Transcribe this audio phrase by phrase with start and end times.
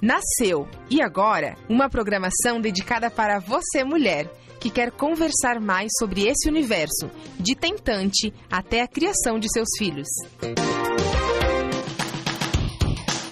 [0.00, 4.30] Nasceu e agora uma programação dedicada para você, mulher,
[4.60, 10.08] que quer conversar mais sobre esse universo, de tentante até a criação de seus filhos.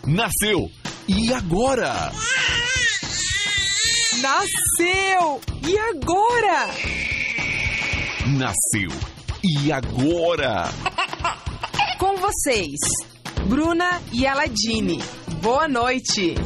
[0.07, 0.71] Nasceu
[1.09, 2.13] e agora?
[4.21, 6.71] Nasceu e agora?
[8.39, 8.91] Nasceu
[9.43, 10.65] e agora?
[11.99, 12.79] Com vocês,
[13.49, 14.99] Bruna e Aladine.
[15.45, 16.37] Boa noite.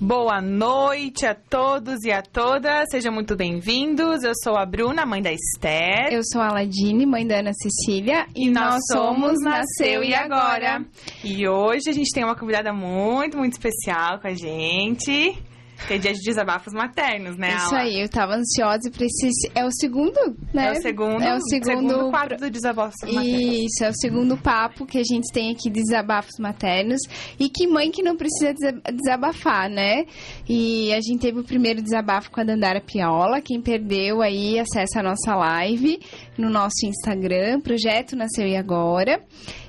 [0.00, 4.24] Boa noite a todos e a todas, sejam muito bem-vindos.
[4.24, 6.12] Eu sou a Bruna, mãe da Esther.
[6.12, 8.26] Eu sou a Aladine, mãe da Ana Cecília.
[8.34, 10.84] E, nós somos Nasceu e Agora.
[11.22, 15.40] E hoje a gente tem uma convidada muito, muito especial com a gente.
[15.86, 17.84] Que é dia de desabafos maternos, né, Isso Ala?
[17.84, 19.30] aí, eu tava ansiosa pra esse...
[19.54, 20.18] É o segundo,
[20.52, 20.68] né?
[20.68, 22.10] É o segundo, É o segundo...
[22.10, 23.24] quadro do desabafos maternos.
[23.24, 27.00] Isso, é o segundo papo que a gente tem aqui de desabafos maternos.
[27.38, 30.04] E que mãe que não precisa desa- desabafar, né?
[30.48, 33.40] E a gente teve o primeiro desabafo com a Dandara Piaola.
[33.40, 36.00] Quem perdeu aí, acessa a nossa live
[36.36, 39.22] no nosso Instagram, Projeto Nasceu e Agora.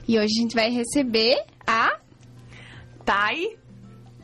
[0.07, 1.37] E hoje a gente vai receber
[1.67, 1.97] a...
[3.05, 3.57] Thay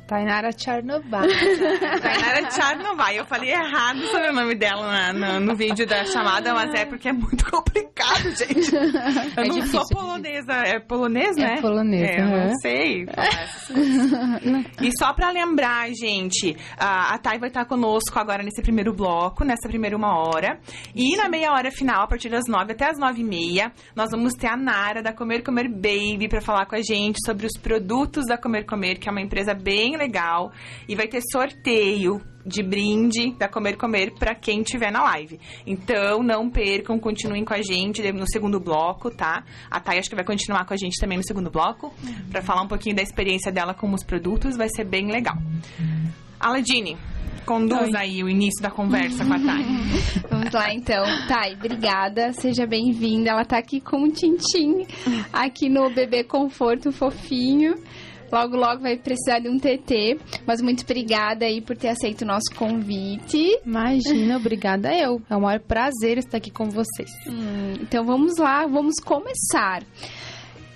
[0.07, 1.21] Tainara Charnoval.
[2.01, 3.19] Tainara Tcharnovai.
[3.19, 6.85] Eu falei errado sobre o nome dela na- no, no vídeo da chamada, mas é
[6.85, 8.73] porque é muito complicado, gente.
[9.37, 10.53] Eu É não difícil, sou polonesa.
[10.53, 11.55] É polonês, né?
[11.57, 13.05] É polonês, É, eu não sei.
[14.81, 19.43] e só pra lembrar, gente, a, a Thay vai estar conosco agora nesse primeiro bloco,
[19.43, 20.59] nessa primeira uma hora.
[20.93, 24.09] E na meia hora final, a partir das nove até as nove e meia, nós
[24.11, 27.57] vamos ter a Nara da Comer Comer Baby pra falar com a gente sobre os
[27.59, 30.51] produtos da Comer Comer, que é uma empresa bem legal.
[30.87, 35.39] E vai ter sorteio de brinde da Comer Comer pra quem tiver na live.
[35.65, 39.43] Então, não percam, continuem com a gente no segundo bloco, tá?
[39.69, 41.93] A Thay acho que vai continuar com a gente também no segundo bloco,
[42.29, 45.37] pra falar um pouquinho da experiência dela com os produtos, vai ser bem legal.
[46.39, 46.95] Aladine,
[47.45, 49.65] conduz aí o início da conversa com a Thay.
[50.29, 51.03] Vamos lá, então.
[51.27, 52.33] Thay, obrigada.
[52.33, 53.31] Seja bem-vinda.
[53.31, 54.85] Ela tá aqui com um tintim
[55.31, 57.75] aqui no Bebê Conforto Fofinho.
[58.31, 60.19] Logo, logo vai precisar de um TT.
[60.45, 63.59] Mas muito obrigada aí por ter aceito o nosso convite.
[63.65, 65.21] Imagina, obrigada eu.
[65.29, 67.09] É um maior prazer estar aqui com vocês.
[67.27, 69.83] Hum, então vamos lá, vamos começar.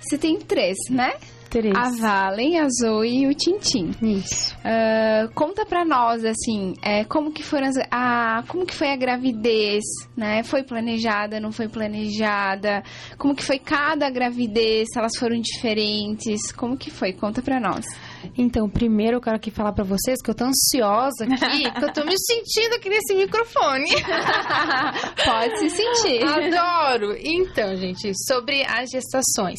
[0.00, 1.12] Você tem três, né?
[1.50, 1.74] Três.
[1.74, 3.90] A Valen, a Zoe e o Tintim.
[4.00, 4.56] Isso.
[4.64, 8.96] Ah, conta pra nós, assim, é, como que foram as, a, como que foi a
[8.96, 9.82] gravidez,
[10.16, 10.44] né?
[10.44, 12.84] Foi planejada, não foi planejada?
[13.18, 14.86] Como que foi cada gravidez?
[14.96, 16.52] Elas foram diferentes?
[16.52, 17.12] Como que foi?
[17.12, 17.84] Conta pra nós.
[18.38, 21.92] Então, primeiro eu quero aqui falar pra vocês que eu tô ansiosa aqui, que eu
[21.92, 23.90] tô me sentindo aqui nesse microfone.
[25.24, 26.22] Pode se sentir.
[26.22, 27.16] Adoro!
[27.18, 29.58] Então, gente, sobre as gestações.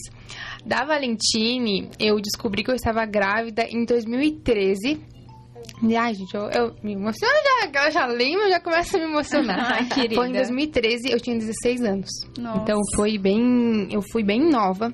[0.65, 5.01] Da Valentine, eu descobri que eu estava grávida em 2013.
[5.83, 9.05] E, ai, gente, eu, eu me emociono já, eu já lembro, já começo a me
[9.05, 9.73] emocionar.
[9.73, 10.15] Ai, querida.
[10.15, 12.09] Foi em 2013, eu tinha 16 anos.
[12.37, 12.61] Nossa.
[12.61, 14.93] Então foi bem, eu fui bem nova.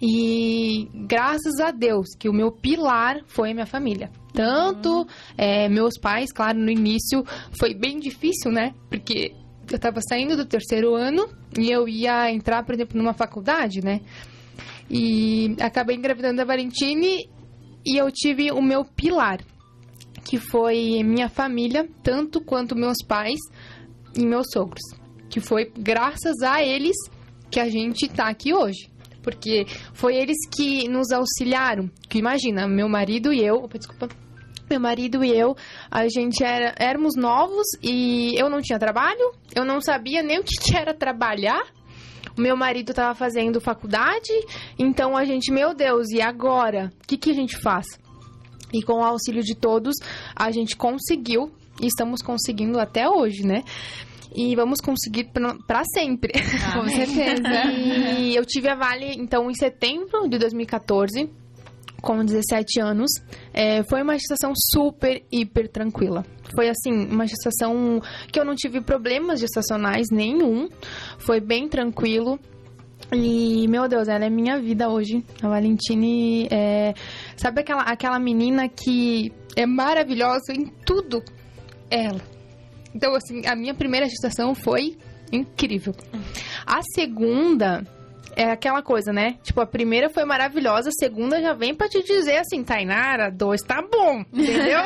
[0.00, 4.10] E graças a Deus que o meu pilar foi a minha família.
[4.32, 5.06] Tanto
[5.36, 7.24] é, meus pais, claro, no início
[7.58, 8.74] foi bem difícil, né?
[8.90, 9.32] Porque
[9.72, 11.26] eu tava saindo do terceiro ano
[11.58, 14.00] e eu ia entrar, por exemplo, numa faculdade, né?
[14.90, 17.28] E acabei engravidando a Valentine
[17.84, 19.40] e eu tive o meu pilar,
[20.24, 23.38] que foi minha família, tanto quanto meus pais
[24.16, 24.82] e meus sogros.
[25.28, 26.96] Que foi graças a eles
[27.50, 28.90] que a gente tá aqui hoje.
[29.22, 31.90] Porque foi eles que nos auxiliaram.
[32.08, 33.56] Que imagina, meu marido e eu.
[33.56, 34.08] Opa, desculpa.
[34.68, 35.56] Meu marido e eu,
[35.88, 40.42] a gente era, éramos novos e eu não tinha trabalho, eu não sabia nem o
[40.42, 41.62] que, que era trabalhar.
[42.36, 44.32] Meu marido estava fazendo faculdade,
[44.78, 46.92] então a gente, meu Deus, e agora?
[47.02, 47.86] O que, que a gente faz?
[48.72, 49.94] E com o auxílio de todos,
[50.34, 53.62] a gente conseguiu, e estamos conseguindo até hoje, né?
[54.34, 55.30] E vamos conseguir
[55.66, 56.32] para sempre.
[56.74, 57.72] Com certeza.
[58.18, 61.30] E eu tive a Vale, então, em setembro de 2014,
[62.06, 63.10] com 17 anos.
[63.52, 66.24] É, foi uma gestação super, hiper tranquila.
[66.54, 68.00] Foi, assim, uma gestação
[68.30, 70.68] que eu não tive problemas gestacionais nenhum.
[71.18, 72.38] Foi bem tranquilo.
[73.12, 75.24] E, meu Deus, ela é minha vida hoje.
[75.42, 76.94] A Valentine é...
[77.36, 81.24] Sabe aquela, aquela menina que é maravilhosa em tudo?
[81.90, 82.20] Ela.
[82.94, 84.96] Então, assim, a minha primeira gestação foi
[85.32, 85.92] incrível.
[86.64, 87.84] A segunda
[88.36, 89.36] é aquela coisa, né?
[89.42, 93.62] Tipo, a primeira foi maravilhosa, a segunda já vem pra te dizer assim, Tainara, dois
[93.62, 94.80] tá bom, entendeu?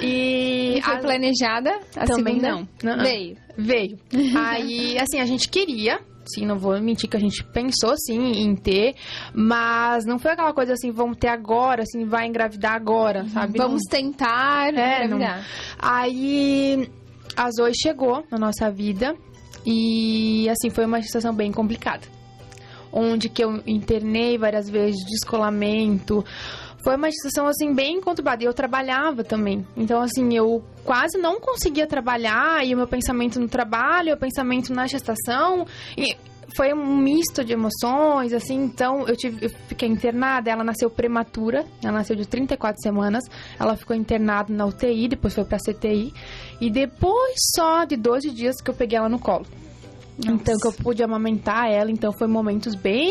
[0.00, 1.70] e E foi a- planejada?
[1.96, 2.68] A Também segunda não.
[2.82, 3.04] Não, não.
[3.04, 3.36] Veio.
[3.56, 3.98] Veio.
[4.46, 8.56] Aí, assim, a gente queria, Sim, não vou mentir que a gente pensou sim em
[8.56, 8.94] ter,
[9.34, 13.58] mas não foi aquela coisa assim, vamos ter agora, assim, vai engravidar agora, sabe?
[13.58, 15.44] Vamos tentar É, não- engravidar.
[15.78, 16.88] Aí
[17.36, 19.14] a Zoe chegou na nossa vida
[19.64, 22.06] e assim foi uma situação bem complicada.
[22.92, 26.24] Onde que eu internei várias vezes, descolamento.
[26.84, 28.44] Foi uma situação assim bem conturbada.
[28.44, 29.66] E eu trabalhava também.
[29.76, 34.72] Então assim, eu quase não conseguia trabalhar e o meu pensamento no trabalho, o pensamento
[34.72, 35.66] na gestação
[35.96, 36.16] e
[36.54, 41.64] foi um misto de emoções, assim, então eu, tive, eu fiquei internada, ela nasceu prematura,
[41.82, 43.24] ela nasceu de 34 semanas,
[43.58, 46.12] ela ficou internada na UTI, depois foi pra CTI,
[46.60, 49.46] e depois só de 12 dias que eu peguei ela no colo.
[50.18, 53.10] Então que eu pude amamentar ela, então foi momentos bem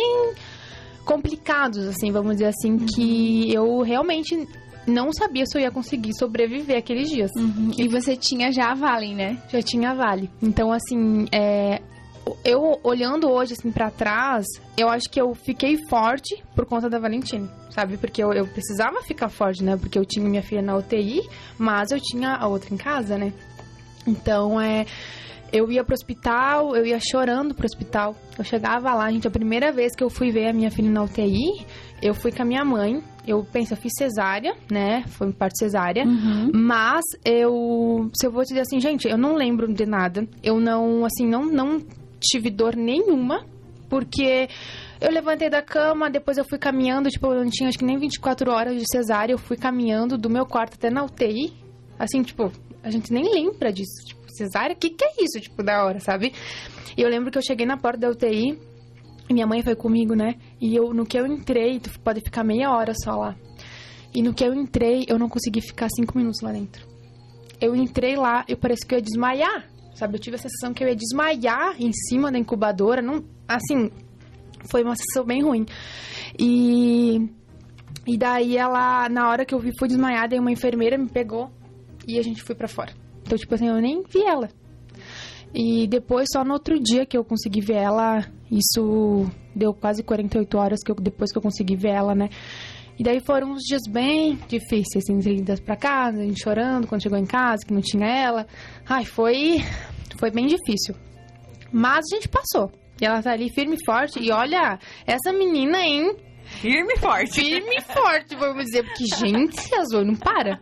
[1.03, 4.47] complicados, assim, vamos dizer assim, que eu realmente
[4.87, 7.31] não sabia se eu ia conseguir sobreviver aqueles dias.
[7.77, 9.37] E você tinha já a Valen, né?
[9.49, 10.29] Já tinha vale.
[10.41, 11.81] Então, assim, é,
[12.43, 14.45] eu olhando hoje, assim, pra trás,
[14.77, 17.97] eu acho que eu fiquei forte por conta da Valentine, sabe?
[17.97, 19.77] Porque eu, eu precisava ficar forte, né?
[19.77, 21.21] Porque eu tinha minha filha na UTI,
[21.57, 23.33] mas eu tinha a outra em casa, né?
[24.05, 24.85] Então, é...
[25.51, 28.15] Eu ia pro hospital, eu ia chorando pro hospital.
[28.35, 31.03] Eu chegava lá, gente, a primeira vez que eu fui ver a minha filha na
[31.03, 31.63] UTI,
[32.01, 33.03] eu fui com a minha mãe.
[33.27, 35.03] Eu penso, eu fiz cesárea, né?
[35.09, 36.05] Foi parte cesárea.
[36.51, 40.27] Mas eu, se eu vou te dizer assim, gente, eu não lembro de nada.
[40.41, 41.79] Eu não, assim, não, não
[42.23, 43.45] tive dor nenhuma,
[43.89, 44.47] porque
[44.99, 47.97] eu levantei da cama, depois eu fui caminhando, tipo, eu não tinha acho que nem
[47.97, 51.53] 24 horas de cesárea, eu fui caminhando do meu quarto até na UTI.
[51.99, 55.61] Assim, tipo, a gente nem lembra disso, tipo, cesárea, o que que é isso, tipo,
[55.61, 56.33] da hora, sabe?
[56.97, 58.57] E eu lembro que eu cheguei na porta da UTI,
[59.29, 60.35] minha mãe foi comigo, né?
[60.59, 63.35] E eu, no que eu entrei, tu pode ficar meia hora só lá.
[64.13, 66.85] E no que eu entrei, eu não consegui ficar cinco minutos lá dentro.
[67.59, 70.15] Eu entrei lá, eu pareci que eu ia desmaiar, sabe?
[70.15, 73.91] Eu tive a sensação que eu ia desmaiar em cima da incubadora, não, assim,
[74.69, 75.65] foi uma sensação bem ruim.
[76.37, 77.29] E
[78.05, 81.49] e daí ela, na hora que eu vi, fui desmaiada, e uma enfermeira me pegou
[82.07, 82.91] e a gente foi pra fora.
[83.21, 84.49] Então, tipo assim, eu nem vi ela.
[85.53, 89.25] E depois, só no outro dia que eu consegui ver ela, isso
[89.55, 92.29] deu quase 48 horas que eu, depois que eu consegui ver ela, né?
[93.03, 97.03] E daí foram uns dias bem difíceis, assim, idas pra casa, a gente chorando quando
[97.03, 98.47] chegou em casa, que não tinha ela.
[98.87, 99.57] Ai, foi,
[100.17, 100.95] foi bem difícil.
[101.69, 102.71] Mas a gente passou.
[103.01, 104.21] E ela tá ali firme e forte.
[104.21, 106.15] E olha, essa menina, hein?
[106.45, 107.41] Firme e forte.
[107.41, 108.85] Firme e forte, vamos dizer.
[108.85, 110.61] Porque, gente, a Zoe não para.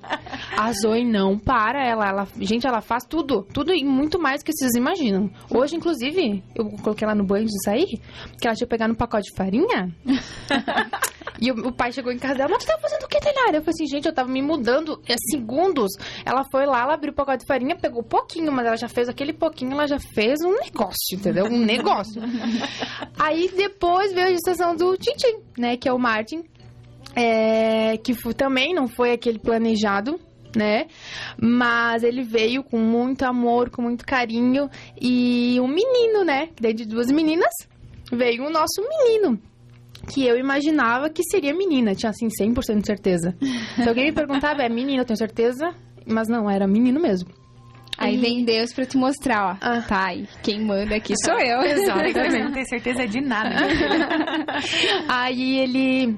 [0.58, 1.86] A Zoe não para.
[1.86, 3.44] Ela, ela, gente, ela faz tudo.
[3.54, 5.30] Tudo e muito mais que vocês imaginam.
[5.48, 8.02] Hoje, inclusive, eu coloquei ela no banho de sair,
[8.32, 9.96] porque ela tinha pegado um pacote de farinha.
[11.42, 13.58] E o, o pai chegou em casa dela, mas tu tá fazendo o que, Tainara?
[13.58, 15.92] Eu falei assim, gente, eu tava me mudando é, segundos.
[16.24, 19.10] Ela foi lá, ela abriu o pacote de farinha, pegou pouquinho, mas ela já fez
[19.10, 21.46] aquele pouquinho, ela já fez um negócio, entendeu?
[21.46, 22.22] Um negócio.
[23.20, 25.76] Aí depois veio a gestação do Tintin, né?
[25.78, 26.44] Que é o Martin.
[27.16, 30.20] é, que fu- também não foi aquele planejado,
[30.56, 30.86] né?
[31.42, 34.70] Mas ele veio com muito amor, com muito carinho.
[35.02, 36.50] E um menino, né?
[36.60, 37.54] Daí de duas meninas,
[38.12, 39.40] veio o nosso menino.
[40.08, 43.36] Que eu imaginava que seria menina, tinha assim 100% de certeza.
[43.76, 45.74] Se alguém me perguntava, é menina, eu tenho certeza?
[46.06, 47.30] Mas não, era menino mesmo.
[47.98, 49.58] Aí vem Deus pra te mostrar, ó.
[49.62, 49.82] Ah.
[49.82, 51.62] Tá, aí quem manda aqui sou eu.
[51.78, 53.56] Você não tem certeza de nada.
[55.08, 56.18] Aí ele.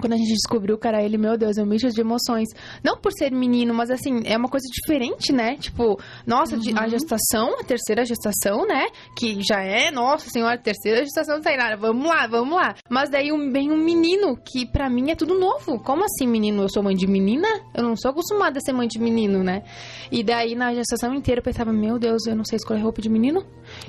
[0.00, 2.48] Quando a gente descobriu, cara, ele, meu Deus, é um misto de emoções.
[2.84, 5.56] Não por ser menino, mas assim, é uma coisa diferente, né?
[5.56, 8.86] Tipo, nossa, de- a gestação, a terceira gestação, né?
[9.16, 11.76] Que já é, nossa senhora, terceira gestação da Tainara.
[11.76, 12.74] Vamos lá, vamos lá.
[12.88, 15.78] Mas daí vem um menino, que pra mim é tudo novo.
[15.82, 16.62] Como assim, menino?
[16.62, 17.48] Eu sou mãe de menina?
[17.74, 19.62] Eu não sou acostumada a ser mãe de menino, né?
[20.12, 23.08] E daí na gestação inteira eu pensava, meu Deus, eu não sei escolher roupa de
[23.08, 23.44] menino?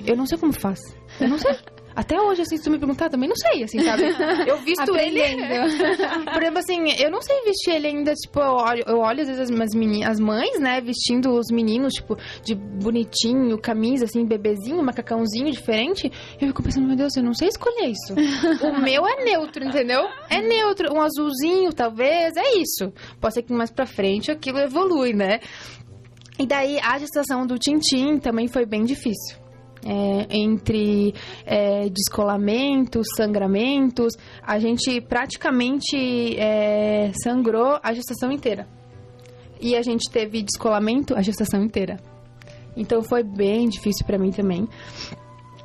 [0.06, 0.80] Eu não sei como faz.
[1.20, 1.56] Eu não sei.
[1.96, 4.03] Até hoje, assim, se tu me perguntar, também não sei, assim, sabe?
[4.48, 5.19] Eu visto ele.
[6.31, 9.27] Por exemplo, assim, eu não sei vestir ele ainda, tipo, eu olho, eu olho às
[9.27, 14.81] vezes as, meni- as mães, né, vestindo os meninos, tipo, de bonitinho, camisa, assim, bebezinho,
[14.84, 16.08] macacãozinho diferente.
[16.39, 18.13] E eu fico pensando, meu Deus, eu não sei escolher isso.
[18.65, 20.01] o meu é neutro, entendeu?
[20.29, 20.93] É neutro.
[20.93, 22.93] Um azulzinho, talvez, é isso.
[23.19, 25.39] Pode ser que mais pra frente aquilo evolui, né?
[26.39, 29.38] E daí a gestação do Tintim também foi bem difícil.
[29.86, 31.14] É, entre
[31.46, 34.14] é, descolamentos, sangramentos,
[34.46, 38.68] a gente praticamente é, sangrou a gestação inteira.
[39.62, 41.98] E a gente teve descolamento a gestação inteira.
[42.76, 44.68] Então foi bem difícil pra mim também.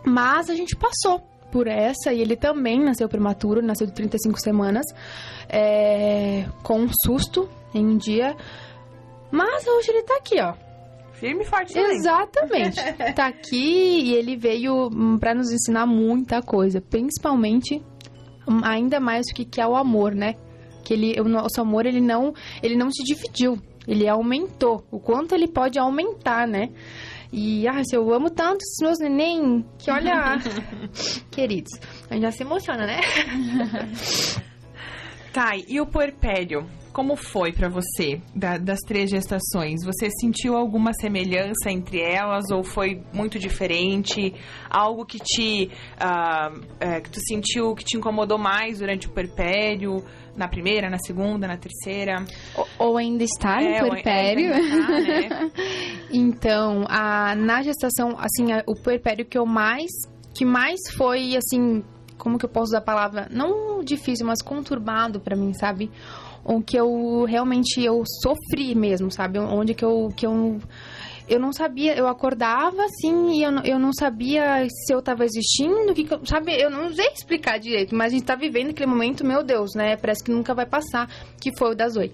[0.04, 4.84] Mas a gente passou por essa e ele também nasceu prematuro, nasceu de 35 semanas,
[5.48, 8.36] é, com um susto em um dia.
[9.30, 10.63] Mas hoje ele tá aqui, ó.
[11.24, 11.96] Firme e forte também.
[11.96, 12.80] Exatamente.
[13.16, 17.82] Tá aqui e ele veio hum, pra nos ensinar muita coisa, principalmente
[18.46, 20.34] hum, ainda mais o que que é o amor, né?
[20.84, 24.84] Que ele, o nosso amor, ele não, ele não se dividiu, ele aumentou.
[24.90, 26.68] O quanto ele pode aumentar, né?
[27.32, 30.38] E, ah, se eu amo tanto esses meus neném, que olha,
[31.32, 31.72] queridos,
[32.10, 33.00] a gente já se emociona, né?
[35.34, 36.64] Thay, e o puerpério?
[36.92, 39.84] Como foi pra você, da- das três gestações?
[39.84, 44.32] Você sentiu alguma semelhança entre elas ou foi muito diferente?
[44.70, 50.04] Algo que te, ah, é, que tu sentiu que te incomodou mais durante o puerpério?
[50.36, 52.24] Na primeira, na segunda, na terceira?
[52.56, 54.52] Ou, ou ainda está no É, puerpério.
[54.52, 55.50] é, ainda tá, né?
[56.12, 59.90] Então, a, na gestação, assim, a- o puerpério que eu mais,
[60.32, 61.82] que mais foi, assim,
[62.18, 63.28] como que eu posso usar a palavra?
[63.30, 65.90] Não difícil, mas conturbado pra mim, sabe?
[66.44, 69.38] O que eu realmente, eu sofri mesmo, sabe?
[69.38, 70.60] Onde que eu, que eu,
[71.28, 75.94] eu não sabia, eu acordava, assim, e eu, eu não sabia se eu tava existindo,
[75.94, 76.52] que sabe?
[76.60, 79.96] Eu não sei explicar direito, mas a gente tá vivendo aquele momento, meu Deus, né?
[79.96, 81.08] Parece que nunca vai passar,
[81.40, 82.12] que foi o da Zoe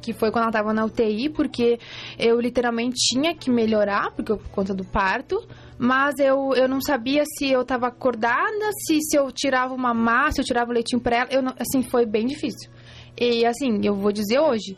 [0.00, 1.78] que foi quando ela tava na UTI, porque
[2.18, 5.46] eu literalmente tinha que melhorar, porque eu- por conta do parto,
[5.78, 10.32] mas eu, eu não sabia se eu tava acordada, se, se eu tirava uma massa,
[10.36, 12.70] se eu tirava o leitinho pra ela, eu não- assim, foi bem difícil.
[13.18, 14.76] E assim, eu vou dizer hoje,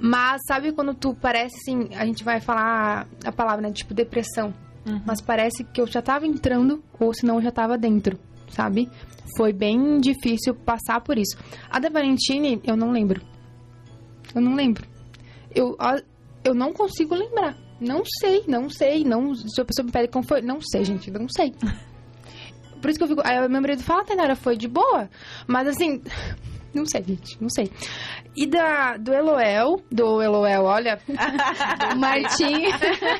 [0.00, 4.52] mas sabe quando tu parece assim, a gente vai falar a palavra, né, tipo depressão,
[5.06, 8.18] mas parece que eu já tava entrando, ou senão eu já tava dentro,
[8.48, 8.90] sabe?
[9.36, 11.38] Foi bem difícil passar por isso.
[11.70, 13.22] A da Valentine, eu não lembro.
[14.34, 14.86] Eu não lembro.
[15.54, 15.76] Eu,
[16.44, 17.56] eu não consigo lembrar.
[17.80, 19.04] Não sei, não sei.
[19.04, 20.40] Não, se a pessoa me pede como foi.
[20.40, 21.54] Não sei, gente, não sei.
[22.80, 23.22] Por isso que eu fico.
[23.24, 25.08] Aí meu marido fala, Tainara, foi de boa.
[25.46, 26.02] Mas assim.
[26.74, 27.70] Não sei, gente, não sei.
[28.34, 30.98] E da, do Eloel, do Eloel, olha.
[31.92, 32.62] O Martim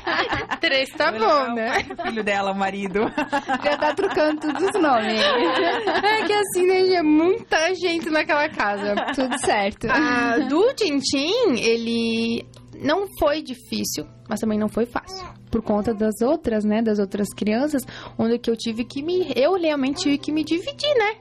[0.59, 1.83] Três tá O bom, né?
[1.83, 3.01] do filho dela, o marido.
[3.63, 5.19] já tá trocando todos os nomes.
[5.21, 8.95] É que assim, né, é muita gente naquela casa.
[9.15, 9.87] Tudo certo.
[9.89, 12.45] Ah, do Tintim, ele
[12.79, 15.25] não foi difícil, mas também não foi fácil.
[15.51, 16.81] Por conta das outras, né?
[16.81, 17.85] Das outras crianças,
[18.17, 19.31] onde que eu tive que me.
[19.35, 21.15] Eu realmente tive que me dividir, né?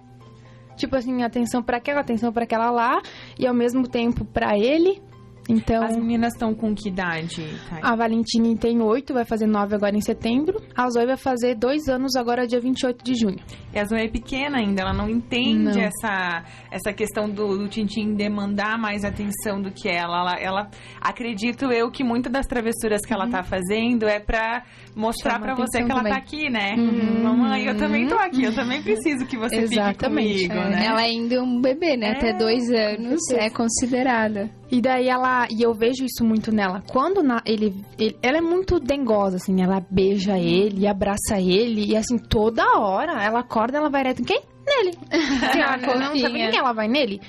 [0.83, 3.01] Tipo assim, atenção pra aquela, atenção pra aquela lá,
[3.39, 5.01] e ao mesmo tempo pra ele.
[5.49, 5.83] Então.
[5.83, 7.81] As meninas estão com que idade, Thay?
[7.83, 10.61] A Valentine tem oito, vai fazer nove agora em setembro.
[10.77, 13.39] A Zoe vai fazer dois anos agora, dia 28 de junho.
[13.75, 15.81] E a Zoe é pequena ainda, ela não entende Não.
[15.81, 20.37] Essa, essa questão do, do Tintim demandar mais atenção do que ela.
[20.39, 20.53] ela.
[20.53, 20.71] Ela
[21.01, 24.63] acredito eu que muitas das travessuras que ela tá fazendo é pra
[24.95, 26.13] mostrar pra você que ela também.
[26.13, 26.77] tá aqui, né?
[26.77, 30.71] Mamãe, eu também tô aqui, eu também preciso que você Exatamente, fique comigo, é.
[30.71, 30.87] né?
[30.87, 32.13] Ela ainda é um bebê, né?
[32.17, 34.51] Até É, dois anos é considerada.
[34.73, 35.47] E daí ela.
[35.51, 36.83] E eu vejo isso muito nela.
[36.91, 39.63] Quando na- ele, ele- Ela é muito dengosa, assim.
[39.63, 41.85] Ela beija ele, abraça ele.
[41.93, 44.41] E assim, toda hora ela acorda, ela vai direto em quem?
[44.65, 44.97] Nele.
[45.11, 47.21] Assim, ela não sabe quem ela vai nele.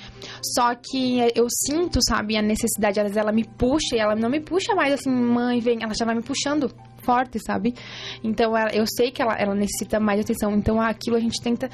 [0.54, 3.00] Só que eu sinto, sabe, a necessidade.
[3.00, 5.82] Às vezes ela me puxa e ela não me puxa mais assim, mãe, vem.
[5.82, 6.70] Ela já vai me puxando
[7.02, 7.74] forte, sabe?
[8.22, 10.52] Então ela- eu sei que ela, ela necessita mais atenção.
[10.52, 11.68] Então aquilo a gente tenta.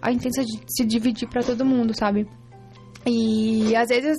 [0.00, 2.26] A gente tenta se dividir pra todo mundo, sabe?
[3.06, 4.16] E às vezes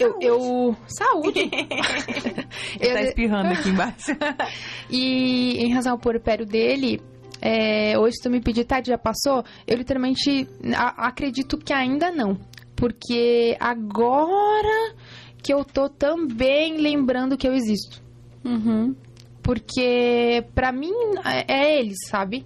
[0.00, 0.76] eu, eu.
[0.86, 1.40] Saúde!
[2.80, 4.12] Ele tá Eu- espirrando aqui embaixo.
[4.90, 7.00] e em razão ao puerpério dele,
[7.40, 9.44] é, hoje tu me pedir, tá, já passou?
[9.66, 12.38] Eu literalmente a- acredito que ainda não.
[12.76, 14.94] Porque agora
[15.42, 18.02] que eu tô também lembrando que eu existo.
[18.44, 18.94] Uhum.
[19.42, 20.92] Porque pra mim
[21.24, 22.44] é, é eles, sabe?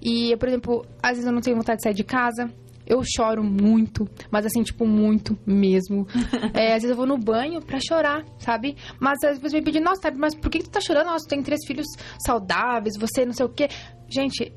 [0.00, 2.50] E, por exemplo, às vezes eu não tenho vontade de sair de casa.
[2.86, 6.06] Eu choro muito, mas assim, tipo, muito mesmo.
[6.54, 8.76] É, às vezes eu vou no banho pra chorar, sabe?
[9.00, 11.06] Mas às vezes me pedem, nossa, Tabi, mas por que que tu tá chorando?
[11.06, 11.86] Nossa, tu tem três filhos
[12.24, 13.68] saudáveis, você não sei o quê.
[14.08, 14.52] Gente,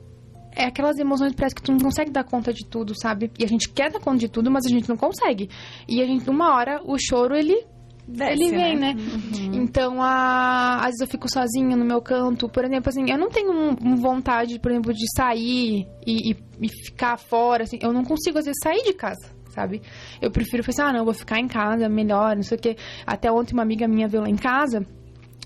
[0.56, 3.32] é aquelas emoções parece que tu não consegue dar conta de tudo, sabe?
[3.40, 5.50] E a gente quer dar conta de tudo, mas a gente não consegue.
[5.88, 7.66] E a gente, uma hora, o choro, ele
[8.08, 8.96] Desce, ele vem, né?
[8.96, 9.54] Uhum.
[9.54, 10.78] Então, a...
[10.78, 12.48] às vezes eu fico sozinha no meu canto.
[12.48, 16.38] Por exemplo, assim, eu não tenho um- um vontade, por exemplo, de sair e, e-
[16.62, 17.78] e ficar fora, assim.
[17.82, 19.82] Eu não consigo, às vezes, sair de casa, sabe?
[20.22, 22.78] Eu prefiro pensar, ah, não, eu vou ficar em casa, melhor, não sei o quê.
[23.06, 24.86] Até ontem uma amiga minha veio lá em casa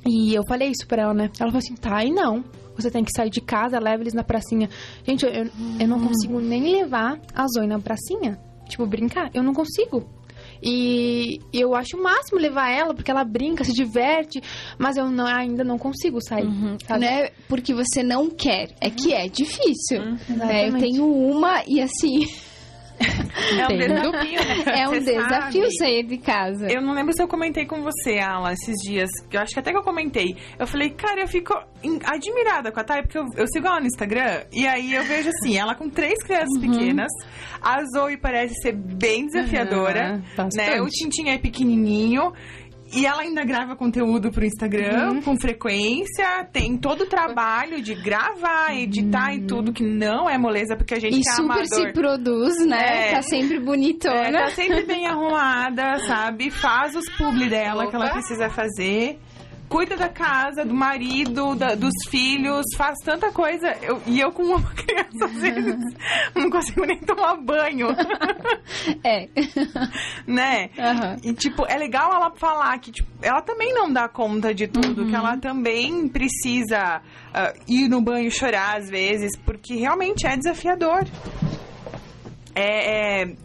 [0.05, 1.23] e eu falei isso pra ela, né?
[1.39, 2.43] Ela falou assim, tá, e não.
[2.75, 4.69] Você tem que sair de casa, leva eles na pracinha.
[5.05, 5.31] Gente, eu,
[5.79, 8.39] eu não consigo nem levar a Zoe na pracinha.
[8.67, 9.29] Tipo, brincar.
[9.33, 10.07] Eu não consigo.
[10.63, 14.41] E eu acho o máximo levar ela, porque ela brinca, se diverte,
[14.77, 16.45] mas eu não- ainda não consigo sair.
[16.87, 16.99] sabe?
[17.05, 17.29] Né?
[17.47, 18.69] Porque você não quer.
[18.79, 20.01] É que é difícil.
[20.29, 20.67] né?
[20.67, 22.27] Eu tenho uma e assim.
[23.01, 24.81] É um desafio, né?
[24.81, 25.77] É um Você desafio sabe.
[25.77, 26.67] sair de casa.
[26.71, 29.09] Eu não lembro se eu comentei com você, Alan, esses dias.
[29.31, 30.35] Eu acho que até que eu comentei.
[30.57, 31.53] Eu falei, cara, eu fico
[32.05, 34.43] admirada com a Thay, porque eu, eu sigo ela no Instagram.
[34.51, 36.61] E aí eu vejo assim, ela com três crianças Uhum.
[36.71, 37.11] pequenas.
[37.61, 40.21] A Zoe parece ser bem desafiadora.
[40.37, 40.81] Uhum, né?
[40.81, 42.33] O Tintin é pequenininho.
[42.93, 45.21] E ela ainda grava conteúdo pro Instagram Uhum.
[45.21, 46.45] com frequência.
[46.51, 50.99] Tem todo o trabalho de gravar, editar e tudo, que não é moleza, porque a
[50.99, 51.65] gente E é super amador.
[51.67, 53.09] se produz, né?
[53.09, 53.11] É.
[53.15, 54.27] Tá sempre bonitona.
[54.27, 56.49] É, tá sempre bem arrumada, sabe?
[56.51, 58.13] Faz os publi dela que ela Opa.
[58.15, 59.19] precisa fazer.
[59.71, 63.69] Cuida da casa, do marido, da- dos filhos, faz tanta coisa.
[63.81, 65.75] Eu- e eu com uma criança, às vezes,
[66.35, 67.87] não consigo nem tomar banho,
[69.01, 69.29] É.
[70.27, 70.69] né?
[70.77, 71.15] Aham.
[71.23, 75.05] E, tipo, é legal ela falar que, tipo, ela também não dá conta de tudo,
[75.05, 75.15] que Uhum.
[75.15, 77.01] ela também precisa
[77.33, 81.05] ah, ir no banho e chorar às vezes, porque realmente é desafiador.
[82.53, 83.35] É, é,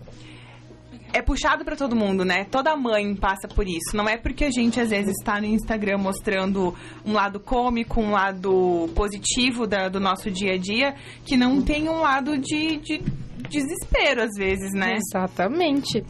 [1.17, 2.45] é puxado pra todo mundo, né?
[2.51, 3.95] Toda mãe passa por isso.
[3.97, 8.11] Não é porque a gente às vezes está no Instagram mostrando um lado cômico, um
[8.13, 10.95] lado positivo da- do nosso dia a dia,
[11.25, 13.03] que não tem um lado de, de
[13.49, 14.97] desespero às vezes, né?
[14.97, 16.05] Exatamente.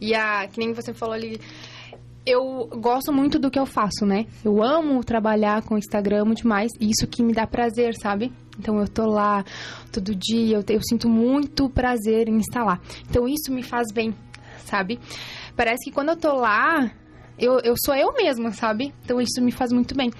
[0.00, 1.40] E a, que nem você falou ali,
[2.24, 4.26] eu gosto muito do que eu faço, né?
[4.44, 8.32] Eu amo trabalhar com o Instagram muito mais, e isso que me dá prazer, sabe?
[8.58, 9.44] Então eu tô lá
[9.90, 12.78] todo dia, eu, te- eu sinto muito prazer em lá.
[13.10, 14.14] Então isso me faz bem,
[14.72, 14.98] sabe?
[15.54, 16.90] Parece que quando eu tô lá,
[17.38, 18.92] eu, eu sou eu mesma, sabe?
[19.04, 20.10] Então isso me faz muito bem.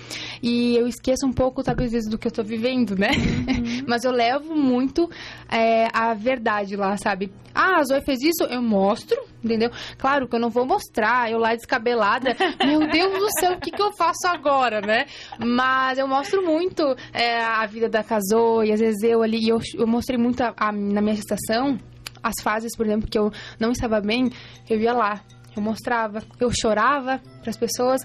[0.43, 3.09] E eu esqueço um pouco, talvez, às vezes, do que eu tô vivendo, né?
[3.89, 5.09] Mas eu levo muito
[5.51, 7.33] é, a verdade lá, sabe?
[7.55, 9.71] Ah, a Zoe fez isso, eu mostro, entendeu?
[9.99, 12.35] Claro que eu não vou mostrar, eu lá descabelada.
[12.65, 15.05] Meu Deus do céu, o que, que eu faço agora, né?
[15.39, 16.83] Mas eu mostro muito
[17.13, 20.55] é, a vida da Casou, e às vezes eu ali, eu, eu mostrei muito a-
[20.57, 21.79] a- na minha gestação,
[22.23, 24.31] as fases, por exemplo, que eu não estava bem,
[24.69, 25.21] eu ia lá.
[25.55, 28.01] Eu mostrava, eu chorava para as pessoas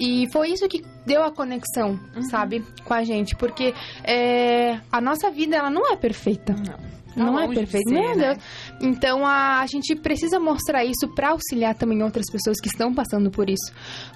[0.00, 1.98] e foi isso que deu a conexão,
[2.30, 3.74] sabe, com a gente, porque
[4.04, 6.54] é, a nossa vida ela não é perfeita.
[6.54, 6.78] Tá
[7.16, 8.34] Não é perfeito, ser, meu né?
[8.34, 8.38] Deus.
[8.80, 13.32] Então a, a gente precisa mostrar isso para auxiliar também outras pessoas que estão passando
[13.32, 13.72] por isso,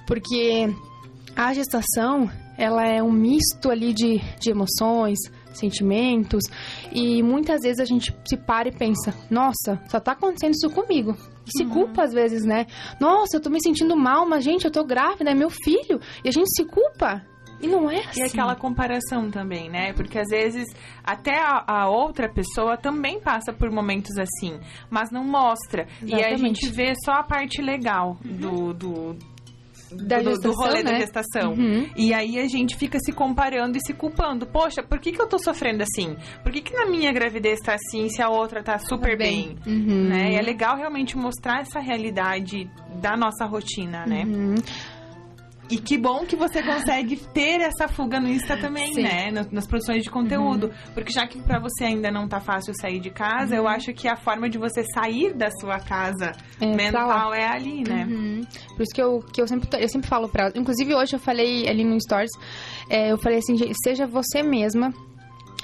[0.07, 0.73] porque
[1.35, 5.19] a gestação ela é um misto ali de, de emoções,
[5.59, 6.43] sentimentos
[6.91, 11.15] e muitas vezes a gente se para e pensa, nossa, só tá acontecendo isso comigo.
[11.45, 12.65] E se culpa às vezes, né?
[12.99, 15.99] Nossa, eu tô me sentindo mal, mas gente, eu tô grávida, é meu filho.
[16.23, 17.25] E a gente se culpa.
[17.59, 18.21] E não é assim.
[18.21, 19.93] E aquela comparação também, né?
[19.93, 20.65] Porque às vezes
[21.03, 25.87] até a, a outra pessoa também passa por momentos assim, mas não mostra.
[26.03, 26.61] E a Exatamente.
[26.61, 29.17] gente vê só a parte legal do, do,
[29.91, 30.99] Da do, do gestação, rolê da né?
[30.99, 31.53] gestação.
[31.53, 31.89] Uhum.
[31.95, 34.45] E aí a gente fica se comparando e se culpando.
[34.45, 36.15] Poxa, por que, que eu tô sofrendo assim?
[36.43, 39.57] Por que, que na minha gravidez tá assim se a outra tá super bem?
[39.65, 40.09] Uhum.
[40.09, 40.31] Né?
[40.31, 42.69] E é legal realmente mostrar essa realidade
[43.01, 44.23] da nossa rotina, né?
[44.25, 44.55] Uhum.
[45.69, 49.01] E que bom que você consegue ter essa fuga no Insta também, Sim.
[49.03, 49.31] né?
[49.31, 50.71] No- nas produções de conteúdo.
[50.93, 54.07] Porque já que pra você ainda não tá fácil sair de casa, eu acho que
[54.07, 57.37] a forma de você sair da sua casa É, mental lá.
[57.37, 58.05] é ali, né?
[58.09, 58.41] Uhum.
[58.77, 60.51] Por isso que eu, que eu sempre, eu sempre falo pra.
[60.55, 62.31] Inclusive, hoje eu falei ali no Stories,
[62.89, 64.93] é, eu falei assim, gente, seja você mesma.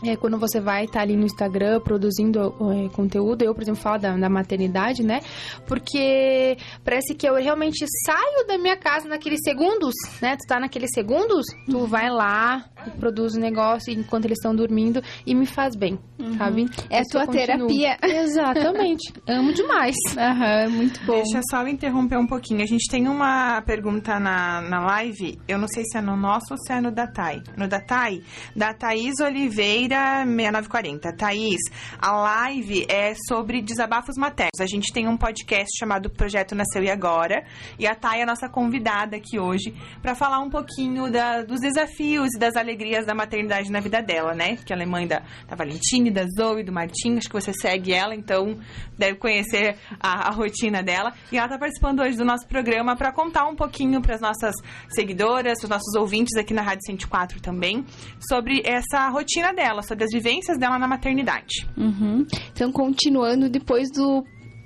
[0.04, 4.00] É, quando você vai estar ali no Instagram produzindo é, conteúdo, eu, por exemplo, falo
[4.00, 5.22] da, da maternidade, né?
[5.66, 10.36] Porque parece que eu realmente saio da minha casa naqueles segundos, né?
[10.36, 12.66] Tu tá naqueles segundos, tu vai lá,
[13.00, 15.98] produz o negócio enquanto eles estão dormindo e me faz bem,
[16.38, 16.66] sabe?
[16.90, 17.98] É a tua terapia.
[18.04, 19.14] Exatamente.
[19.28, 19.96] Amo demais.
[20.18, 21.16] Aham, muito bom.
[21.16, 22.62] Deixa só eu interromper um pouquinho.
[22.62, 25.40] A gente tem uma pergunta na, na live.
[25.48, 27.42] Eu não sei se é no nosso ou se é no da Thay.
[27.58, 28.22] No da Thay,
[28.56, 31.14] da Thaís Oliveira, 6940.
[31.16, 31.60] Thaís,
[32.00, 34.60] a live é sobre desabafos maternos.
[34.60, 37.44] A gente tem um podcast chamado Projeto Nasceu e Agora.
[37.78, 41.60] E a Thay é a nossa convidada aqui hoje para falar um pouquinho da- dos
[41.60, 44.58] desafios e das alegrias da maternidade na vida dela, né?
[44.66, 47.18] Que ela é mãe da, da Valentine, da Zoe, do Martim.
[47.18, 48.58] Acho que você segue ela, então
[48.98, 51.14] deve conhecer a, a rotina dela.
[51.32, 54.56] E ela está participando hoje do nosso programa para contar um pouquinho para as nossas
[54.90, 57.86] seguidoras, para os nossos ouvintes aqui na Rádio 104 também,
[58.30, 61.68] sobre essa rotina dela, sobre as vivências dela na maternidade.
[61.78, 62.26] Uhum.
[62.52, 64.24] Então, continuando depois do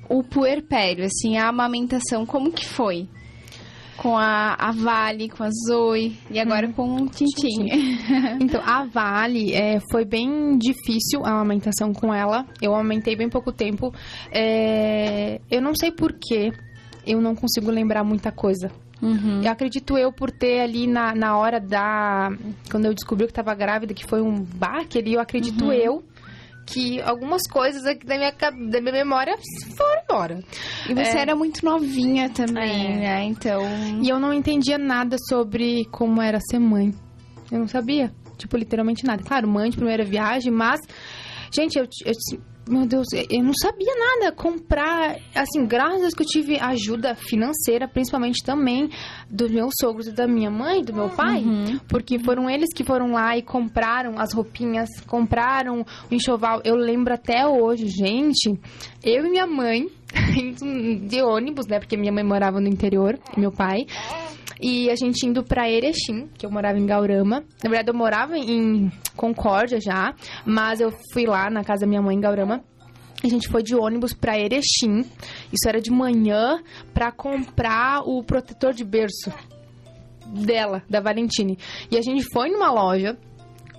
[0.09, 3.07] o puerpério, assim, a amamentação, como que foi?
[3.97, 7.67] Com a, a Vale, com a Zoe e agora com o Tintim.
[8.39, 12.45] Então, a Vale é, foi bem difícil a amamentação com ela.
[12.61, 13.91] Eu amamentei bem pouco tempo.
[14.31, 16.51] É, eu não sei porquê,
[17.05, 18.71] eu não consigo lembrar muita coisa.
[19.01, 19.41] Uhum.
[19.43, 22.29] Eu acredito eu por ter ali na, na hora da.
[22.71, 26.03] Quando eu descobri que estava grávida, que foi um baque ali, eu acredito eu
[26.65, 29.37] que algumas coisas aqui da minha, da minha memória
[29.77, 30.39] foram embora.
[30.89, 31.21] E você É.
[31.21, 32.99] era muito novinha também, É.
[32.99, 33.23] né?
[33.23, 33.61] Então.
[34.01, 36.93] E eu não entendia nada sobre como era ser mãe.
[37.51, 38.11] Eu não sabia.
[38.37, 39.23] Tipo, literalmente nada.
[39.23, 40.79] Claro, mãe de primeira viagem, mas.
[41.53, 41.85] Gente, eu.
[42.05, 42.11] eu
[42.69, 44.31] meu Deus, eu não sabia nada.
[44.35, 45.17] Comprar.
[45.33, 48.89] Assim, graças a Deus que eu tive ajuda financeira, principalmente também
[49.29, 51.43] dos meus sogros e da minha mãe, do meu pai.
[51.87, 56.61] Porque foram eles que foram lá e compraram as roupinhas, compraram o enxoval.
[56.63, 58.59] Eu lembro até hoje, gente.
[59.03, 59.87] Eu e minha mãe,
[61.07, 61.79] de ônibus, né?
[61.79, 63.85] Porque minha mãe morava no interior, meu pai.
[64.61, 67.43] E a gente indo pra Erechim, que eu morava em Gaurama.
[67.63, 70.13] Na verdade, eu morava em Concórdia já,
[70.45, 72.63] mas eu fui lá na casa da minha mãe em Gaurama.
[73.23, 75.01] A gente foi de ônibus pra Erechim.
[75.51, 76.61] Isso era de manhã
[76.93, 79.31] pra comprar o protetor de berço
[80.27, 81.57] dela, da Valentine.
[81.89, 83.17] E a gente foi numa loja,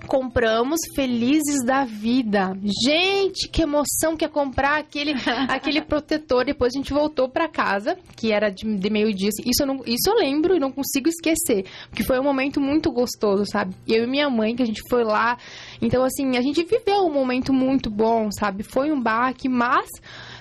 [0.06, 2.56] compramos felizes da vida.
[2.84, 5.12] Gente, que emoção que é comprar aquele,
[5.48, 6.44] aquele protetor.
[6.44, 9.28] Depois a gente voltou pra casa, que era de, de meio-dia.
[9.44, 11.64] Isso eu, não, isso eu lembro e não consigo esquecer.
[11.88, 13.74] Porque foi um momento muito gostoso, sabe?
[13.86, 15.36] Eu e minha mãe, que a gente foi lá.
[15.80, 18.62] Então, assim, a gente viveu um momento muito bom, sabe?
[18.62, 19.88] Foi um baque, mas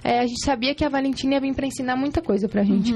[0.03, 2.93] é, a gente sabia que a Valentina ia vir pra ensinar muita coisa pra gente.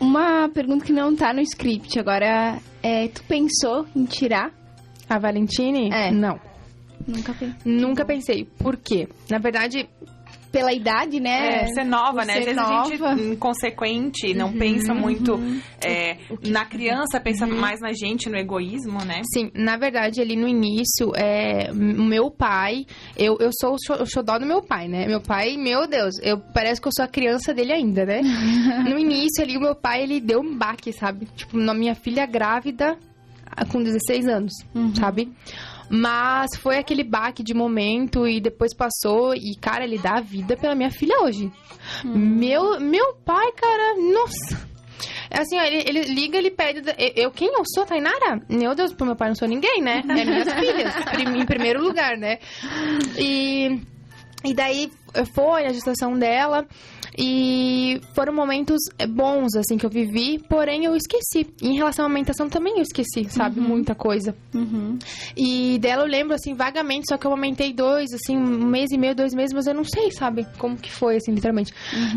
[0.00, 1.98] Uma pergunta que não tá no script.
[1.98, 4.52] Agora, é, tu pensou em tirar?
[5.08, 5.90] A Valentine?
[5.92, 6.10] É.
[6.10, 6.38] Não.
[7.06, 7.54] Nunca pensei.
[7.64, 8.44] Nunca pensei.
[8.58, 9.08] Por quê?
[9.30, 9.88] Na verdade,
[10.50, 11.64] Pela idade, né?
[11.64, 12.38] É, ser nova, né?
[12.38, 13.20] Às vezes a gente, nova.
[13.20, 15.38] inconsequente, não pensa muito
[15.84, 16.16] é,
[16.48, 19.20] na criança, pensa mais na gente, no egoísmo, né?
[19.34, 24.02] Sim, na verdade, ali no início, é, o meu pai, eu, eu sou o xo-
[24.02, 25.06] o xodó do meu pai, né?
[25.06, 28.22] Meu pai, meu Deus, eu parece que eu sou a criança dele ainda, né?
[28.88, 31.26] no início ali, o meu pai, ele deu um baque, sabe?
[31.36, 32.96] Tipo, na minha filha grávida,
[33.64, 34.52] com 16 anos,
[34.98, 35.32] sabe?
[35.88, 40.56] Mas foi aquele baque de momento e depois passou e, cara, ele dá a vida
[40.56, 41.50] pela minha filha hoje.
[42.04, 44.76] Meu, meu pai, cara, nossa...
[45.30, 46.82] É Assim, ó, ele, ele liga, ele pede.
[47.16, 48.40] Eu, quem eu sou, Tainara?
[48.48, 50.02] Meu Deus, pro meu pai não sou ninguém, né?
[50.08, 52.38] É minhas filhas, em primeiro lugar, né?
[53.18, 53.80] E,
[54.44, 54.90] e daí
[55.34, 56.66] foi a gestação dela.
[57.18, 61.46] E foram momentos eh, bons, assim, que eu vivi, porém eu esqueci.
[61.62, 63.60] E em relação à amamentação também eu esqueci, sabe?
[63.60, 64.36] Muita coisa.
[64.54, 64.98] Uhum.
[65.36, 68.98] E dela eu lembro, assim, vagamente, só que eu amamentei dois, assim, um mês e
[68.98, 70.46] meio, dois meses, mas eu não sei, sabe?
[70.58, 71.72] Como que foi, assim, literalmente.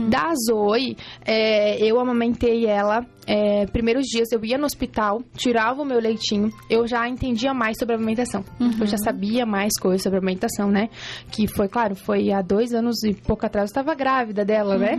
[0.09, 5.85] Da Zoe, é, eu amamentei ela, é, primeiros dias eu ia no hospital, tirava o
[5.85, 8.43] meu leitinho, eu já entendia mais sobre a amamentação.
[8.59, 10.89] Eu já sabia mais coisas sobre a amamentação, né?
[11.31, 14.97] Que foi, claro, foi há dois anos e pouco atrás eu estava grávida dela, né?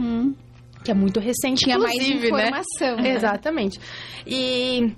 [0.85, 2.45] Que é muito recente, Tinha mais inclusive, né?
[2.47, 2.97] informação.
[3.03, 3.15] né?
[3.17, 3.81] Exatamente.
[4.25, 4.93] E.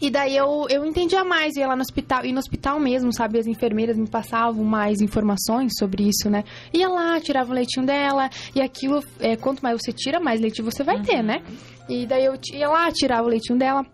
[0.00, 3.38] E daí eu, eu entendia mais, ia lá no hospital, e no hospital mesmo, sabe?
[3.38, 6.44] As enfermeiras me passavam mais informações sobre isso, né?
[6.72, 10.62] Ia lá, tirava o leitinho dela, e aquilo, é, quanto mais você tira, mais leite
[10.62, 11.42] você vai ter, né?
[11.88, 13.84] E daí eu ia lá, tirava o leitinho dela,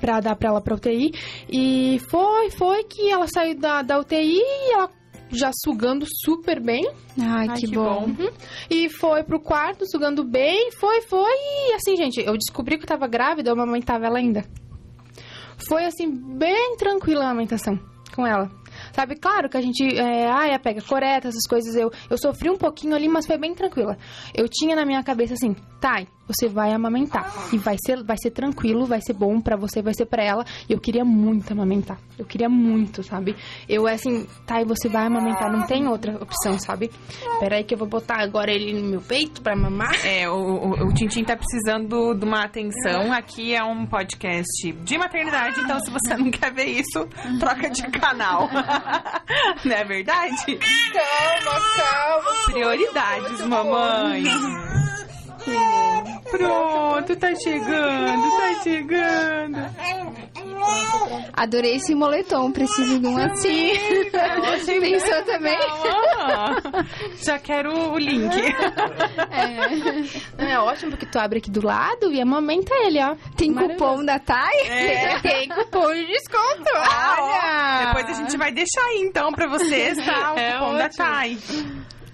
[0.00, 1.12] pra dar pra ela pra UTI,
[1.50, 4.90] e foi, foi que ela saiu da, da UTI, e ela
[5.30, 6.88] já sugando super bem,
[7.20, 8.08] Ai, Ai, que, que bom.
[8.08, 8.28] bom.
[8.70, 11.32] e foi pro quarto, sugando bem, foi, foi.
[11.68, 14.44] E assim, gente, eu descobri que eu tava grávida, eu amamentava ela ainda.
[15.66, 17.78] Foi assim, bem tranquila a amamentação
[18.14, 18.50] com ela.
[18.92, 22.56] Sabe, claro que a gente, é, a pega coreta, essas coisas, eu, eu sofri um
[22.56, 23.96] pouquinho ali, mas foi bem tranquila.
[24.34, 27.32] Eu tinha na minha cabeça assim, Thay, você vai amamentar.
[27.52, 30.44] E vai ser, vai ser tranquilo, vai ser bom pra você, vai ser pra ela.
[30.68, 31.98] E eu queria muito amamentar.
[32.18, 33.34] Eu queria muito, sabe?
[33.68, 36.90] Eu, assim, Thay, você vai amamentar, não tem outra opção, sabe?
[37.40, 39.94] Peraí que eu vou botar agora ele no meu peito pra mamar.
[40.04, 43.12] É, o, o, o Tintin tá precisando de uma atenção.
[43.12, 47.06] Aqui é um podcast de maternidade, então se você não quer ver isso,
[47.38, 48.48] troca de canal.
[49.64, 50.58] não é verdade?
[50.92, 52.30] Calma, calma.
[52.46, 54.24] Prioridades, mamãe.
[56.30, 59.58] Pronto, tá chegando, tá chegando.
[61.32, 63.70] Adorei esse moletom, preciso de um assim.
[64.58, 65.56] Você pensou também?
[67.22, 68.36] Já quero o link.
[70.36, 73.14] Não, é ótimo porque tu abre aqui do lado e amamenta ele, ó.
[73.36, 73.84] Tem Maravilhoso.
[73.84, 74.60] cupom da Thay?
[74.68, 75.18] É.
[75.22, 76.70] Tem cupom de desconto.
[76.74, 77.86] Ah, ó, Olha!
[77.86, 80.34] Depois a gente vai deixar aí, então, pra vocês, tá?
[80.34, 81.04] O É cupom da ótimo.
[81.06, 81.38] Thay.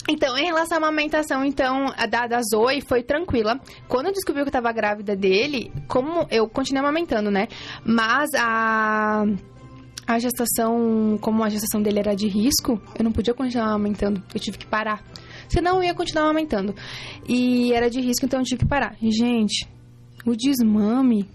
[0.09, 3.59] Então, em relação à amamentação, então, a da, da Zoe foi tranquila.
[3.88, 7.49] Quando eu descobri que eu tava grávida dele, como eu continuei amamentando, né?
[7.85, 9.25] Mas a.
[10.07, 14.23] A gestação, como a gestação dele era de risco, eu não podia continuar amamentando.
[14.35, 15.03] Eu tive que parar.
[15.49, 16.75] Senão eu ia continuar amamentando.
[17.27, 18.97] E era de risco, então eu tive que parar.
[19.01, 19.67] E, gente,
[20.27, 21.27] o desmame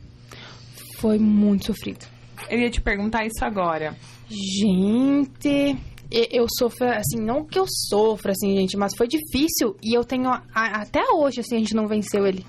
[1.00, 2.06] foi muito sofrido.
[2.48, 3.96] Eu ia te perguntar isso agora.
[4.30, 5.76] Gente,
[6.12, 10.30] eu sofro, assim, não que eu sofro, assim, gente, mas foi difícil e eu tenho,
[10.30, 12.46] a- até hoje, assim, a gente não venceu ele.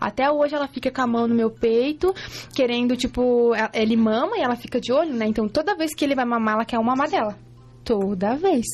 [0.00, 2.12] Até hoje ela fica com a mão no meu peito,
[2.56, 5.26] querendo, tipo, ele mama e ela fica de olho, né?
[5.26, 7.38] Então toda vez que ele vai mamar, ela quer o mamar dela.
[7.84, 8.66] Toda vez.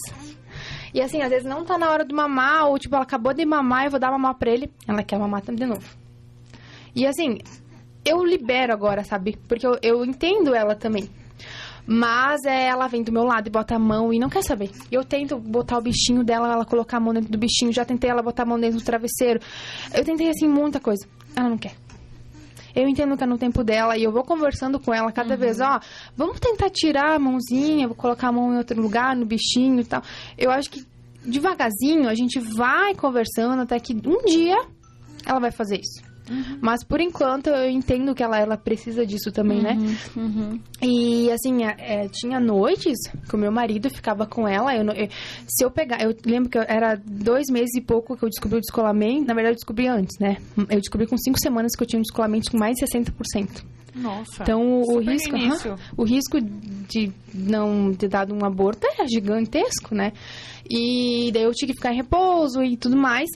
[0.95, 3.45] E assim, às vezes não tá na hora de mamar, ou tipo, ela acabou de
[3.45, 5.85] mamar, eu vou dar mamar pra ele, ela quer mamar de novo.
[6.97, 7.39] E assim,
[8.07, 9.37] eu libero agora, sabe?
[9.47, 11.11] Porque eu, eu entendo ela também.
[11.91, 14.71] Mas é, ela vem do meu lado e bota a mão e não quer saber.
[14.93, 17.73] Eu tento botar o bichinho dela, ela colocar a mão dentro do bichinho.
[17.73, 19.41] Já tentei ela botar a mão dentro do travesseiro.
[19.95, 21.09] Eu tentei, assim, muita coisa.
[21.35, 21.73] Ela não quer.
[22.77, 25.61] Eu entendo que é no tempo dela e eu vou conversando com ela cada vez,
[25.61, 25.81] ó,
[26.15, 29.85] vamos tentar tirar a mãozinha, vou colocar a mão em outro lugar, no bichinho e
[29.85, 30.03] tal.
[30.37, 30.85] Eu acho que
[31.25, 34.59] devagarzinho a gente vai conversando até que um dia
[35.25, 36.08] ela vai fazer isso.
[36.61, 39.77] Mas por enquanto eu entendo que ela, ela precisa disso também, né?
[40.17, 40.61] Uhum.
[40.83, 42.97] E assim, é, é, tinha noites
[43.29, 44.75] que o meu marido ficava com ela.
[44.75, 45.09] Eu, eu-
[45.49, 48.59] se eu pegar, eu lembro que eu- era dois meses e pouco que eu descobri
[48.59, 49.27] o descolamento.
[49.27, 50.37] Na verdade, eu descobri antes, né?
[50.57, 53.65] Eu descobri com cinco semanas que eu tinha um descolamento com mais de 60%.
[53.95, 54.43] Nossa.
[54.43, 55.73] Então o risco, início.
[55.73, 60.13] aham, o risco de não ter dado um aborto é gigantesco, né?
[60.71, 63.29] E daí eu tinha que ficar em repouso e tudo mais.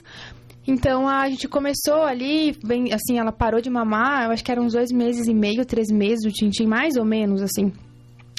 [0.65, 4.63] Então a gente começou ali, bem, assim, ela parou de mamar, eu acho que eram
[4.63, 7.73] uns dois meses e meio, três meses, o Tintim, mais ou menos, assim.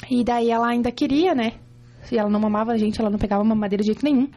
[0.09, 1.53] E daí ela ainda queria, né?
[2.11, 4.27] E ela não mamava a gente, ela não pegava mamadeira de jeito nenhum.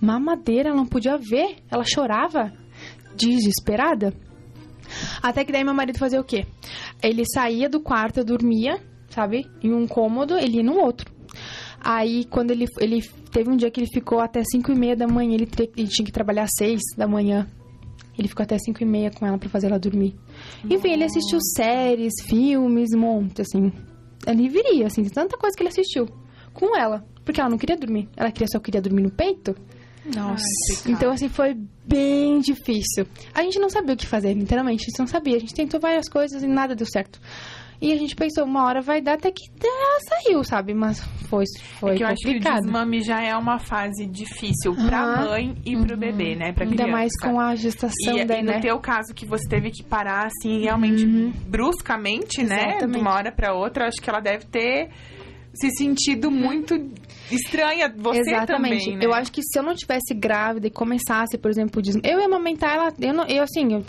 [0.00, 2.52] Mamadeira, ela não podia ver, ela chorava,
[3.14, 4.14] desesperada.
[5.22, 6.46] Até que daí meu marido fazia o quê?
[7.02, 9.46] Ele saía do quarto, dormia, sabe?
[9.62, 11.10] Em um cômodo, ele ia no outro.
[11.80, 15.06] Aí, quando ele, ele teve um dia que ele ficou até 5 e meia da
[15.06, 17.48] manhã, ele, tre- ele tinha que trabalhar às 6 da manhã.
[18.18, 20.14] Ele ficou até 5 e meia com ela pra fazer ela dormir.
[20.68, 23.72] Enfim, ele assistiu séries, filmes, um monte, assim.
[24.26, 26.06] Ele viria, assim, de tanta coisa que ele assistiu.
[26.52, 27.04] Com ela.
[27.24, 28.08] Porque ela não queria dormir.
[28.16, 29.54] Ela queria, só queria dormir no peito.
[30.14, 30.42] Nossa.
[30.86, 33.06] Então, assim, foi bem difícil.
[33.32, 34.82] A gente não sabia o que fazer, literalmente.
[34.82, 35.36] A gente não sabia.
[35.36, 37.20] A gente tentou várias coisas e nada deu certo.
[37.80, 40.74] E a gente pensou, uma hora vai dar até que ela saiu, sabe?
[40.74, 41.44] Mas foi,
[41.78, 42.60] foi É que eu acho que o complicado.
[42.62, 45.26] desmame já é uma fase difícil pra Aham.
[45.26, 46.52] mãe e pro bebê, né?
[46.52, 48.60] Pra Ainda mais com a gestação E, daí, e no né?
[48.60, 51.06] teu caso, que você teve que parar, assim, realmente
[51.46, 52.66] bruscamente, né?
[52.66, 53.00] De Exatamente.
[53.00, 54.90] uma hora pra outra, acho que ela deve ter
[55.54, 56.74] se sentido muito
[57.30, 57.92] estranha.
[57.96, 58.84] Você Exatamente.
[58.84, 59.04] também, né?
[59.06, 62.20] Eu acho que se eu não tivesse grávida e começasse, por exemplo, o desmame, eu
[62.20, 63.84] ia amamentar ela, eu, não, eu assim, eu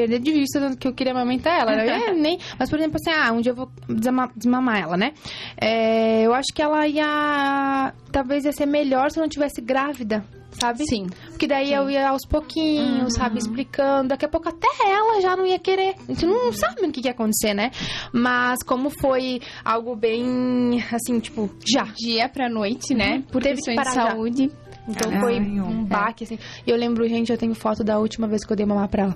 [0.00, 1.74] perder de vista que eu queria amamentar ela.
[1.74, 4.96] Eu ia nem, mas, por exemplo, assim, ah, um dia eu vou desama- desmamar ela,
[4.96, 5.12] né?
[5.60, 7.92] É, eu acho que ela ia.
[8.10, 10.84] Talvez ia ser melhor se eu não tivesse grávida, sabe?
[10.86, 11.06] Sim.
[11.28, 14.08] Porque daí eu ia aos pouquinhos, sabe, explicando.
[14.08, 15.94] Daqui a pouco até ela já não ia querer.
[16.08, 17.70] A gente não sabe o que, ia acontecer, né?
[18.12, 21.84] Mas como foi algo bem, assim, tipo, já.
[21.96, 23.22] Dia pra noite, né?
[23.30, 24.10] Por Teve que questões de parar já.
[24.12, 24.50] saúde.
[24.88, 26.38] Então Ai, foi um baque, assim.
[26.66, 29.02] E eu lembro, gente, eu tenho foto da última vez que eu dei mamar pra
[29.04, 29.14] ela.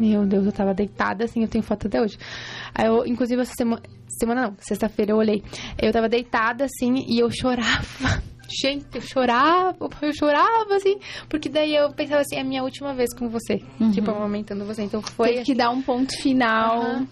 [0.00, 2.16] Meu Deus, eu tava deitada, assim, eu tenho foto até hoje.
[2.74, 3.82] Aí eu, inclusive, essa semana...
[4.18, 5.42] Semana não, sexta-feira eu olhei.
[5.80, 8.22] Eu tava deitada, assim, e eu chorava.
[8.50, 10.98] Gente, eu chorava, eu chorava, assim.
[11.28, 13.60] Porque daí eu pensava assim, é a minha última vez com você.
[13.92, 14.82] Tipo, amamentando você.
[14.82, 15.34] Então foi...
[15.34, 17.02] Teve que dar um ponto final.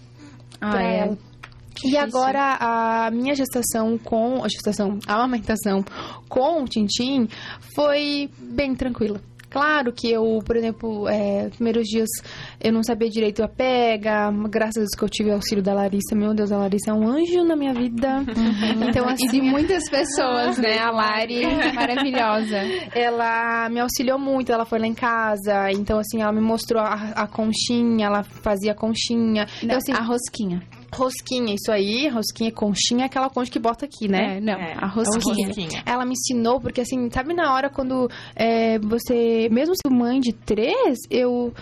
[0.59, 0.99] Ah, pra é.
[0.99, 1.17] ela.
[1.85, 5.83] E agora a minha gestação com a gestação, a amamentação
[6.27, 7.29] com o Tintim
[7.73, 9.21] foi bem tranquila.
[9.49, 12.09] Claro que eu, por exemplo, é, os primeiros dias
[12.61, 15.73] eu não sabia direito a pega, graças a Deus que eu tive o auxílio da
[15.73, 16.15] Larissa.
[16.15, 18.23] Meu Deus, a Larissa é um anjo na minha vida.
[18.87, 20.77] Então, E assim, de muitas pessoas, né?
[20.79, 21.41] A Lari,
[21.73, 22.57] maravilhosa.
[22.93, 26.93] ela me auxiliou muito, ela foi lá em casa, então assim, ela me mostrou a,
[27.15, 29.45] a conchinha, ela fazia conchinha.
[29.63, 30.61] Então, assim, a rosquinha.
[30.93, 34.37] Rosquinha, isso aí, rosquinha, conchinha, é aquela concha que bota aqui, né?
[34.37, 35.47] É, não, É, a rosquinha.
[35.47, 35.83] rosquinha.
[35.85, 40.33] Ela me ensinou, porque assim, sabe na hora quando é, você, mesmo sendo mãe de
[40.33, 41.53] três, eu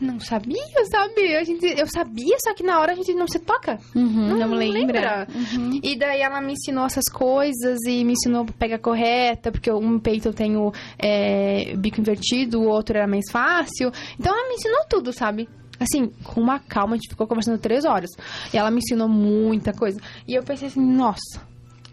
[0.00, 1.34] não sabia, sabe?
[1.36, 3.78] A gente, eu sabia, só que na hora a gente não se toca.
[3.94, 4.78] Uhum, não, Não lembra?
[5.00, 5.28] lembra.
[5.34, 5.80] Uhum.
[5.82, 9.98] E daí ela me ensinou essas coisas e me ensinou a pegar correta, porque um
[9.98, 13.90] peito eu tenho é, bico invertido, o outro era mais fácil.
[14.20, 15.48] Então ela me ensinou tudo, sabe?
[15.78, 18.10] Assim, com uma calma, a gente ficou conversando três horas.
[18.52, 20.00] E ela me ensinou muita coisa.
[20.26, 21.40] E eu pensei assim, nossa,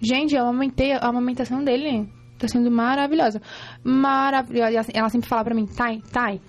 [0.02, 3.42] gente, eu amamentei, a amamentação dele tá sendo maravilhosa.
[3.84, 4.92] Maravilhosa.
[4.94, 6.42] Ela- sempre fala pra mim, Thay, Thay,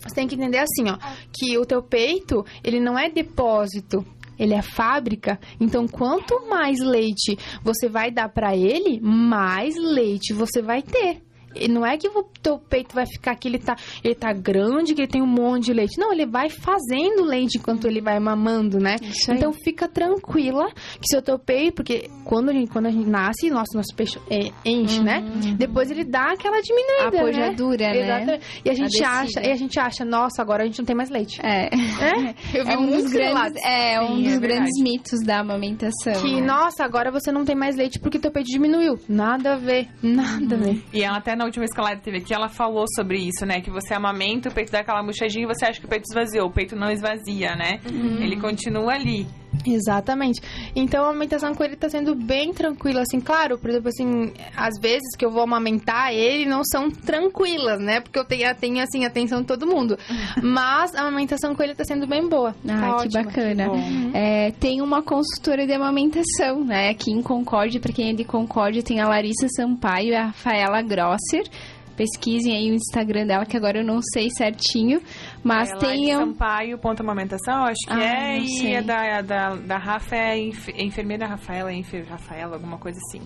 [0.00, 0.98] você tem que entender assim, ó,
[1.32, 4.04] que o teu peito, ele não é depósito,
[4.38, 5.38] ele é fábrica.
[5.60, 11.22] Então, quanto mais leite você vai dar pra ele, mais leite você vai ter.
[11.54, 14.94] E não é que o teu peito vai ficar que ele tá, ele tá grande,
[14.94, 15.98] que ele tem um monte de leite.
[15.98, 18.96] Não, ele vai fazendo leite enquanto ele vai mamando, né?
[19.28, 23.50] Então fica tranquila que seu teu peito, porque quando a gente, quando a gente nasce,
[23.50, 25.22] nosso, nosso peixe é, enche, né?
[25.56, 27.20] Depois ele dá aquela diminuída, A né?
[27.20, 28.00] pojadura, né?
[28.00, 28.62] Exatamente.
[28.64, 31.10] E a gente acha, e a gente acha, nossa, agora a gente não tem mais
[31.10, 31.40] leite.
[31.44, 31.66] É.
[31.66, 32.34] É?
[32.58, 35.40] Eu vi É um muitos dos grandes, é, um Sim, dos é grandes mitos da
[35.40, 36.22] amamentação.
[36.22, 36.46] Que, né?
[36.46, 38.98] nossa, agora você não tem mais leite porque teu peito diminuiu.
[39.08, 40.82] Nada a ver, nada a ver.
[40.92, 43.60] E ela até na última vez que teve aqui, ela falou sobre isso, né?
[43.60, 46.46] Que você amamenta, o peito dá aquela murchadinha e você acha que o peito esvaziou.
[46.46, 47.80] O peito não esvazia, né?
[48.22, 49.26] Ele continua ali.
[49.66, 50.40] Exatamente.
[50.74, 54.78] Então a amamentação com ele tá sendo bem tranquila, assim, claro, por exemplo, assim, às
[54.80, 58.00] vezes que eu vou amamentar ele não são tranquilas, né?
[58.00, 59.98] Porque eu tenho, tenho assim, a atenção de todo mundo.
[60.42, 62.54] Mas a amamentação com ele tá sendo bem boa.
[62.68, 63.24] Ah, Tá que ótima.
[63.24, 63.66] bacana.
[63.68, 64.10] bom.
[64.14, 66.90] É, tem uma consultora de amamentação, né?
[66.90, 70.82] Aqui em Concórdia, para quem é de Concórdia, tem a Larissa Sampaio e a Rafaela
[70.82, 71.44] Grosser.
[71.96, 75.00] Pesquisem aí o Instagram dela, que agora eu não sei certinho.
[75.42, 76.06] Mas é tem.
[76.06, 78.38] De Sampaio, ponto amamentação, acho que Ah, é.
[78.38, 78.76] E sei.
[78.76, 83.20] a da, da, da Rafa é é enfermeira Rafaela, é enfer, Rafaela, alguma coisa assim.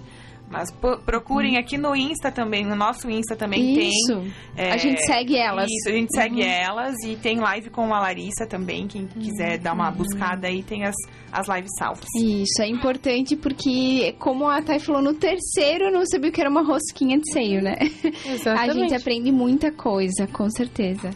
[0.48, 0.70] Mas
[1.04, 3.88] procurem aqui no Insta também, no nosso Insta também tem.
[3.88, 4.32] Isso.
[4.56, 5.68] é, A gente segue elas.
[5.68, 8.86] Isso, a gente segue elas e tem live com a Larissa também.
[8.86, 10.94] Quem quiser dar uma buscada aí, tem as,
[11.32, 12.06] as lives salvas.
[12.16, 16.40] Isso, é importante porque, como a Thay falou, no terceiro eu não sabia o que
[16.40, 17.76] era uma rosquinha de seio, né?
[17.80, 18.78] A Exatamente.
[18.78, 21.10] gente aprende muita coisa, com certeza.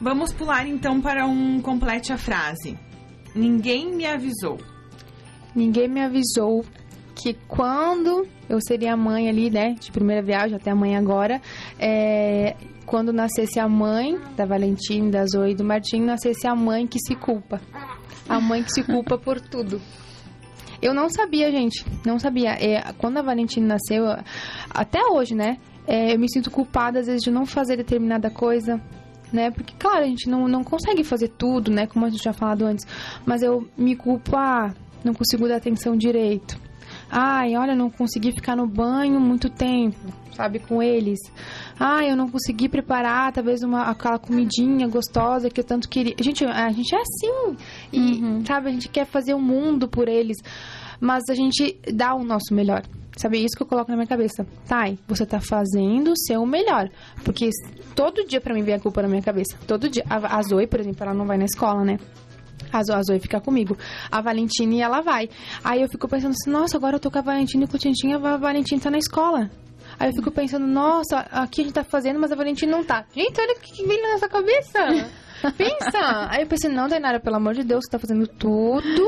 [0.00, 2.76] Vamos pular então para um complete a frase.
[3.36, 4.58] Ninguém me avisou.
[5.54, 6.64] Ninguém me avisou
[7.22, 11.40] que quando eu seria mãe ali, né, de primeira viagem até a mãe agora,
[11.78, 12.56] é,
[12.86, 16.98] quando nascesse a mãe da Valentina, da Zoe e do Martim, nascesse a mãe que
[16.98, 17.60] se culpa.
[18.28, 19.80] A mãe que se culpa por tudo.
[20.80, 22.52] Eu não sabia, gente, não sabia.
[22.52, 24.04] É, quando a Valentina nasceu,
[24.70, 28.80] até hoje, né, é, eu me sinto culpada às vezes de não fazer determinada coisa,
[29.32, 29.50] né?
[29.50, 31.86] Porque, claro, a gente não, não consegue fazer tudo, né?
[31.86, 32.86] Como a gente já falado antes.
[33.26, 36.69] Mas eu me culpo, ah, não consigo dar atenção direito.
[37.10, 39.98] Ai, olha, não consegui ficar no banho muito tempo,
[40.36, 41.18] sabe, com eles.
[41.78, 46.14] Ai, eu não consegui preparar, talvez, uma, aquela comidinha gostosa que eu tanto queria.
[46.20, 47.56] Gente, a gente é assim.
[47.92, 50.36] E, sabe, a gente quer fazer o mundo por eles.
[51.00, 52.82] Mas a gente dá o nosso melhor.
[53.16, 54.46] Sabe, é isso que eu coloco na minha cabeça.
[54.68, 56.88] Thay, você tá fazendo o seu melhor.
[57.24, 57.50] Porque
[57.94, 59.58] todo dia pra mim vem a culpa na minha cabeça.
[59.66, 60.04] Todo dia.
[60.08, 61.98] A, a Zoe, por exemplo, ela não vai na escola, né?
[62.72, 63.76] A Zoe, a Zoe fica comigo.
[64.10, 65.28] A Valentine, ela vai.
[65.64, 67.78] Aí eu fico pensando assim, nossa, agora eu tô com a Valentina e com o
[67.78, 69.50] Tintin, a Valentina tá na escola.
[69.98, 73.04] Aí eu fico pensando, nossa, aqui a gente tá fazendo, mas a Valentina não tá.
[73.14, 74.78] Gente, olha o que, que vem na nossa cabeça.
[75.56, 76.28] Pensa!
[76.30, 79.02] Aí eu pensei, não, Dainara, pelo amor de Deus, você tá fazendo tudo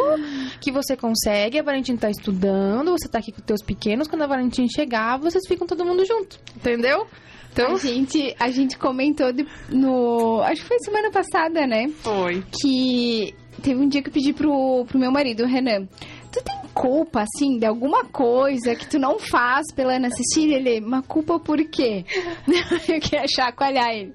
[0.61, 1.59] que você consegue.
[1.59, 4.09] A Valentina tá estudando, você tá aqui com os teus pequenos.
[4.09, 6.39] Quando a Valentina chegar, vocês ficam todo mundo junto.
[6.57, 7.07] Entendeu?
[7.53, 10.41] Então, A gente, a gente comentou de- no.
[10.41, 11.89] Acho que foi semana passada, né?
[12.01, 12.43] Foi.
[12.51, 15.87] Que teve um dia que eu pedi pro, pro meu marido, Renan.
[16.31, 20.57] Tu tem culpa, assim, de alguma coisa que tu não faz pela Ana Cecília?
[20.57, 22.05] Ele, uma culpa por quê?
[22.89, 24.13] eu queria chacoalhar ele.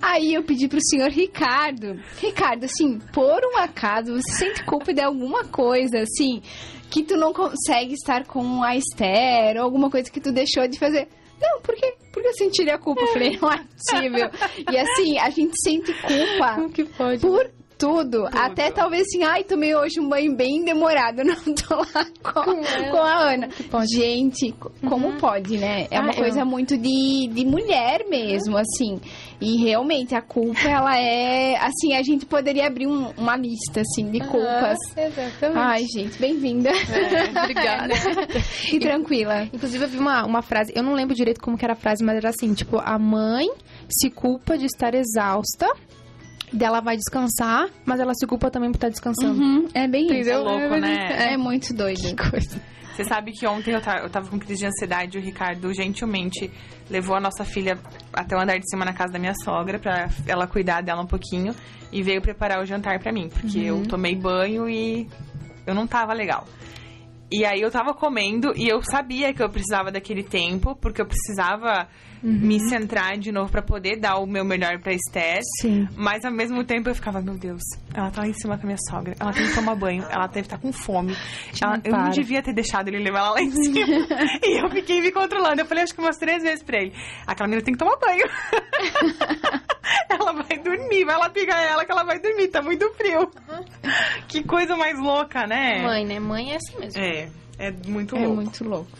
[0.00, 2.00] Aí eu pedi pro senhor Ricardo.
[2.18, 6.42] Ricardo, assim, por um acaso, você sente culpa de alguma coisa, assim,
[6.90, 10.78] que tu não consegue estar com a Esther, ou alguma coisa que tu deixou de
[10.78, 11.08] fazer?
[11.40, 11.94] Não, por quê?
[12.12, 13.00] Porque eu sentiria culpa.
[13.00, 14.30] Eu falei, não é possível.
[14.70, 17.20] E assim, a gente sente culpa como que pode?
[17.20, 18.26] por tudo.
[18.32, 22.90] Até talvez assim, ai, tomei hoje um banho bem demorado, não tô lá com, Com
[22.90, 23.48] com a Ana.
[23.92, 25.86] Gente, co- como pode, né?
[25.90, 29.00] É uma Ah, coisa eu- muito de, de mulher mesmo, assim.
[29.40, 31.56] E realmente a culpa, ela é.
[31.56, 34.76] Assim, a gente poderia abrir um- uma lista, assim, de culpas.
[34.96, 35.58] Ah, exatamente.
[35.58, 36.68] Ai, gente, bem-vinda.
[36.70, 37.94] É, obrigada.
[38.70, 39.44] e tranquila.
[39.52, 42.04] Inclusive, eu vi uma, uma frase, eu não lembro direito como que era a frase,
[42.04, 43.48] mas era assim, tipo, a mãe
[43.88, 45.66] se culpa de estar exausta,
[46.52, 49.40] dela vai descansar, mas ela se culpa também por estar descansando.
[49.40, 50.30] Uhum, é bem isso.
[50.30, 51.32] É louco, né?
[51.32, 52.00] É muito doido.
[52.94, 55.72] Você sabe que ontem eu tava, eu tava com crise de ansiedade e o Ricardo
[55.72, 56.50] gentilmente
[56.90, 57.78] levou a nossa filha
[58.12, 61.06] até o andar de cima na casa da minha sogra pra ela cuidar dela um
[61.06, 61.54] pouquinho
[61.92, 65.08] e veio preparar o jantar pra mim, porque eu tomei banho e
[65.66, 66.46] eu não tava legal.
[67.32, 71.06] E aí eu tava comendo e eu sabia que eu precisava daquele tempo, porque eu
[71.06, 71.88] precisava
[72.22, 75.40] me centrar de novo pra poder dar o meu melhor pra Esther.
[75.60, 75.88] Sim.
[75.96, 77.62] Mas ao mesmo tempo eu ficava, meu Deus,
[77.94, 80.26] ela tá lá em cima com a minha sogra, ela tem que tomar banho, ela
[80.26, 81.16] deve estar com fome.
[81.62, 82.10] Ela- eu não para.
[82.10, 83.76] devia ter deixado ele levar ela lá em cima.
[84.44, 85.60] e eu fiquei me controlando.
[85.60, 86.92] Eu falei, acho que umas três vezes pra ele.
[87.26, 88.24] Aquela menina tem que tomar banho.
[90.08, 93.30] ela vai dormir, vai lá pegar ela que ela vai dormir, tá muito frio.
[94.28, 95.82] Que coisa mais louca, né?
[95.82, 96.18] Mãe, né?
[96.20, 97.00] Mãe é assim mesmo.
[97.00, 98.34] É, é muito É louco.
[98.42, 98.90] muito louco.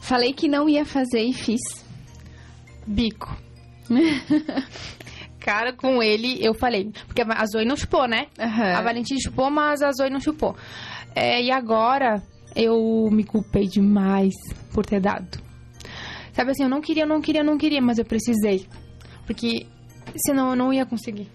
[0.00, 1.60] Falei que não ia fazer e fiz.
[2.86, 3.36] Bico.
[5.40, 6.90] Cara, com ele eu falei.
[7.06, 8.26] Porque a Zoe não chupou, né?
[8.38, 8.74] Aham.
[8.74, 10.56] A Valentina chupou, mas a Zoe não chupou.
[11.14, 12.22] É, e agora
[12.54, 14.34] eu me culpei demais
[14.72, 15.38] por ter dado.
[16.32, 18.66] Sabe assim, eu não queria, eu não queria, eu não queria, mas eu precisei.
[19.24, 19.66] Porque
[20.26, 21.30] senão eu não ia conseguir.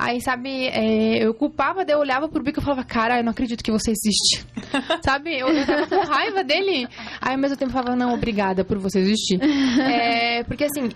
[0.00, 3.32] Aí, sabe, é, eu culpava, daí eu olhava pro bico e falava, cara, eu não
[3.32, 4.46] acredito que você existe.
[5.04, 6.88] sabe, eu, eu tava com raiva dele.
[7.20, 9.38] Aí, ao mesmo tempo, eu falava, não, obrigada por você existir.
[9.90, 10.88] É, porque, assim,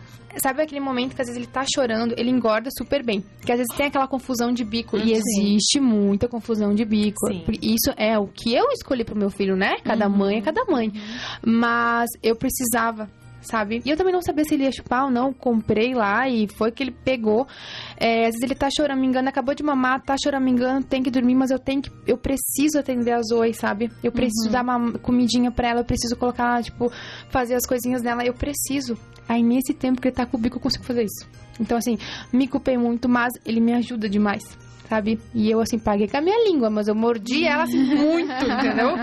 [0.43, 3.21] sabe aquele momento que às vezes ele tá chorando, ele engorda super bem.
[3.21, 4.97] Porque às vezes tem aquela confusão de bico.
[4.97, 7.27] E existe muita confusão de bico.
[7.27, 7.45] Sim.
[7.61, 9.77] Isso é o que eu escolhi pro meu filho, né?
[9.85, 10.93] Cada mãe é cada mãe.
[11.45, 13.11] Mas eu precisava.
[13.45, 13.83] Sabe?
[13.85, 15.33] E eu também não sabia se ele ia chupar ou não.
[15.33, 17.47] Comprei lá e foi que ele pegou.
[17.97, 21.51] É, às vezes ele tá choramingando, acabou de mamar, tá choramingando, tem que dormir, mas
[21.51, 21.91] eu tenho que.
[22.07, 23.91] Eu preciso atender a Zoe, sabe?
[24.03, 26.91] Eu preciso dar uma comidinha pra ela, eu preciso colocar ela, tipo,
[27.29, 28.25] fazer as coisinhas dela.
[28.25, 28.97] Eu preciso.
[29.29, 31.29] Aí nesse tempo que ele tá com o bico, eu consigo fazer isso.
[31.61, 31.97] Então, assim,
[32.33, 34.43] me culpei muito, mas ele me ajuda demais.
[34.89, 35.19] Sabe?
[35.35, 38.95] E eu, assim, paguei com a minha língua, mas eu mordi ela, assim, muito, entendeu?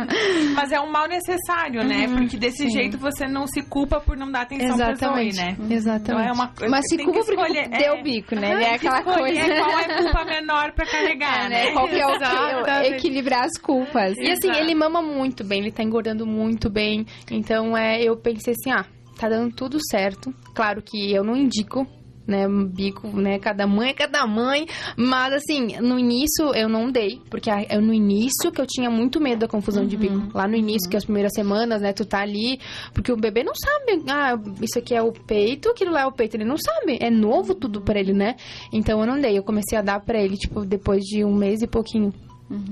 [0.56, 2.08] Mas é um mal necessário, né?
[2.08, 5.36] Porque desse jeito você não se culpa por não dar atenção pra Zoe, Exatamente.
[5.38, 5.58] né?
[5.76, 6.12] Exatamente.
[6.12, 7.68] Então é uma coisa Mas se que culpa porque escolher.
[7.70, 8.52] deu é, bico, né?
[8.54, 9.56] Ele é que aquela escolher coisa.
[9.56, 11.66] qual é a culpa menor pra carregar, É, né?
[11.66, 11.72] né?
[11.72, 12.94] Qual que é o Exatamente.
[12.94, 14.16] equilibrar as culpas.
[14.18, 14.60] E assim, Exato.
[14.60, 17.06] ele mama muito bem, ele tá engordando muito bem.
[17.32, 18.86] Então, é, eu pensei assim, ah,
[19.20, 20.32] tá dando tudo certo.
[20.54, 21.88] Claro que eu não indico,
[22.28, 24.66] né, bico, né, cada mãe é cada mãe.
[24.98, 29.20] Mas assim, no início eu não dei, porque eu, no início que eu tinha muito
[29.20, 30.30] medo da confusão de bico.
[30.34, 32.60] Lá no início, que as primeiras semanas, né, tu tá ali,
[32.94, 36.12] porque o bebê não sabe, ah, isso aqui é o peito, aquilo lá é o
[36.12, 36.98] peito, ele não sabe.
[37.02, 38.36] É novo tudo pra ele, né?
[38.72, 41.62] Então eu não dei, eu comecei a dar pra ele, tipo, depois de um mês
[41.62, 42.14] e pouquinho.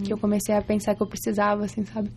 [0.04, 2.12] Que eu comecei a pensar que eu precisava, assim, sabe?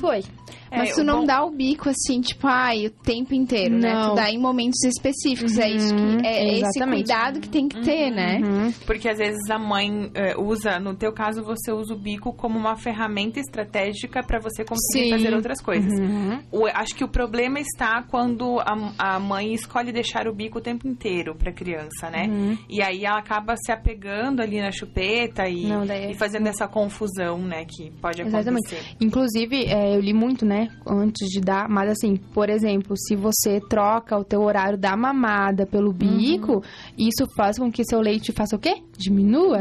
[0.00, 0.24] Foi.
[0.70, 3.92] Mas É, tu não bom- dá o bico assim, tipo, ai, o tempo inteiro, né?
[3.92, 4.10] Não.
[4.10, 5.58] Tu dá em momentos específicos.
[5.58, 6.26] é isso Uhum, que.
[6.26, 7.04] É esse exatamente.
[7.04, 8.38] cuidado que tem que ter, né?
[8.42, 8.72] Uhum.
[8.86, 12.58] Porque às vezes a mãe eh, usa, no teu caso, você usa o bico como
[12.58, 15.10] uma ferramenta estratégica pra você conseguir Sim.
[15.10, 15.92] fazer outras coisas.
[15.98, 16.38] Uhum.
[16.52, 20.60] O- acho que o problema está quando a, a mãe escolhe deixar o bico o
[20.60, 22.26] tempo inteiro pra criança, né?
[22.28, 22.56] Uhum.
[22.68, 26.46] E aí ela acaba se apegando ali na chupeta e, Não, daí é- e fazendo
[26.46, 27.64] essa confusão, né?
[27.64, 28.66] Que pode Exatamente.
[28.74, 28.96] acontecer.
[29.00, 33.60] Inclusive, é, eu li muito, né, antes de dar, mas assim, por exemplo, se você
[33.60, 36.62] troca o teu horário da mamada pelo bico,
[36.98, 38.82] isso faz com que seu leite faça o quê?
[38.96, 39.60] Diminua.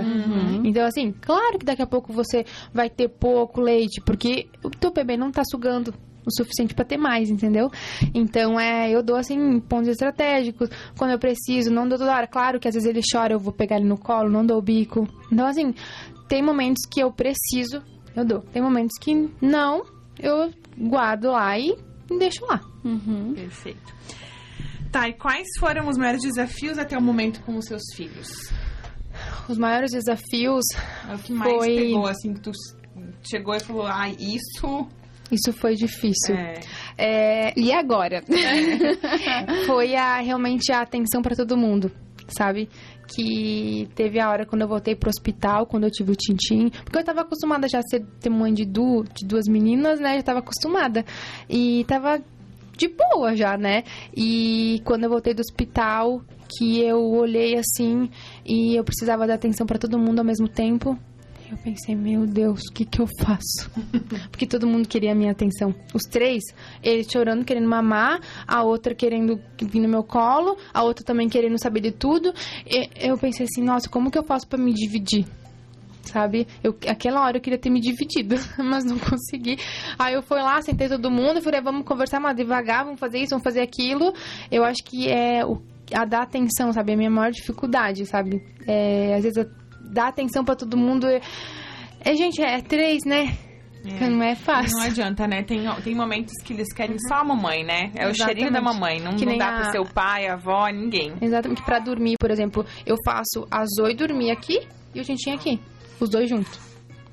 [0.63, 4.91] Então, assim, claro que daqui a pouco você vai ter pouco leite, porque o teu
[4.91, 5.93] bebê não tá sugando
[6.25, 7.69] o suficiente pra ter mais, entendeu?
[8.13, 12.27] Então, é, eu dou, assim, pontos estratégicos, quando eu preciso, não dou toda hora.
[12.27, 14.61] Claro que às vezes ele chora, eu vou pegar ele no colo, não dou o
[14.61, 15.07] bico.
[15.31, 15.73] Então, assim,
[16.27, 17.81] tem momentos que eu preciso,
[18.15, 18.41] eu dou.
[18.53, 19.83] Tem momentos que não,
[20.19, 21.75] eu guardo lá e
[22.17, 22.61] deixo lá.
[22.83, 23.33] Uhum.
[23.33, 23.93] Perfeito.
[24.91, 28.51] Tá, e quais foram os maiores desafios até o momento com os seus filhos?
[29.47, 30.63] Os maiores desafios,
[31.09, 32.51] É o que mais Foi- pegou, assim, que tu
[33.23, 34.87] chegou e falou, ai, isso
[35.31, 36.33] isso foi difícil.
[36.35, 36.59] é...
[36.97, 38.23] É, E agora?
[39.67, 41.91] foi a, realmente a atenção pra todo mundo,
[42.29, 42.67] sabe?
[43.15, 46.69] Que teve a hora quando eu voltei pro hospital, quando eu tive o Tintim.
[46.69, 50.15] Porque eu tava acostumada já a ser mãe de, du, de duas meninas, né?
[50.17, 51.03] Já tava acostumada.
[51.49, 52.21] E tava
[52.77, 53.83] de boa já, né?
[54.15, 58.09] E quando eu voltei do hospital, que eu olhei assim
[58.45, 60.97] e eu precisava dar atenção pra todo mundo ao mesmo tempo.
[61.49, 63.71] Eu pensei, meu Deus, o que que eu faço?
[64.29, 65.73] Porque todo mundo queria a minha atenção.
[65.95, 66.43] Os três,
[66.83, 71.57] ele chorando, querendo mamar, a outra querendo vir no meu colo, a outra também querendo
[71.57, 72.31] saber de tudo.
[72.67, 75.25] E eu pensei assim, nossa, como que eu faço pra me dividir?
[76.03, 76.47] Sabe?
[76.63, 79.57] Eu, aquela hora eu queria ter me dividido, mas não consegui.
[79.97, 83.17] Aí eu fui lá, sentei todo mundo e falei, vamos conversar mais devagar, vamos fazer
[83.17, 84.13] isso, vamos fazer aquilo.
[84.51, 85.59] Eu acho que é o,
[85.95, 86.91] a dar atenção, sabe?
[86.91, 88.39] É a minha maior dificuldade, sabe?
[88.67, 89.47] É, às vezes
[89.89, 91.07] dar atenção pra todo mundo.
[91.07, 93.35] É, gente, é três, né?
[93.85, 94.09] É.
[94.09, 94.75] Não é fácil.
[94.77, 95.41] Não adianta, né?
[95.41, 97.91] Tem, tem momentos que eles querem só a mamãe, né?
[97.95, 98.79] É o cheirinho da Exatamente.
[98.81, 98.99] mamãe.
[98.99, 101.13] Não, não dá a- pro seu pai, a avó, ninguém.
[101.21, 101.63] Exatamente.
[101.63, 104.59] Pra dormir, por exemplo, eu faço a Zoe dormir aqui
[104.93, 105.59] e o Tintin aqui.
[105.99, 106.59] Os dois juntos.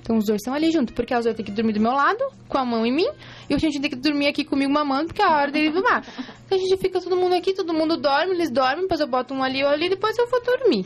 [0.07, 0.95] Então os dois estão ali juntos.
[0.95, 3.09] Porque a Zoe tem que dormir do meu lado, com a mão em mim,
[3.51, 6.05] e o Tintin tem que dormir aqui comigo mamando, porque é a hora dele mamar.
[6.47, 9.35] Então a gente fica todo mundo aqui, todo mundo dorme, eles dormem, depois eu boto
[9.35, 10.85] um ali ou ali, depois eu vou dormir.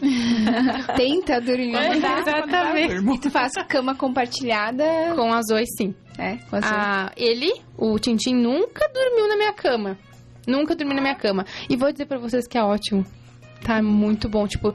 [0.97, 1.77] Tenta dormir.
[1.97, 3.15] Exatamente.
[3.15, 4.85] E tu faz cama compartilhada.
[5.15, 5.95] Com a Zoe, sim.
[6.19, 6.71] É, com a Zoe.
[6.73, 9.99] Ah, ele, o Tintin, nunca dormiu na minha cama.
[10.47, 11.45] Nunca dormiu na minha cama.
[11.69, 13.05] E vou dizer pra vocês que é ótimo.
[13.65, 14.47] Tá muito bom.
[14.47, 14.73] Tipo,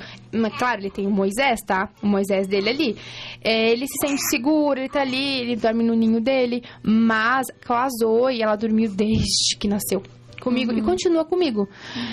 [0.58, 1.90] claro, ele tem o Moisés, tá?
[2.02, 2.98] O Moisés dele ali.
[3.44, 6.64] É, ele se sente seguro, ele tá ali, ele dorme no ninho dele.
[6.84, 10.04] Mas a Zoe, ela dormiu desde que nasceu.
[10.40, 11.68] comigo e continua comigo.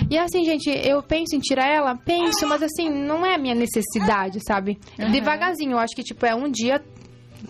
[0.09, 3.53] E assim, gente, eu penso em tirar ela, penso, mas assim, não é a minha
[3.53, 4.79] necessidade, sabe?
[5.11, 6.81] Devagarzinho, eu acho que tipo é um dia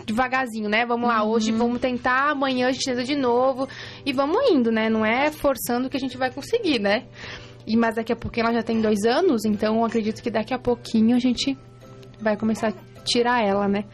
[0.04, 0.84] devagarzinho, né?
[0.84, 3.68] Vamos lá, hoje vamos tentar, amanhã a gente tenta de novo
[4.04, 4.90] e vamos indo, né?
[4.90, 7.04] Não é forçando que a gente vai conseguir, né?
[7.66, 10.52] E mas daqui a pouquinho ela já tem dois anos, então eu acredito que daqui
[10.52, 11.56] a pouquinho a gente
[12.20, 12.72] vai começar a
[13.04, 13.84] tirar ela, né?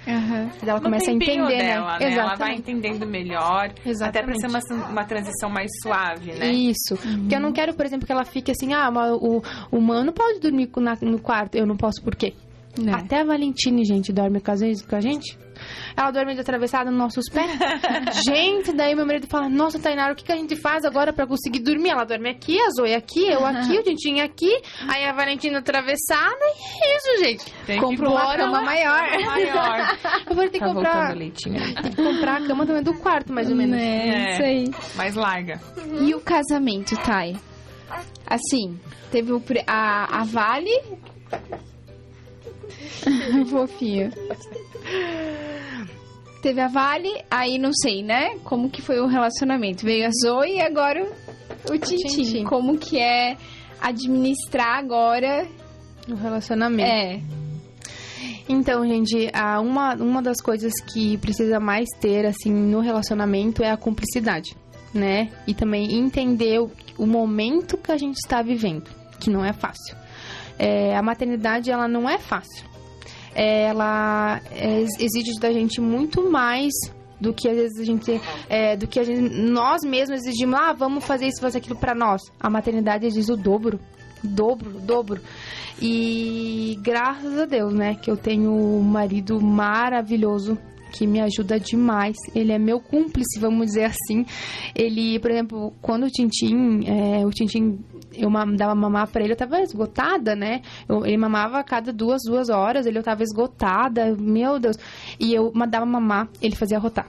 [0.62, 2.11] E ela começa a entender, dela, né?
[2.11, 2.16] né?
[2.16, 3.66] Ela vai entendendo melhor.
[3.66, 4.41] Até pra Exatamente.
[4.41, 6.53] ser uma, uma transição mais suave, né?
[6.53, 6.97] Isso.
[6.97, 10.12] Porque eu não quero, por exemplo, que ela fique assim, ah, mas o, o mano
[10.12, 10.71] pode dormir
[11.03, 11.57] no quarto.
[11.57, 12.33] Eu não posso, por quê?
[12.79, 12.93] Né?
[12.95, 15.37] Até a Valentine, gente, dorme com, as vezes com a gente.
[16.01, 17.51] Ela dorme de atravessada nos nossos pés.
[18.25, 21.27] gente, daí meu marido fala, nossa, Tainara, o que, que a gente faz agora pra
[21.27, 21.91] conseguir dormir?
[21.91, 24.51] Ela dorme aqui, a Zoe aqui, eu aqui, o Tintinho aqui,
[24.89, 27.53] aí a Valentina atravessada, e é isso, gente.
[27.67, 28.63] Tem que uma cama lá.
[28.63, 29.25] maior.
[29.27, 29.99] maior.
[30.27, 33.51] Eu vou ter que Tá comprar, tem que comprar a cama também do quarto, mais
[33.51, 33.77] ou menos.
[33.77, 34.33] Né, É.
[34.33, 34.71] Isso aí.
[34.97, 35.61] Mais larga.
[36.01, 37.37] E o casamento, Thay?
[38.27, 38.79] Assim,
[39.11, 40.81] teve o, a, a Vale.
[43.51, 44.11] Fofinho.
[46.43, 48.36] Teve a Vale, aí não sei, né?
[48.45, 49.84] Como que foi o relacionamento?
[49.84, 51.07] Veio a Zoe e agora
[51.70, 52.45] o Tintin.
[52.45, 53.36] Como que é
[53.80, 55.47] administrar agora?
[56.09, 56.88] O relacionamento.
[56.91, 57.20] É.
[58.49, 63.70] Então, gente, a- uma, uma das coisas que precisa mais ter, assim, no relacionamento é
[63.70, 64.57] a cumplicidade,
[64.95, 65.30] né?
[65.47, 69.95] E também entender o, o momento que a gente está vivendo, que não é fácil.
[70.59, 72.68] É, a maternidade, ela não é fácil.
[73.35, 76.72] É, ela é, exige da gente muito mais
[77.20, 80.72] do que às vezes a gente é, do que a gente, nós mesmos exigimos ah
[80.72, 82.22] vamos fazer isso fazer aquilo pra nós.
[82.41, 83.78] A maternidade exige o dobro
[84.22, 85.20] dobro dobro.
[85.81, 90.59] E graças a Deus, né, que eu tenho um marido maravilhoso
[90.91, 92.16] que me ajuda demais.
[92.34, 94.26] Ele é meu cúmplice, vamos dizer assim.
[94.74, 97.78] Ele, por exemplo, quando o Tintim, é, o Tintim,
[98.12, 100.62] eu dava mamar pra ele, eu tava esgotada, né?
[100.88, 104.76] Eu- ele mamava a cada duas, duas horas, ele eu tava esgotada, meu Deus.
[105.18, 107.07] E eu dava mamar, ele fazia rotar.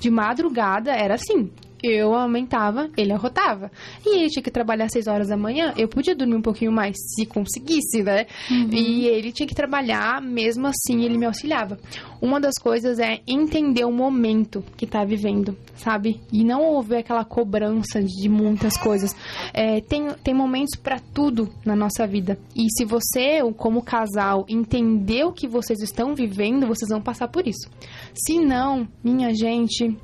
[0.00, 1.50] De madrugada era assim.
[1.82, 3.70] Eu aumentava, ele arrotava.
[4.04, 6.72] E ele tinha que trabalhar às 6 horas da manhã, eu podia dormir um pouquinho
[6.72, 8.26] mais, se conseguisse, né?
[8.70, 11.78] E ele tinha que trabalhar, mesmo assim ele me auxiliava.
[12.20, 16.20] Uma das coisas é entender o momento que tá vivendo, sabe?
[16.32, 19.14] E não houver aquela cobrança de muitas coisas.
[19.52, 22.38] É, tem, tem momentos para tudo na nossa vida.
[22.54, 27.46] E se você, como casal, entender o que vocês estão vivendo, vocês vão passar por
[27.46, 27.68] isso.
[28.14, 29.96] Se não, minha gente,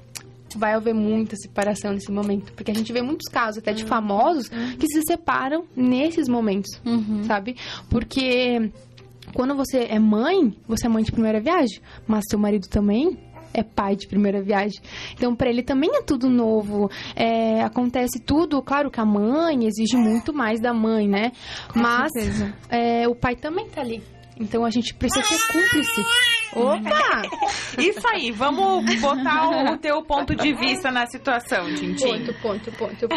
[0.57, 2.53] vai haver muita separação nesse momento.
[2.53, 6.81] Porque a gente vê muitos casos até de famosos que se separam nesses momentos,
[7.27, 7.57] sabe?
[7.91, 8.71] Porque
[9.35, 13.19] quando você é mãe, você é mãe de primeira viagem, mas seu marido também
[13.53, 14.81] é pai de primeira viagem.
[15.15, 16.91] Então, para ele também é tudo novo.
[17.17, 21.33] É, acontece tudo, claro que a mãe exige muito mais da mãe, né?
[21.75, 22.55] mas certeza.
[22.69, 24.03] é, o pai também tá ali.
[24.41, 26.01] Então a gente precisa ser cúmplice.
[26.53, 27.23] Opa!
[27.79, 32.25] Isso aí, vamos botar o, o teu ponto de vista na situação, Tintim.
[32.25, 33.09] ponto, ponto, ponto.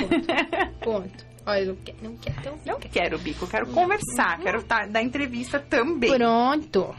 [0.82, 1.32] Ponto.
[1.46, 2.36] Olha, não quer, não quer.
[2.40, 2.60] Então...
[2.66, 6.12] Não quero, Bico, quero conversar, quero tá, dar entrevista também.
[6.16, 6.96] Pronto.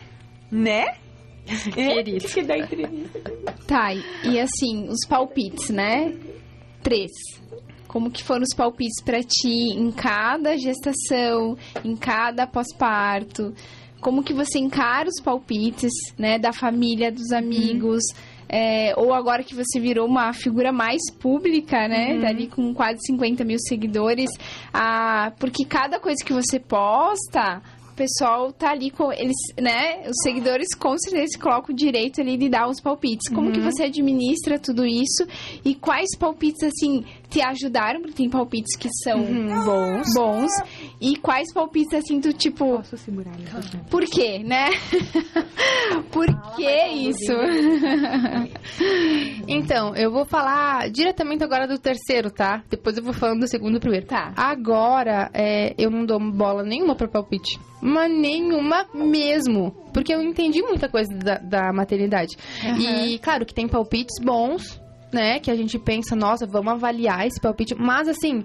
[0.51, 0.97] Né?
[1.72, 2.26] Querido.
[2.26, 3.20] Que dá entrevista.
[3.66, 6.14] Tá, e- assim, os palpites, né?
[6.83, 7.11] Três.
[7.87, 13.55] Como que foram os palpites pra ti em cada gestação, em cada pós-parto?
[14.03, 16.38] Como que você encara os palpites, né?
[16.38, 18.03] Da família, dos amigos?
[18.53, 22.20] é, ou agora que você virou uma figura mais pública, né?
[22.20, 24.30] Tá ali com quase 50 mil seguidores.
[24.74, 30.03] Ah, porque cada coisa que você posta, o pessoal tá ali com eles, né?
[30.07, 33.32] Os seguidores com certeza colocam o direito ali de dar os palpites.
[33.34, 35.26] Como que você administra tudo isso
[35.64, 38.01] e quais palpites assim te ajudaram?
[38.01, 39.24] Porque tem palpites que são
[39.64, 40.51] bons, bons
[41.01, 43.49] e quais palpites assim do tipo Posso segurar ele?
[43.91, 44.68] por quê, né?
[46.12, 46.26] por
[46.57, 47.33] que isso?
[49.49, 52.62] Então, eu vou falar diretamente agora do terceiro, tá?
[52.70, 54.07] Depois eu vou falando do segundo primeiro.
[54.07, 54.33] Tá.
[54.37, 57.59] Agora, é, eu não dou bola nenhuma pra palpite.
[57.80, 59.72] Mas nenhuma mesmo.
[59.93, 62.37] Porque eu entendi muita coisa da, da maternidade.
[62.78, 64.80] E, claro, que tem palpites bons,
[65.12, 65.38] né?
[65.38, 67.74] Que a gente pensa, nossa, vamos avaliar esse palpite.
[67.74, 68.44] Mas, assim,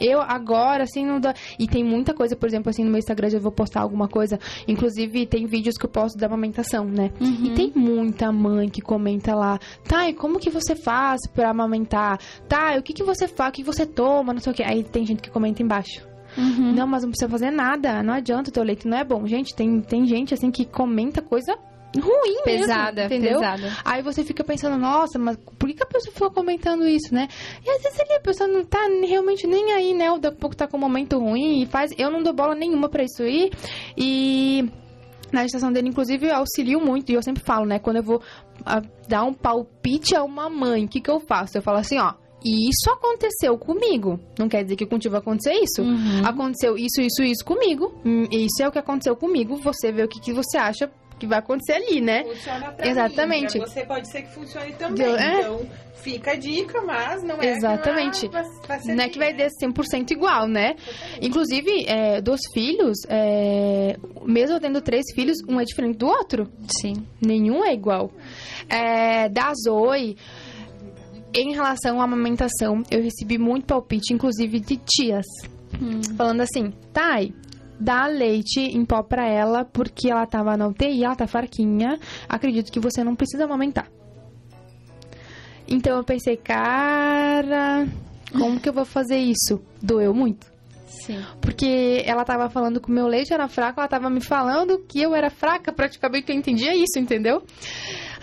[0.00, 1.34] eu agora, assim, não dá.
[1.58, 4.38] E tem muita coisa, por exemplo, assim, no meu Instagram eu vou postar alguma coisa.
[4.68, 7.10] Inclusive, tem vídeos que eu posto da amamentação, né?
[7.46, 12.18] E tem muita mãe que comenta lá, tá, e como que você faz pra amamentar?
[12.48, 13.50] Tá, e o que que você faz?
[13.50, 14.32] O que você toma?
[14.32, 14.62] Não sei o que.
[14.62, 16.06] Aí tem gente que comenta embaixo.
[16.36, 16.74] Uhum.
[16.74, 18.02] Não, mas não precisa fazer nada.
[18.02, 19.26] Não adianta, o teu leite não é bom.
[19.26, 21.56] Gente, tem, tem gente assim que comenta coisa
[22.00, 23.40] ruim Pesada, mesmo, entendeu?
[23.40, 23.76] pesada.
[23.84, 27.28] Aí você fica pensando, nossa, mas por que, a pessoa ficou comentando isso, né?
[27.64, 30.10] E às vezes ali a pessoa não tá realmente nem aí, né?
[30.10, 31.92] Ou daqui a pouco tá com um momento ruim e faz.
[31.98, 33.50] Eu não dou bola nenhuma pra isso aí.
[33.96, 34.68] E
[35.32, 37.10] na gestação dele, inclusive, eu auxilio muito.
[37.10, 37.78] E eu sempre falo, né?
[37.78, 38.22] Quando eu vou
[38.64, 41.58] ah, dar um palpite a uma mãe, o que, que eu faço?
[41.58, 42.14] Eu falo assim, ó.
[42.44, 44.20] Isso aconteceu comigo.
[44.38, 45.82] Não quer dizer que contigo vai acontecer isso.
[46.24, 47.92] Aconteceu isso, isso, isso comigo.
[48.04, 49.56] Hum, Isso é o que aconteceu comigo.
[49.56, 50.88] Você vê o que, que você acha
[51.18, 52.24] que vai acontecer ali, né?
[52.24, 53.54] Funciona pra Exatamente.
[53.54, 54.96] mim, pra você pode ser que funcione também.
[55.06, 55.40] Deu- é.
[55.40, 55.60] Então,
[55.94, 58.20] fica a dica, mas não é Exatamente.
[58.28, 59.38] que vai, vai ser Não é que vai né?
[59.38, 60.76] ter 100% igual, né?
[61.20, 66.48] Inclusive, é, dos filhos, é, mesmo eu tendo três filhos, um é diferente do outro.
[66.80, 67.06] Sim.
[67.20, 68.12] Nenhum é igual.
[68.68, 70.16] É, da Zoe,
[71.34, 75.26] em relação à amamentação, eu recebi muito palpite, inclusive de tias.
[76.16, 77.34] Falando assim, Thay,
[77.78, 81.98] dá leite em pó pra ela, porque ela tava na UTI, ela tá fraquinha.
[82.28, 83.88] Acredito que você não precisa amamentar.
[85.68, 87.86] Então eu pensei, cara,
[88.32, 89.60] como que eu vou fazer isso?
[89.82, 90.46] Doeu muito.
[90.86, 91.22] Sim.
[91.40, 95.00] Porque ela tava falando que o meu leite era fraco, ela tava me falando que
[95.00, 97.42] eu era fraca, praticamente eu entendia isso, entendeu?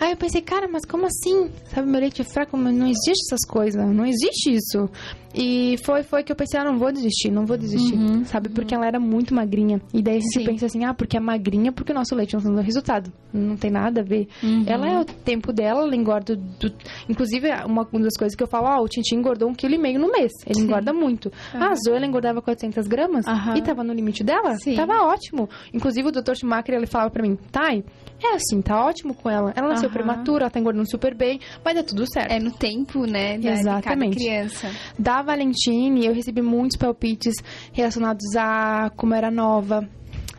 [0.00, 1.50] Aí eu pensei, cara, mas como assim?
[1.66, 4.88] Sabe, meu leite é fraco, mas não existe essas coisas, não existe isso.
[5.34, 8.48] E foi, foi que eu pensei, ah, não vou desistir, não vou desistir, sabe?
[8.48, 9.80] Porque ela era muito magrinha.
[9.92, 10.44] E daí gente Sim.
[10.44, 13.12] pensa assim, ah, porque é magrinha, porque o nosso leite não tá dando resultado.
[13.32, 14.28] Não tem nada a ver.
[14.64, 16.36] Ela é o tempo dela, ela engorda.
[16.36, 16.72] Do...
[17.08, 19.78] Inclusive, uma, uma das coisas que eu falo, ó, o Tintin engordou um quilo e
[19.78, 20.30] meio no mês.
[20.46, 21.32] Ele engorda muito.
[21.52, 23.24] A Zoe, ela engordava 400 gramas
[23.56, 24.56] e tava no limite dela.
[24.58, 24.76] Sim.
[24.76, 25.48] Tava ótimo.
[25.72, 26.34] Inclusive, o Dr.
[26.36, 27.84] Schumacher, ele falava pra mim, Thay,
[28.22, 29.52] é assim, tá ótimo com ela.
[29.54, 29.94] Ela nasceu Aham.
[29.94, 32.30] prematura, ela tá engordando super bem, vai dar tudo certo.
[32.32, 33.38] É no tempo, né?
[33.38, 34.16] Da, Exatamente.
[34.16, 34.70] De criança.
[34.98, 37.34] Da Valentine, eu recebi muitos palpites
[37.72, 39.88] relacionados a como era nova.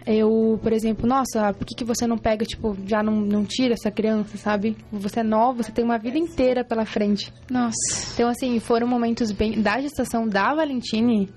[0.05, 3.73] Eu, por exemplo, nossa, por que, que você não pega, tipo, já não, não tira
[3.73, 4.78] essa criança, sabe?
[4.91, 7.34] Você é nova, você tem uma vida inteira pela frente.
[7.49, 7.76] Nossa.
[8.13, 9.59] Então, assim, foram momentos bem.
[9.61, 11.28] Da gestação da Valentine,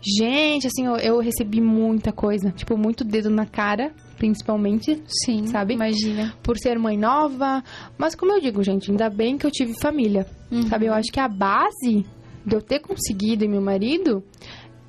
[0.00, 2.50] gente, assim, eu, eu recebi muita coisa.
[2.50, 5.02] Tipo, muito dedo na cara, principalmente.
[5.24, 5.46] Sim.
[5.46, 5.74] Sabe?
[5.74, 6.34] Imagina.
[6.42, 7.62] Por ser mãe nova.
[7.96, 10.26] Mas, como eu digo, gente, ainda bem que eu tive família.
[10.68, 10.86] Sabe?
[10.86, 12.04] Eu acho que a base
[12.44, 14.22] de eu ter conseguido e meu marido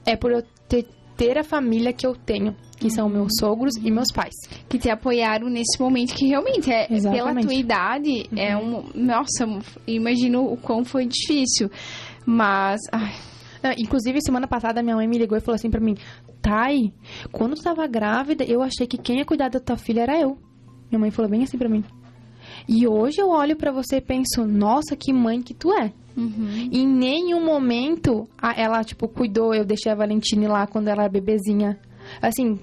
[0.06, 2.56] é por eu ter, ter a família que eu tenho.
[2.80, 4.36] Que são meus sogros e meus pais.
[4.70, 7.48] Que te apoiaram nesse momento que realmente é pela Exatamente.
[7.48, 8.84] tua idade é um.
[8.94, 9.48] Nossa,
[9.88, 11.72] imagino o quão foi difícil.
[12.24, 12.80] Mas.
[13.64, 15.96] Não, inclusive, semana passada, minha mãe me ligou e falou assim pra mim:
[16.42, 16.94] Thay,
[17.32, 20.38] quando tu tava grávida, eu achei que quem ia cuidar da tua filha era eu.
[20.90, 21.84] Minha mãe falou bem assim pra mim.
[22.68, 25.92] E hoje eu olho pra você e penso: nossa, que mãe que tu é.
[26.16, 26.70] uhum.
[26.72, 29.54] Em nenhum momento ela, tipo, cuidou.
[29.54, 31.80] Eu deixei a Valentine lá quando ela era bebezinha.
[32.22, 32.60] Assim,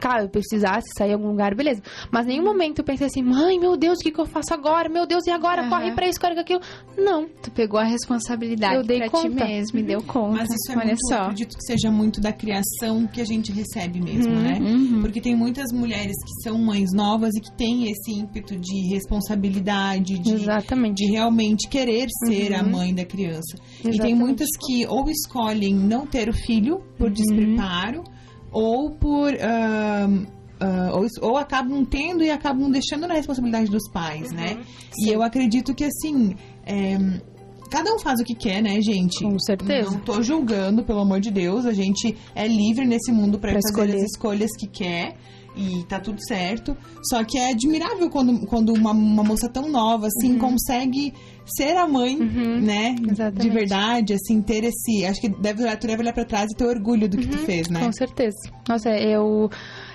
[0.00, 1.82] claro, eu precisasse sair em algum lugar, beleza.
[2.10, 4.52] Mas em nenhum momento eu pensei assim, mãe, meu Deus, o que, que eu faço
[4.52, 4.88] agora?
[4.88, 5.62] Meu Deus, e agora?
[5.62, 5.70] Aham.
[5.70, 6.60] Corre pra isso, corre pra aquilo.
[6.98, 7.26] Não.
[7.42, 9.44] Tu pegou a responsabilidade Eu dei pra ti conta.
[9.46, 10.36] mesmo e deu conta.
[10.38, 11.22] Mas isso é Olha muito, eu só.
[11.22, 14.58] acredito que seja muito da criação que a gente recebe mesmo, né?
[14.60, 15.00] Uhum.
[15.00, 20.18] Porque tem muitas mulheres que são mães novas e que têm esse ímpeto de responsabilidade,
[20.18, 21.04] de, Exatamente.
[21.04, 22.58] de realmente querer ser Uhum.
[22.58, 23.56] a mãe da criança.
[23.78, 24.18] E tem Exatamente.
[24.18, 27.12] muitas que ou escolhem não ter o filho por Uhum.
[27.14, 28.04] despreparo,
[28.54, 29.32] ou por.
[29.34, 30.26] ahn,
[30.60, 34.36] ah, ou, ou acabam tendo e acabam deixando na responsabilidade dos pais, Uhum.
[34.36, 34.58] né?
[34.98, 36.34] E eu acredito que assim.
[36.64, 36.96] é,
[37.70, 39.24] cada um faz o que quer, né, gente?
[39.24, 39.90] Com certeza.
[39.90, 41.66] Não tô julgando, pelo amor de Deus.
[41.66, 43.96] A gente é livre nesse mundo pra Pra fazer escolher.
[43.96, 45.16] as escolhas que quer.
[45.56, 46.76] E tá tudo certo.
[47.02, 51.12] Só que é admirável quando, quando uma, uma moça tão nova, assim, consegue
[51.44, 52.96] ser a mãe, né?
[52.98, 53.10] Uhum.
[53.10, 53.42] Exatamente.
[53.42, 55.04] De verdade, assim, ter esse.
[55.06, 57.68] Acho que deve, tu deve olhar pra trás e ter orgulho do que tu fez,
[57.68, 57.80] né?
[57.80, 58.36] Com certeza.
[58.68, 59.50] Nossa, eu,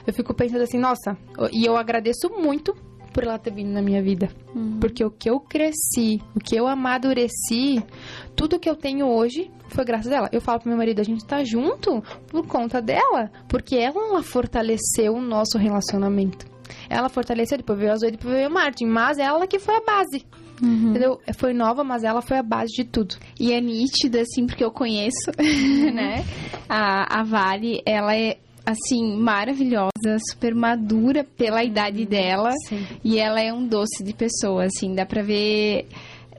[0.05, 1.17] eu fico pensando assim, nossa,
[1.51, 2.73] e eu agradeço muito
[3.13, 4.29] por ela ter vindo na minha vida.
[4.79, 7.83] Porque o que eu cresci, o que eu amadureci,
[8.35, 10.29] tudo que eu tenho hoje foi graças a ela.
[10.31, 13.31] Eu falo pro meu marido, a gente tá junto por conta dela.
[13.47, 16.45] Porque ela fortaleceu o nosso relacionamento.
[16.89, 18.85] Ela fortaleceu, depois veio a Zoe, depois veio o Martin.
[18.85, 20.25] Mas ela que foi a base.
[20.61, 21.19] Entendeu?
[21.37, 23.15] Foi nova, mas ela foi a base de tudo.
[23.39, 25.91] E é nítida, assim, porque eu conheço, Uhum.
[25.95, 26.25] né?
[26.67, 32.51] A, a Vale, ela é, assim, maravilhosa, super madura pela idade dela.
[32.67, 32.85] Sim.
[33.03, 35.87] E ela é um doce de pessoa, assim, dá pra ver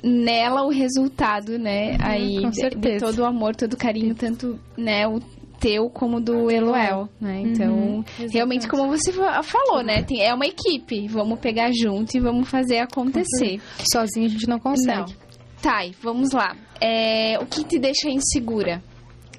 [0.03, 1.97] nela o resultado, né?
[2.01, 5.21] Aí, Uhum, com de- de, todo o amor, todo o carinho, tanto, né, o
[5.61, 7.43] teu como do Eloel, né?
[7.43, 10.03] Então, Uhum, realmente, como você fa- falou, né?
[10.03, 13.61] Tem, é uma equipe, vamos pegar junto e vamos fazer acontecer.
[13.93, 15.13] Sozinha a gente não consegue.
[15.13, 15.31] Não.
[15.61, 16.57] Thay, vamos lá.
[16.81, 18.83] É, o que te deixa insegura?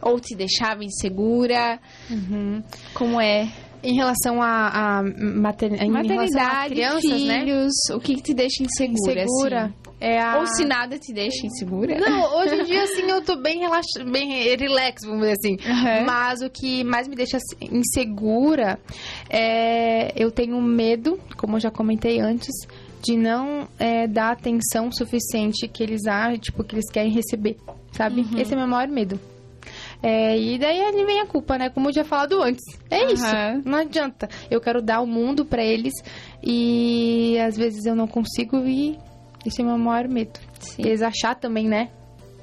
[0.01, 1.79] Ou te deixava insegura?
[2.09, 2.63] Uhum.
[2.93, 3.47] Como é?
[3.83, 5.73] Em relação a, a mater...
[5.73, 7.39] em relação a Maternidade, crianças, né?
[7.39, 9.63] filhos, o que, que te deixa insegura, Insegura.
[9.65, 9.73] assim?
[9.99, 10.37] É a...
[10.39, 11.97] Ou se nada te deixa insegura?
[11.99, 15.57] Não, hoje em dia, assim, eu tô bem relaxada, bem relax, vamos dizer assim.
[15.67, 16.05] Aham.
[16.05, 18.79] Mas o que mais me deixa assim, insegura
[19.29, 20.11] é...
[20.15, 22.51] Eu tenho medo, como eu já comentei antes,
[23.01, 27.57] de não é, dar atenção suficiente que eles, ah, tipo, que eles querem receber,
[27.91, 28.25] sabe?
[28.37, 29.19] Esse é o meu maior medo.
[30.03, 31.69] É, e daí ali vem a culpa, né?
[31.69, 32.63] Como eu já falado antes.
[32.89, 33.25] É isso.
[33.25, 33.61] Aham.
[33.63, 34.27] Não adianta.
[34.49, 35.93] Eu quero dar o mundo pra eles
[36.43, 38.97] e às vezes eu não consigo e
[39.45, 40.39] esse é o meu maior medo.
[40.59, 40.81] Sim.
[40.83, 41.89] Eles achar também, né?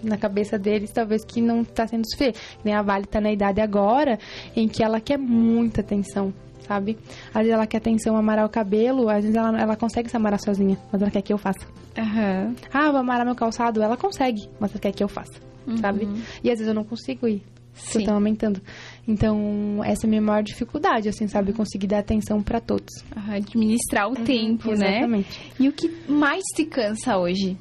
[0.00, 2.38] Na cabeça deles, talvez que não tá sendo suficiente.
[2.64, 4.18] Nem a Vale tá na idade agora
[4.54, 6.32] em que ela quer muita atenção,
[6.68, 6.96] sabe?
[7.28, 10.38] Às vezes ela quer atenção, amarar o cabelo, às vezes ela, ela consegue se amarar
[10.38, 11.66] sozinha, mas ela quer que eu faça.
[11.96, 12.54] Aham.
[12.72, 15.40] Ah, vou amarar meu calçado, ela consegue, mas ela quer que eu faça,
[15.80, 16.06] sabe?
[16.44, 17.42] E às vezes eu não consigo ir.
[17.74, 18.04] Sim.
[18.04, 18.60] Tô aumentando.
[19.06, 21.52] Então, essa é a minha maior dificuldade, assim, sabe?
[21.52, 22.92] Conseguir dar atenção pra todos.
[23.30, 24.96] Administrar o tempo, né?
[24.96, 25.52] Exatamente.
[25.60, 27.56] E o que mais te cansa hoje?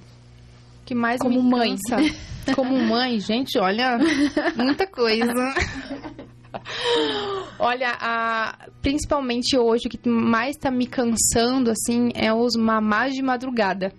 [0.82, 1.76] O que mais Como me mãe.
[1.88, 2.16] cansa-
[2.55, 3.99] Como mãe, gente, olha,
[4.55, 5.34] muita coisa.
[7.60, 13.22] Olha, a- principalmente hoje, o que mais tá me cansando, assim, é os mamás de
[13.22, 13.92] madrugada.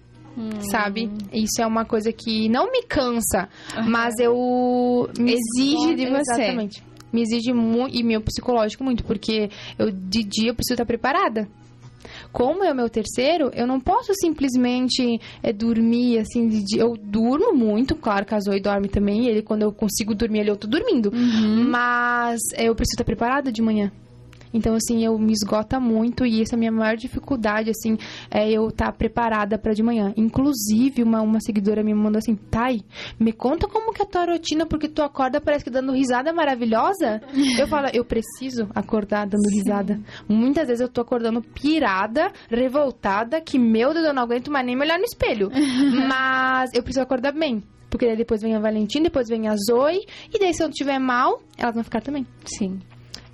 [0.70, 1.10] Sabe?
[1.32, 3.48] Isso é uma coisa que não me cansa,
[3.88, 5.10] mas eu...
[5.18, 6.20] me Exige de você.
[6.42, 6.84] Exatamente.
[7.12, 11.48] Me exige muito, e meu psicológico muito, porque eu, de dia eu preciso estar preparada.
[12.32, 16.82] Como é o meu terceiro, eu não posso simplesmente é, dormir assim de dia.
[16.82, 19.26] Eu durmo muito, claro que a Zoe dorme também.
[19.26, 21.10] Ele, quando eu consigo dormir, ele, eu tô dormindo.
[21.68, 23.90] Mas é, eu preciso estar preparada de manhã.
[24.52, 27.96] Então, assim, eu me esgota muito e essa é a minha maior dificuldade, assim,
[28.30, 30.12] é eu estar preparada para de manhã.
[30.16, 32.82] Inclusive, uma, uma seguidora me mandou assim, Thay,
[33.18, 36.32] me conta como que é a tua rotina, porque tu acorda parece que dando risada
[36.32, 37.20] maravilhosa.
[37.58, 40.00] eu falo, eu preciso acordar dando risada.
[40.28, 44.76] Muitas vezes eu tô acordando pirada, revoltada, que, meu Deus, eu não aguento mais nem
[44.76, 45.50] me olhar no espelho.
[46.08, 47.62] Mas eu preciso acordar bem.
[47.90, 50.00] Porque depois vem a Valentina, depois vem a Zoe,
[50.32, 52.26] e daí se eu estiver mal, elas vão ficar também.
[52.44, 52.80] Sim.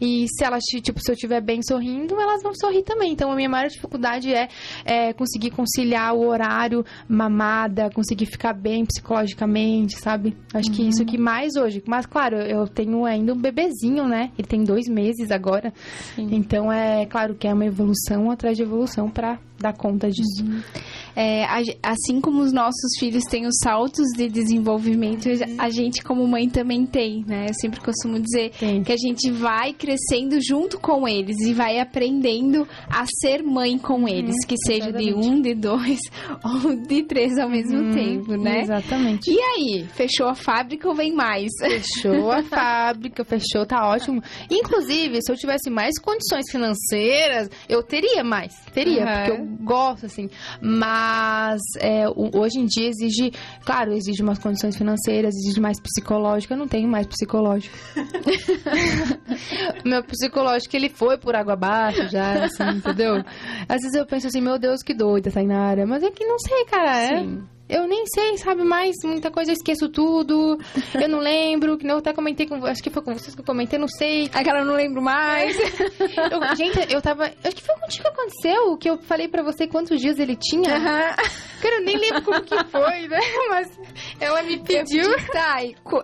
[0.05, 3.13] E se elas, tipo, se eu estiver bem sorrindo, elas vão sorrir também.
[3.13, 4.49] Então, a minha maior dificuldade é,
[4.85, 10.37] é conseguir conciliar o horário mamada, conseguir ficar bem psicologicamente, sabe?
[10.53, 11.83] Acho que isso que mais hoje.
[11.87, 14.31] Mas, claro, eu tenho ainda um bebezinho, né?
[14.39, 15.73] Ele tem dois meses agora.
[16.19, 20.45] Então, é claro que é uma evolução atrás de evolução pra dar conta disso.
[21.17, 25.29] É, a ge- assim como os nossos filhos têm os saltos de desenvolvimento,
[25.59, 27.47] a gente como mãe também tem, né?
[27.49, 28.83] Eu sempre costumo dizer Tem.
[28.83, 34.09] que a gente vai crescendo junto com eles e vai aprendendo a ser mãe com
[34.09, 35.29] eles, que seja de exatamente.
[35.29, 35.99] um, de dois
[36.45, 38.63] ou de três ao mesmo tempo, né?
[38.63, 39.31] Exatamente.
[39.31, 41.51] E aí, fechou a fábrica ou vem mais?
[41.85, 44.23] Fechou a fábrica, fechou, tá ótimo.
[44.51, 48.55] Inclusive, se eu tivesse mais condições financeiras, eu teria mais.
[48.73, 49.15] Teria, Aham.
[49.17, 50.29] porque eu gosto, assim.
[50.61, 53.33] Mas é, hoje em dia exige,
[53.65, 56.55] claro, exige umas condições financeiras, exige mais psicológico.
[56.55, 57.77] Eu não tenho mais psicológico.
[59.85, 63.17] meu psicológico, ele foi por água abaixo já, assim, entendeu?
[63.69, 65.87] Às vezes eu penso assim, meu Deus, que doida, Tainara.
[65.87, 66.97] Mas é que não sei, cara.
[67.03, 67.43] é- Sim.
[67.69, 70.59] eu nem sei, sabe, mais muita coisa, eu esqueço tudo.
[71.01, 73.41] Eu não lembro, que nem eu até comentei com acho que foi com vocês que
[73.41, 74.31] eu comentei, não sei.
[74.35, 75.57] Aquela eu não lembro mais.
[76.31, 77.25] Eu- gente, eu tava.
[77.25, 80.75] Acho que foi contigo que aconteceu, que eu falei pra você quantos dias ele tinha.
[80.77, 81.15] Aham.
[81.63, 83.19] Cara, eu nem lembro como que foi, né?
[83.51, 83.79] Mas
[84.21, 85.05] ela me pediu.
[85.33, 86.03] Tá, e qu-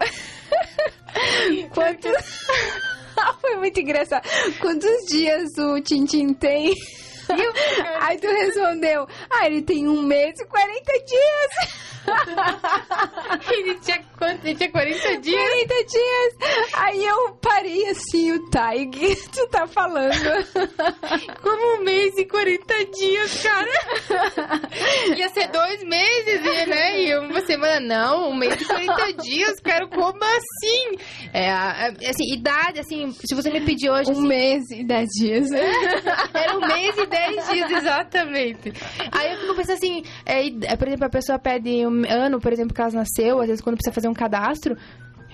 [1.75, 2.47] Quantos...
[3.41, 4.27] Foi muito engraçado.
[4.61, 6.75] Quantos dias o Tintin tem?
[8.01, 11.91] Aí tu respondeu, ah, ele tem um mês e 40 dias.
[13.51, 14.45] Ele tinha quanto?
[14.45, 15.49] Ele tinha 40 dias.
[15.51, 16.69] 40 dias.
[16.75, 20.11] Aí eu parei assim, o o que tu tá falando?
[21.43, 23.71] Como um mês e 40 dias, cara.
[25.17, 27.03] Ia ser dois meses, né?
[27.03, 30.99] E uma semana, não, um mês e 40 dias, cara, como assim?
[31.33, 35.09] É, é, assim, idade, assim, se você me pedir hoje, Um assim, mês e 10
[35.19, 35.53] dias.
[35.53, 38.73] Era um mês e dez dias, exatamente.
[39.13, 42.53] Aí eu fico pensando assim, é, é, por exemplo, a pessoa pede um ano, por
[42.53, 44.77] exemplo, que ela nasceu, às vezes quando precisa fazer um cadastro,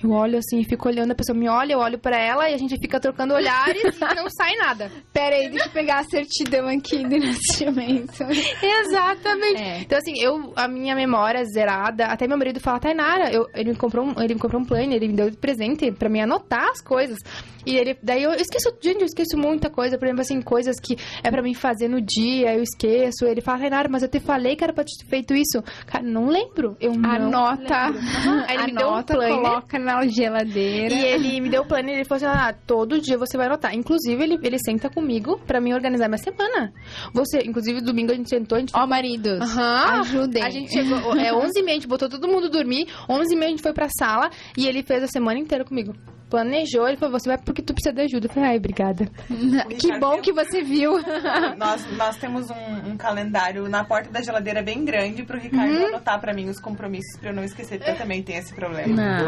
[0.03, 2.57] eu olho assim, fico olhando, a pessoa me olha, eu olho pra ela e a
[2.57, 4.91] gente fica trocando olhares e não sai nada.
[5.11, 8.23] Pera aí, deixa eu pegar a certidão aqui de nascimento.
[8.61, 9.61] Exatamente.
[9.61, 9.79] É.
[9.81, 13.75] Então, assim, eu, a minha memória zerada, até meu marido fala, Tainara, eu, ele, me
[13.75, 16.69] comprou um, ele me comprou um planner, ele me deu de presente pra mim anotar
[16.69, 17.17] as coisas.
[17.65, 20.95] E ele, daí eu esqueço, gente, eu esqueço muita coisa, por exemplo, assim, coisas que
[21.21, 23.25] é pra mim fazer no dia, eu esqueço.
[23.25, 25.61] Ele fala, Tainara, mas eu te falei que era pra te ter feito isso.
[25.85, 26.77] Cara, não lembro.
[26.79, 27.87] Eu não Anota.
[27.87, 28.45] lembro.
[28.47, 29.35] Aí ele me deu um Anota, planner.
[29.35, 30.93] coloca na geladeira.
[30.93, 33.47] E ele me deu o plano e ele falou assim: ah, todo dia você vai
[33.47, 33.73] anotar.
[33.73, 36.71] Inclusive, ele, ele senta comigo pra mim organizar minha semana.
[37.13, 40.01] Você, inclusive, domingo a gente sentou, a gente Ó, maridos, Aham.
[40.01, 40.43] ajudem.
[40.43, 43.73] A gente chegou, é 11h30, a gente botou todo mundo dormir, 11h30 a gente foi
[43.73, 45.93] pra sala e ele fez a semana inteira comigo.
[46.29, 48.27] Planejou, ele falou, você vai porque tu precisa de ajuda.
[48.27, 49.09] Eu falei, ai, obrigada.
[49.79, 50.99] Que bom que você viu.
[51.57, 55.87] Nós, nós temos um, um calendário na porta da geladeira bem grande pro Ricardo Uhum.
[55.87, 58.93] anotar pra mim os compromissos pra eu não esquecer, porque eu também tenho esse problema.
[58.93, 59.25] Não.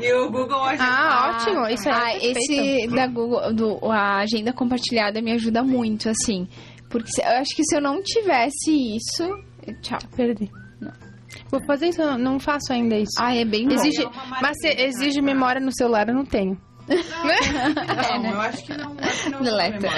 [0.00, 0.84] E o Google Agenda.
[0.90, 2.38] Ah, ótimo, isso é Ah, perfeito.
[2.38, 6.46] esse da Google, do, a agenda compartilhada me ajuda muito, assim.
[6.90, 9.24] Porque se- eu acho que se eu não tivesse isso.
[9.82, 9.98] Tchau.
[10.16, 10.50] Perdi.
[11.50, 13.12] Vou fazer isso, eu não faço ainda isso.
[13.18, 13.74] Ah, é bem bom.
[13.74, 14.06] exige,
[14.40, 16.58] mas se exige memória no celular, eu não tenho.
[16.94, 18.96] Não, eu acho que não.
[18.98, 19.88] Acho que não Deleta.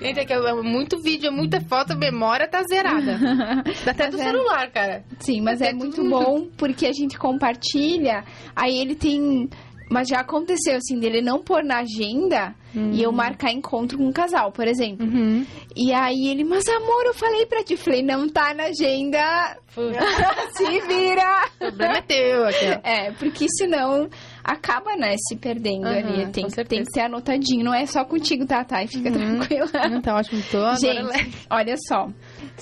[0.00, 3.18] Gente, é que é muito vídeo, é muita foto, a memória tá zerada.
[3.84, 5.04] Dá até do Mas é- celular, cara.
[5.18, 8.24] Sim, mas é muito bom porque a gente compartilha.
[8.54, 9.48] Aí ele tem.
[9.92, 14.12] Mas já aconteceu, assim, dele não pôr na agenda e eu marcar encontro com um
[14.12, 15.06] casal, por exemplo.
[15.06, 15.44] Uhum.
[15.76, 17.76] E aí ele, mas amor, eu falei pra ti.
[17.76, 19.58] Falei, não tá na agenda.
[20.52, 21.48] Se vira.
[21.54, 22.80] O problema é teu aqui.
[22.82, 24.08] É, porque senão
[24.42, 26.32] acaba, né, se perdendo Aham, ali.
[26.32, 28.82] Tem, tem que ter anotadinho, não é só contigo, tá, tá?
[28.82, 29.88] E fica tranquila.
[29.90, 32.08] Não tá ótimo, tô agora Gente, olha só.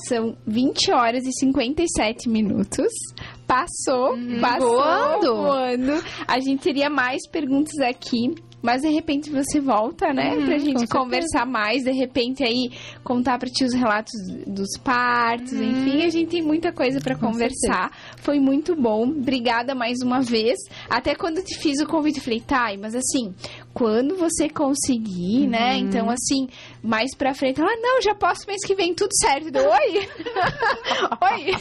[0.09, 2.93] São 20 horas e 57 minutos.
[3.51, 5.35] Passou, passou voando.
[5.35, 6.05] voando.
[6.29, 8.33] A gente teria mais perguntas aqui.
[8.63, 10.35] Mas de repente você volta, né?
[10.37, 10.93] Uhum, pra gente certeza.
[10.99, 12.71] conversar mais, de repente aí
[13.03, 14.13] contar pra ti os relatos
[14.47, 15.63] dos partos, Uhum.
[15.71, 17.91] enfim, a gente tem muita coisa pra conversar.
[18.19, 19.05] Foi muito bom.
[19.05, 20.59] Obrigada mais uma vez.
[20.89, 23.35] Até quando eu te fiz o convite, eu falei, tá, mas assim,
[23.73, 25.73] quando você conseguir, né?
[25.77, 25.79] Uhum.
[25.87, 26.47] Então, assim,
[26.83, 29.51] mais pra frente, ela, não, já posso mês que vem, tudo certo.
[29.51, 30.09] Deu, oi!
[31.23, 31.55] oi!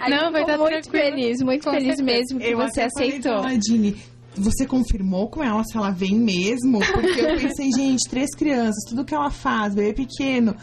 [0.00, 1.04] Aí Não, vai dar muito tranquilo.
[1.16, 2.02] feliz, muito Com feliz certeza.
[2.04, 3.42] mesmo que Eu você falei aceitou.
[3.42, 3.96] Nadine,
[4.36, 6.80] você confirmou com ela se ela vem mesmo?
[6.92, 10.54] Porque eu pensei, gente, três crianças, tudo que ela faz, bebê pequeno,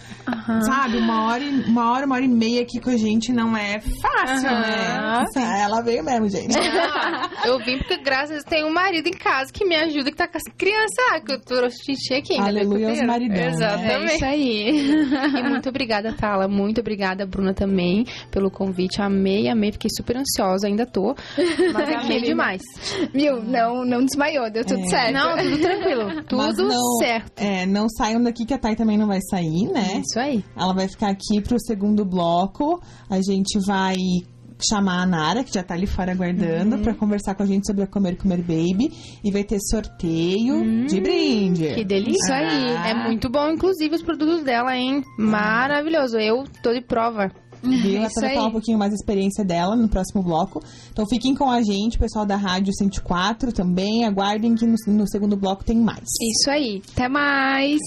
[0.66, 0.98] sabe?
[0.98, 4.50] Uma hora, uma hora, uma hora e meia aqui com a gente não é fácil,
[4.50, 5.26] Aham.
[5.36, 5.62] né?
[5.62, 6.58] Ela veio mesmo, gente.
[6.58, 10.12] Ah, eu vim porque, graças a Deus, tem um marido em casa que me ajuda,
[10.12, 10.92] que tá com as crianças.
[11.12, 12.34] Ah, que eu trouxe xixi aqui.
[12.34, 13.44] ainda Aleluia aos maridão, né?
[13.46, 14.14] É Exatamente.
[14.16, 15.02] isso aí.
[15.42, 16.48] E muito obrigada, Tala.
[16.48, 19.02] Muito obrigada, Bruna, também, pelo convite.
[19.02, 19.72] Amei, amei.
[19.72, 21.16] Fiquei super ansiosa, ainda tô.
[21.74, 22.62] Mas amei demais.
[23.14, 23.42] Viu?
[23.44, 25.14] Não, não desmaiou, deu tudo certo.
[25.14, 26.24] Não, tudo tranquilo.
[26.28, 27.40] Tudo não- certo.
[27.42, 30.02] É, não saiam daqui que a Thay também não vai sair, né?
[30.06, 30.44] Isso aí.
[30.56, 32.82] Ela vai ficar aqui pro segundo bloco.
[33.10, 33.96] A gente vai
[34.70, 37.84] chamar a Nara, que já tá ali fora aguardando, pra conversar com a gente sobre
[37.84, 38.92] a Comer Comer Baby.
[39.24, 41.74] E vai ter sorteio de brinde.
[41.74, 42.36] Que delícia.
[42.36, 42.44] Ah.
[42.44, 42.54] Isso
[42.84, 42.92] aí.
[42.92, 45.04] É muito bom, inclusive, os produtos dela, hein?
[45.18, 46.18] Maravilhoso.
[46.18, 47.32] Eu tô de prova.
[47.64, 47.98] Viu?
[47.98, 50.62] Ela Isso vai falar um pouquinho mais da experiência dela no próximo bloco.
[50.92, 54.06] Então fiquem com a gente, pessoal da Rádio 104 também.
[54.06, 56.06] Aguardem que no, no segundo bloco tem mais.
[56.22, 56.82] Isso aí.
[56.94, 57.80] Até mais.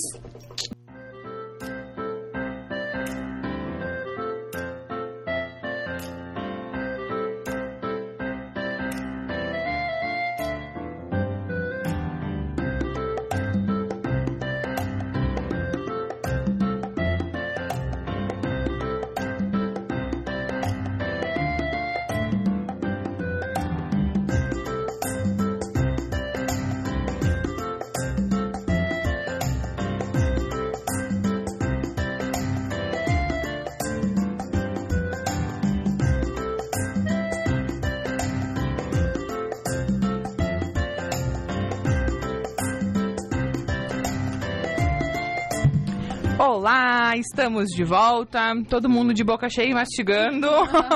[46.47, 48.53] Olá, estamos de volta.
[48.69, 50.47] Todo mundo de boca cheia e mastigando.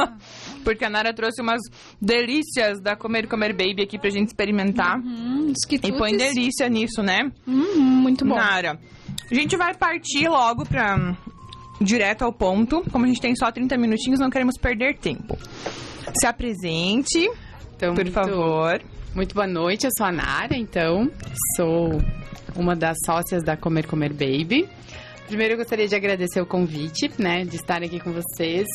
[0.63, 1.59] Porque a Nara trouxe umas
[1.99, 4.99] delícias da Comer Comer Baby aqui pra gente experimentar.
[4.99, 7.33] Hum, os E põe delícia nisso, né?
[7.47, 8.35] Hum, muito bom.
[8.35, 8.79] Nara,
[9.31, 11.17] a gente vai partir logo pra
[11.81, 12.85] direto ao ponto.
[12.93, 15.35] Como a gente tem só 30 minutinhos, não queremos perder tempo.
[16.21, 17.27] Se apresente,
[17.75, 18.83] Então, por muito, favor.
[19.15, 21.11] Muito boa noite, eu sou a Nara, então,
[21.57, 22.03] sou
[22.55, 24.69] uma das sócias da Comer Comer Baby.
[25.29, 28.67] Primeiro eu gostaria de agradecer o convite, né, de estar aqui com vocês.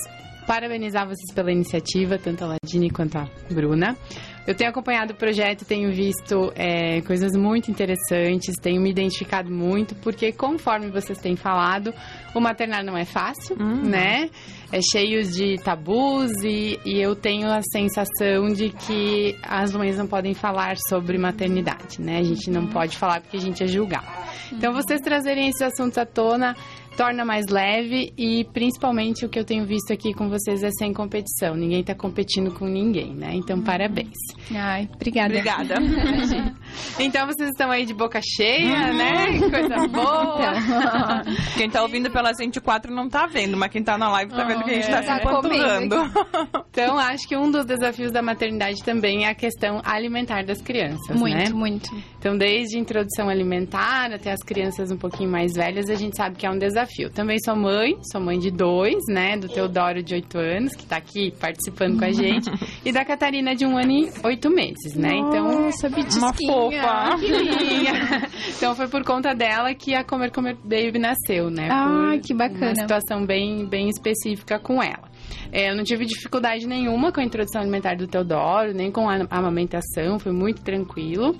[0.46, 3.98] Parabenizar vocês pela iniciativa, tanto a Ladine quanto a Bruna.
[4.46, 9.96] Eu tenho acompanhado o projeto, tenho visto é, coisas muito interessantes, tenho me identificado muito,
[9.96, 11.94] porque conforme vocês têm falado,
[12.36, 14.30] o maternar não é fácil, né?
[14.70, 20.08] É cheio de tabus e, e eu tenho a sensação de que as mães não
[20.08, 22.18] podem falar sobre maternidade, né?
[22.18, 24.08] A gente não pode falar porque a gente é julgado.
[24.52, 26.56] Então, vocês trazerem esses assuntos à tona
[26.96, 30.94] torna mais leve e principalmente o que eu tenho visto aqui com vocês é sem
[30.94, 31.56] competição.
[31.56, 33.32] Ninguém tá competindo com ninguém, né?
[33.34, 34.18] Então, parabéns.
[34.54, 35.34] Ai, obrigada.
[35.34, 35.76] Obrigada.
[37.00, 39.40] Então, vocês estão aí de boca cheia, né?
[39.40, 41.22] Coisa boa.
[41.56, 44.64] Quem tá ouvindo pela 104 não tá vendo, mas quem tá na live tá vendo
[44.64, 45.02] que a gente tá é.
[45.02, 45.96] se Tá empanturrando.
[46.74, 51.16] Então, acho que um dos desafios da maternidade também é a questão alimentar das crianças,
[51.16, 51.50] Muito, né?
[51.54, 51.96] muito.
[52.18, 56.48] Então, desde introdução alimentar até as crianças um pouquinho mais velhas, a gente sabe que
[56.48, 56.83] é um desafio.
[57.10, 59.38] Também sou mãe, sou mãe de dois, né?
[59.38, 62.50] Do Teodoro, de 8 anos, que tá aqui participando com a gente,
[62.86, 65.12] e da Catarina, de um ano e oito meses, né?
[65.16, 67.16] Então, Nossa, Uma fofa.
[68.58, 71.68] então, foi por conta dela que a Comer Comer Baby nasceu, né?
[71.70, 72.68] Por que bacana.
[72.68, 75.12] Uma situação bem, bem específica com ela.
[75.52, 79.20] É, eu não tive dificuldade nenhuma com a introdução alimentar do Teodoro, nem com a
[79.30, 81.36] amamentação, foi muito tranquilo.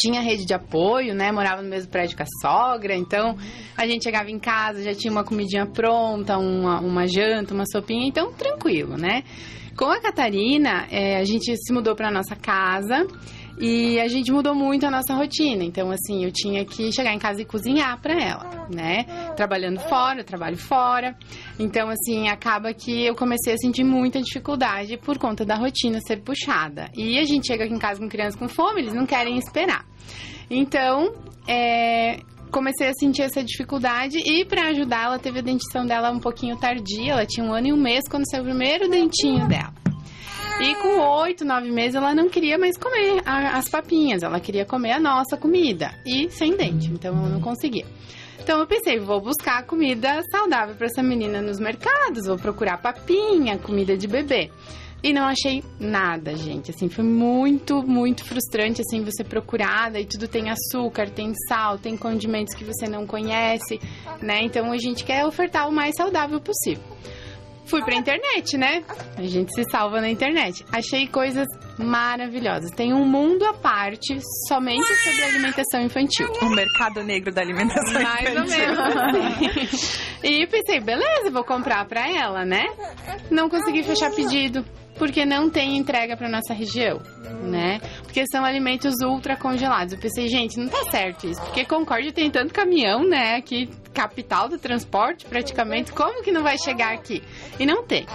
[0.00, 1.30] Tinha rede de apoio, né?
[1.30, 3.36] Morava no mesmo prédio com a sogra, então
[3.76, 8.08] a gente chegava em casa, já tinha uma comidinha pronta, uma, uma janta, uma sopinha,
[8.08, 9.24] então tranquilo, né?
[9.76, 13.06] Com a Catarina, é, a gente se mudou para nossa casa
[13.60, 15.62] e a gente mudou muito a nossa rotina.
[15.62, 19.04] Então, assim, eu tinha que chegar em casa e cozinhar para ela, né?
[19.36, 21.14] Trabalhando fora, eu trabalho fora.
[21.58, 26.22] Então, assim, acaba que eu comecei a sentir muita dificuldade por conta da rotina ser
[26.22, 26.90] puxada.
[26.96, 29.84] E a gente chega aqui em casa com crianças com fome, eles não querem esperar.
[30.50, 31.12] Então,
[31.46, 36.18] é, comecei a sentir essa dificuldade e para ajudar, ela teve a dentição dela um
[36.18, 37.12] pouquinho tardia.
[37.12, 39.89] Ela tinha um ano e um mês quando saiu o primeiro dentinho dela.
[40.62, 44.22] E com oito, nove meses, ela não queria mais comer a- as papinhas.
[44.22, 45.90] Ela queria comer a nossa comida.
[46.04, 46.90] E sem dente.
[46.90, 47.86] Então, ela não conseguia.
[48.42, 52.26] Então, eu pensei, vou buscar comida saudável para essa menina nos mercados.
[52.26, 54.50] Vou procurar papinha, comida de bebê.
[55.02, 56.70] E não achei nada, gente.
[56.70, 59.90] Assim, foi muito, muito frustrante, assim, você procurar.
[59.90, 63.80] Daí tudo tem açúcar, tem sal, tem condimentos que você não conhece,
[64.20, 64.40] né?
[64.42, 66.82] Então, a gente quer ofertar o mais saudável possível.
[67.70, 68.82] Fui pra internet, né?
[69.16, 70.64] A gente se salva na internet.
[70.72, 71.46] Achei coisas
[71.78, 72.70] maravilhosas.
[72.72, 74.18] Tem um mundo à parte
[74.48, 76.28] somente sobre alimentação infantil.
[76.42, 78.58] O mercado negro da alimentação Mais ou infantil.
[78.58, 80.00] menos assim.
[80.24, 82.66] E pensei, beleza, vou comprar pra ela, né?
[83.30, 84.64] Não consegui fechar pedido.
[84.98, 87.00] Porque não tem entrega pra nossa região,
[87.42, 87.80] né?
[88.02, 89.94] Porque são alimentos ultra congelados.
[89.94, 91.40] Eu pensei, gente, não tá certo isso.
[91.40, 93.36] Porque Concórdia tem tanto caminhão, né?
[93.36, 95.92] Aqui, capital do transporte, praticamente.
[95.92, 97.22] Como que não vai chegar aqui?
[97.58, 98.06] E não tem.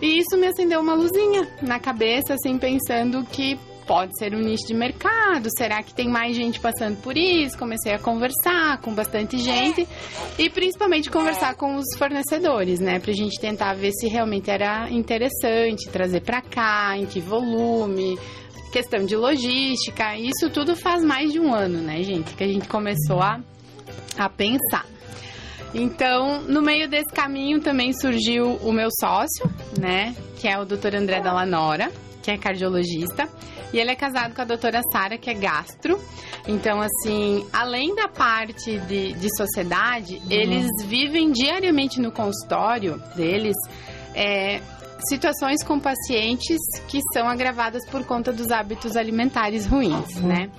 [0.00, 3.58] E isso me acendeu uma luzinha na cabeça, assim, pensando que
[3.90, 5.48] pode ser um nicho de mercado.
[5.58, 7.58] Será que tem mais gente passando por isso?
[7.58, 9.84] Comecei a conversar com bastante gente
[10.38, 15.88] e principalmente conversar com os fornecedores, né, pra gente tentar ver se realmente era interessante
[15.90, 18.16] trazer pra cá, em que volume,
[18.72, 20.16] questão de logística.
[20.16, 23.40] Isso tudo faz mais de um ano, né, gente, que a gente começou a,
[24.16, 24.86] a pensar.
[25.74, 29.48] Então, no meio desse caminho também surgiu o meu sócio,
[29.78, 30.14] né?
[30.36, 30.96] Que é o Dr.
[30.96, 31.92] André Dallanora,
[32.22, 33.28] que é cardiologista.
[33.72, 36.00] E ele é casado com a doutora Sara, que é gastro.
[36.48, 43.54] Então, assim, além da parte de, de sociedade, eles vivem diariamente no consultório deles
[44.14, 44.60] é,
[45.08, 50.50] situações com pacientes que são agravadas por conta dos hábitos alimentares ruins, né?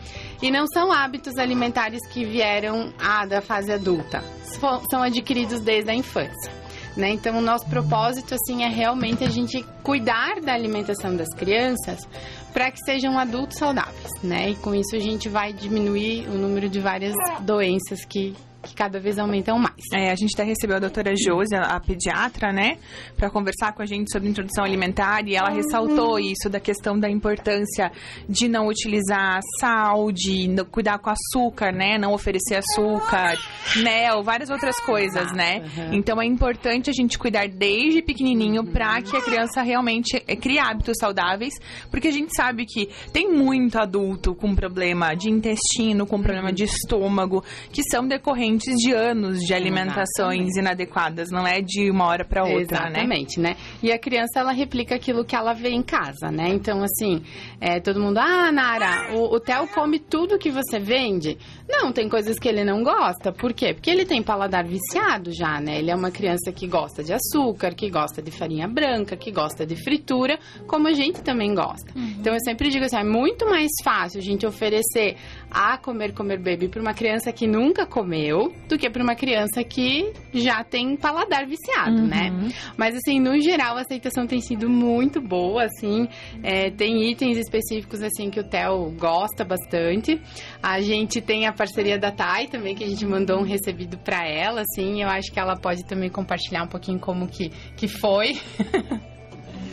[0.41, 5.91] E não são hábitos alimentares que vieram ah, da fase adulta, são, são adquiridos desde
[5.91, 6.61] a infância.
[6.95, 7.11] Né?
[7.11, 12.05] Então, o nosso propósito assim é realmente a gente cuidar da alimentação das crianças
[12.51, 14.49] para que sejam adultos saudáveis, né?
[14.49, 18.35] E com isso a gente vai diminuir o número de várias doenças que,
[18.71, 19.83] que cada vez aumentam mais.
[19.93, 22.77] É, a gente até recebeu a doutora Josi, a, pediatra, né,
[23.17, 27.09] para conversar com a gente sobre introdução alimentar e ela ressaltou isso da questão da
[27.09, 27.91] importância
[28.27, 33.37] de não utilizar sal, de cuidar com açúcar, né, não oferecer açúcar,
[33.83, 35.63] mel, várias outras coisas, né.
[35.77, 35.95] Aham.
[35.95, 40.59] Então é importante a gente cuidar desde pequenininho para que a criança realmente eh, crie
[40.59, 41.53] hábitos saudáveis,
[41.89, 46.63] porque a gente sabe que tem muito adulto com problema de intestino, com problema de
[46.63, 50.59] estômago, que são decorrentes de anos de alimentações Exatamente.
[50.59, 52.89] inadequadas, não é de uma hora para outra, né?
[52.89, 53.55] Exatamente, né?
[53.81, 56.49] E a criança, ela replica aquilo que ela vê em casa, né?
[56.49, 57.21] Então, assim,
[57.59, 61.37] é, todo mundo, ah, Nara, o, o Theo come tudo que você vende.
[61.71, 63.31] Não, tem coisas que ele não gosta.
[63.31, 63.73] Por quê?
[63.73, 65.79] Porque ele tem paladar viciado já, né?
[65.79, 69.65] Ele é uma criança que gosta de açúcar, que gosta de farinha branca, que gosta
[69.65, 71.91] de fritura, como a gente também gosta.
[71.95, 75.17] Então, eu sempre digo assim, é muito mais fácil a gente oferecer
[75.49, 79.15] a comer, comer baby para uma criança que nunca comeu eu do que para uma
[79.15, 82.07] criança que já tem paladar viciado, Uhum.
[82.07, 82.31] né?
[82.77, 86.07] Mas assim, no geral, a aceitação tem sido muito boa, assim.
[86.43, 90.21] É, tem itens específicos, assim, que o Theo gosta bastante.
[90.61, 94.27] A gente tem a parceria da Thay também, que a gente mandou um recebido para
[94.27, 95.03] ela, assim.
[95.03, 98.33] Eu acho que ela pode também compartilhar um pouquinho como que, que foi.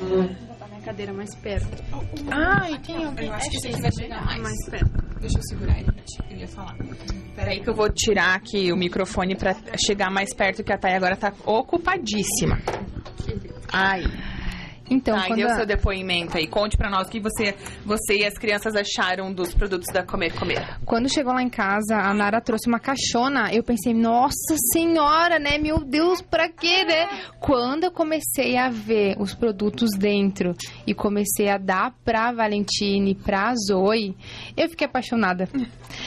[0.03, 1.83] Minha cadeira mais perto.
[2.31, 3.29] Ai, tem alguém.
[3.29, 4.71] Eu acho que esse aqui vai chegar mais.
[4.71, 5.19] perto.
[5.19, 6.19] Deixa eu segurar, gente.
[6.31, 6.77] Eu ia falar.
[7.35, 10.95] Peraí que eu vou tirar aqui o microfone pra chegar mais perto, que a Thay
[10.95, 12.59] agora tá ocupadíssima.
[13.73, 14.03] Ai.
[14.91, 16.47] Então, Tá, quando dê o seu depoimento aí.
[16.47, 20.33] Conte pra nós o que você, você e as crianças acharam dos produtos da Comer
[20.39, 20.79] Comer.
[20.85, 23.53] Quando chegou lá em casa, a Nara trouxe uma caixona.
[23.53, 25.59] Eu pensei, nossa senhora, né?
[25.59, 27.09] Meu Deus, pra quê, né?
[27.41, 30.55] Quando eu comecei a ver os produtos dentro
[30.87, 34.17] e comecei a dar pra Valentine, pra Zoe,
[34.57, 35.49] eu fiquei apaixonada.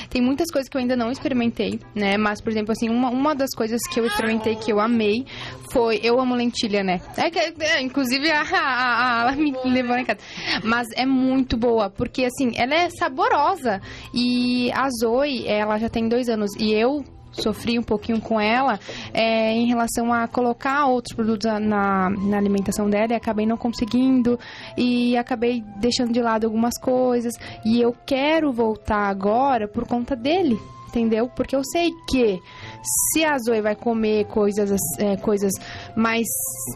[0.10, 2.18] Tem muitas coisas que eu ainda não experimentei, né?
[2.18, 5.26] Mas, por exemplo, assim, uma, uma das coisas que eu experimentei que eu amei
[5.72, 6.00] foi.
[6.04, 7.02] Eu amo lentilha, né?
[7.18, 8.42] É que, é, inclusive, a,
[8.72, 10.20] a- a- ela me levou lá em casa.
[10.64, 13.82] Mas é muito boa, porque, assim, ela é saborosa.
[14.14, 16.52] E a Zoe, ela já tem dois anos.
[16.60, 18.78] E eu sofri um pouquinho com ela
[19.14, 24.38] é, em relação a colocar outros produtos na, na alimentação dela e acabei não conseguindo
[24.78, 27.34] e acabei deixando de lado algumas coisas
[27.66, 30.60] e eu quero voltar agora por conta dele
[30.90, 31.30] entendeu?
[31.34, 32.38] Porque eu sei que
[32.84, 35.52] se a Zoe vai comer coisas, é, coisas
[35.96, 36.28] mais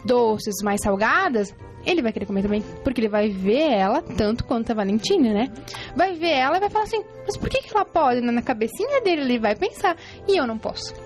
[0.04, 1.54] doces, mais salgadas,
[1.84, 2.62] ele vai querer comer também.
[2.82, 5.52] Porque ele vai ver ela, tanto quanto a Valentina, né?
[5.94, 8.20] Vai ver ela e vai falar assim, mas por que, que ela pode?
[8.20, 9.96] Na cabecinha dele ele vai pensar,
[10.28, 11.05] e eu não posso.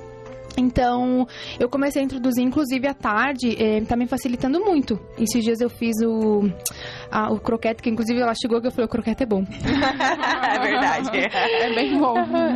[0.57, 1.27] Então,
[1.59, 4.99] eu comecei a introduzir, inclusive à tarde, eh, tá me facilitando muito.
[5.19, 6.51] Esses dias eu fiz o,
[7.11, 9.45] a- o croquete, que inclusive ela chegou que eu falei, o croquete é bom.
[9.51, 11.11] é verdade.
[11.61, 12.15] É bem bom.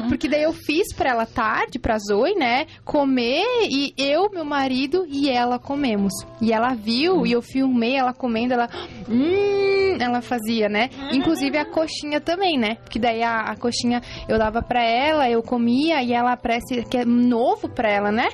[0.09, 2.66] Porque daí eu fiz pra ela tarde, pra Zoe, né?
[2.84, 6.12] Comer e eu, meu marido e ela comemos.
[6.40, 8.68] E ela viu e eu filmei ela comendo, ela.
[9.09, 10.90] Hum, ela fazia, né?
[11.12, 12.76] Inclusive a coxinha também, né?
[12.76, 16.97] Porque daí a, a coxinha eu dava pra ela, eu comia e ela parece que
[16.97, 18.28] é novo pra ela, né?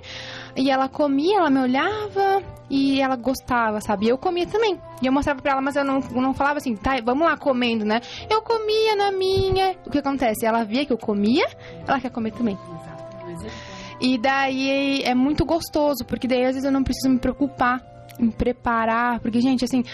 [0.57, 4.07] E ela comia, ela me olhava e ela gostava, sabe?
[4.07, 4.81] E eu comia também.
[5.03, 7.85] E eu mostrava pra ela, mas eu não, não falava assim, tá, vamos lá comendo,
[7.85, 8.01] né?
[8.29, 9.77] Eu comia na minha.
[9.87, 10.47] O que acontece?
[10.47, 11.47] Ela via que eu comia,
[11.87, 12.59] ela quer comer também.
[14.01, 17.90] E daí é muito gostoso, porque daí às vezes eu não preciso me preocupar
[18.29, 19.85] preparar, porque gente, assim,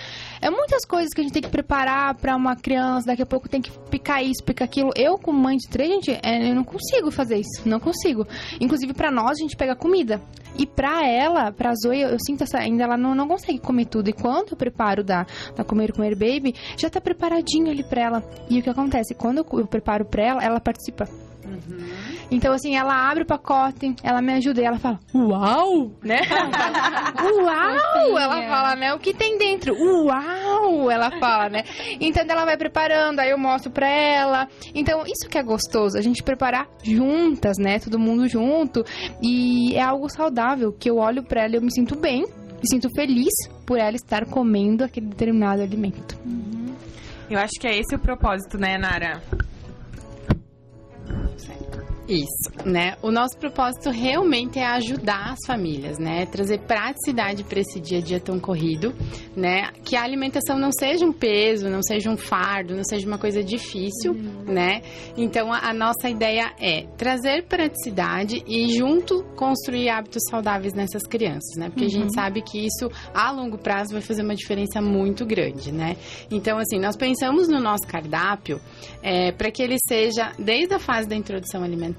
[0.40, 3.48] é muitas coisas que a gente tem que preparar pra uma criança, daqui a pouco
[3.48, 4.90] tem que picar isso, picar aquilo.
[4.96, 8.26] Eu, como mãe de três, gente, é, eu não consigo fazer isso, não consigo.
[8.60, 10.20] Inclusive pra nós a gente pega comida.
[10.58, 13.86] E pra ela, pra Zoe, eu, eu sinto essa, ainda ela não, não consegue comer
[13.86, 14.08] tudo.
[14.08, 18.24] E quando eu preparo da, da Comer Comer Baby, já tá preparadinho ali pra ela.
[18.48, 19.14] E o que acontece?
[19.14, 21.06] Quando eu, eu preparo pra ela, ela participa.
[22.30, 26.20] Então, assim, ela abre o pacote, ela me ajuda e ela fala, uau, né?
[27.22, 28.18] uau!
[28.18, 28.94] Ela fala, né?
[28.94, 29.74] O que tem dentro?
[29.74, 30.90] Uau!
[30.90, 31.62] Ela fala, né?
[32.00, 34.48] Então, ela vai preparando, aí eu mostro pra ela.
[34.74, 37.78] Então, isso que é gostoso, a gente preparar juntas, né?
[37.78, 38.84] Todo mundo junto.
[39.22, 42.68] E é algo saudável, que eu olho pra ela e eu me sinto bem, me
[42.68, 43.32] sinto feliz
[43.64, 46.18] por ela estar comendo aquele determinado alimento.
[47.28, 49.20] Eu acho que é esse o propósito, né, Nara?
[51.06, 51.85] Perfect.
[52.08, 52.96] Isso, né?
[53.02, 56.24] O nosso propósito realmente é ajudar as famílias, né?
[56.26, 58.94] Trazer praticidade para esse dia a dia tão corrido,
[59.36, 59.70] né?
[59.84, 63.42] Que a alimentação não seja um peso, não seja um fardo, não seja uma coisa
[63.42, 64.14] difícil,
[64.46, 64.82] né?
[65.16, 71.56] Então a, a nossa ideia é trazer praticidade e junto construir hábitos saudáveis nessas crianças,
[71.56, 71.70] né?
[71.70, 75.72] Porque a gente sabe que isso a longo prazo vai fazer uma diferença muito grande,
[75.72, 75.96] né?
[76.30, 78.60] Então assim, nós pensamos no nosso cardápio
[79.36, 81.95] para que ele seja desde a fase da introdução alimentar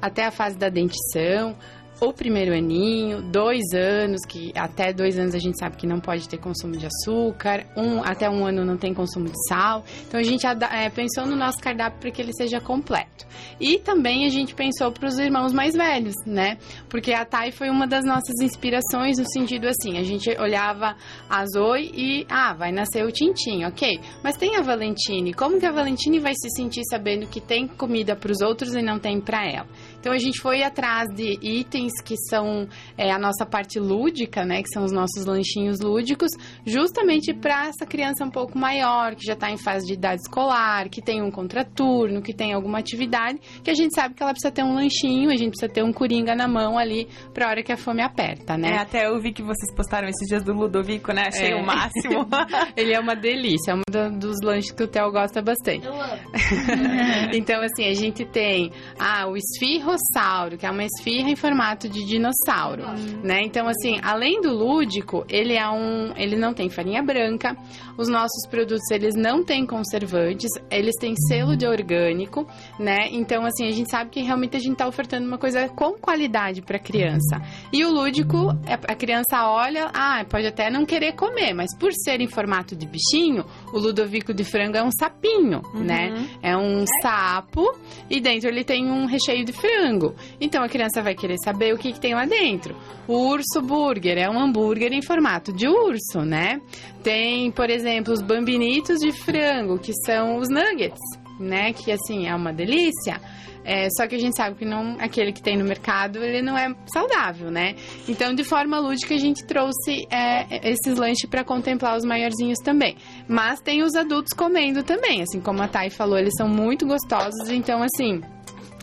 [0.00, 1.56] até a fase da dentição,
[2.02, 6.28] o primeiro aninho, dois anos, que até dois anos a gente sabe que não pode
[6.28, 9.84] ter consumo de açúcar, um, até um ano não tem consumo de sal.
[10.08, 13.24] Então a gente é, pensou no nosso cardápio para que ele seja completo.
[13.60, 16.58] E também a gente pensou para os irmãos mais velhos, né?
[16.88, 20.96] Porque a Thay foi uma das nossas inspirações no sentido assim, a gente olhava
[21.30, 24.00] a Zoe e, ah, vai nascer o Tintim, ok.
[24.24, 28.16] Mas tem a Valentine, como que a Valentine vai se sentir sabendo que tem comida
[28.16, 29.68] para os outros e não tem para ela?
[30.02, 32.66] Então a gente foi atrás de itens que são
[32.98, 34.60] é, a nossa parte lúdica, né?
[34.60, 36.32] Que são os nossos lanchinhos lúdicos,
[36.66, 40.88] justamente para essa criança um pouco maior, que já está em fase de idade escolar,
[40.88, 44.50] que tem um contraturno, que tem alguma atividade, que a gente sabe que ela precisa
[44.52, 47.70] ter um lanchinho, a gente precisa ter um coringa na mão ali para hora que
[47.70, 48.76] a fome aperta, É, né?
[48.78, 51.26] até eu vi que vocês postaram esses dias do Ludovico, né?
[51.28, 51.54] Achei É.
[51.54, 52.26] o máximo.
[52.76, 55.86] Ele é uma delícia, é um da- dos lanches que o Theo gosta bastante.
[57.34, 61.88] então, assim, a gente tem ah, o esfirro, dinossauro, que é uma esfirra em formato
[61.88, 62.82] de dinossauro,
[63.22, 63.42] né?
[63.42, 67.56] Então, assim, além do lúdico, ele é um, ele não tem farinha branca.
[67.96, 72.46] Os nossos produtos eles não têm conservantes, eles têm selo de orgânico,
[72.78, 73.08] né?
[73.10, 76.62] Então, assim, a gente sabe que realmente a gente está ofertando uma coisa com qualidade
[76.62, 77.40] para a criança.
[77.72, 81.92] E o lúdico, é- a criança olha, ah, pode até não querer comer, mas por
[81.92, 86.10] ser em formato de bichinho, o Ludovico de frango é um sapinho, né?
[86.42, 87.76] É um sapo
[88.10, 90.14] e dentro ele tem um recheio de frango.
[90.40, 92.74] Então a criança vai querer saber o que, que tem lá dentro.
[93.06, 96.60] O urso burger é um hambúrguer em formato de urso, né?
[97.02, 101.00] Tem, por exemplo, os bambinitos de frango, que são os nuggets,
[101.40, 101.72] né?
[101.72, 103.20] Que assim é uma delícia.
[103.64, 106.58] É, só que a gente sabe que não, aquele que tem no mercado, ele não
[106.58, 107.76] é saudável, né?
[108.08, 112.96] Então, de forma lúdica, a gente trouxe é, esses lanches para contemplar os maiorzinhos também.
[113.28, 117.48] Mas tem os adultos comendo também, assim como a Thay falou, eles são muito gostosos.
[117.50, 118.20] Então, assim,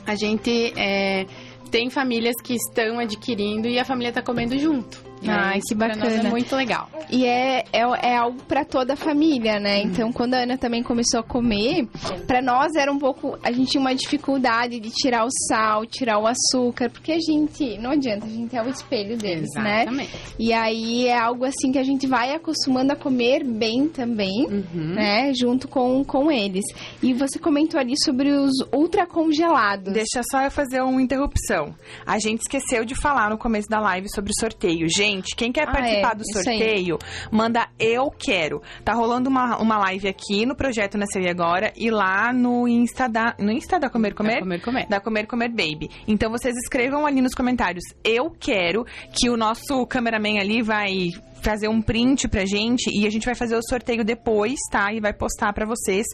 [0.06, 1.26] a gente é,
[1.70, 5.09] tem famílias que estão adquirindo e a família está comendo junto.
[5.22, 6.28] E Ai, que nós bacana.
[6.28, 6.90] é muito legal.
[7.10, 9.82] E é, é, é algo pra toda a família, né?
[9.82, 11.88] Então, quando a Ana também começou a comer,
[12.26, 13.38] pra nós era um pouco.
[13.44, 17.78] A gente tinha uma dificuldade de tirar o sal, tirar o açúcar, porque a gente.
[17.80, 19.82] Não adianta, a gente é o espelho deles, né?
[19.82, 20.12] Exatamente.
[20.40, 24.94] E aí é algo assim que a gente vai acostumando a comer bem também, Uhum.
[24.96, 25.34] né?
[25.34, 26.64] Junto com, com eles.
[27.04, 29.92] E você comentou ali sobre os ultra congelados.
[29.94, 31.76] Deixa só eu fazer uma interrupção.
[32.06, 34.88] A gente esqueceu de falar no começo da live sobre sorteio.
[34.90, 36.98] Gente, quem quer Ah, participar é, do sorteio,
[37.32, 38.62] manda eu quero.
[38.84, 43.08] Tá rolando uma, uma live aqui no projeto Nasceu e Agora e lá no Insta
[43.08, 44.36] da, no Insta da Comer Comer?
[44.36, 44.88] Da Comer Comer.
[44.88, 45.90] Da Comer Comer Baby.
[46.08, 47.84] Então vocês escrevam ali nos comentários.
[48.04, 51.10] Eu quero que o nosso cameraman ali vai
[51.42, 54.94] fazer um print pra gente e a gente vai fazer o sorteio depois, tá?
[54.94, 56.06] E vai postar pra vocês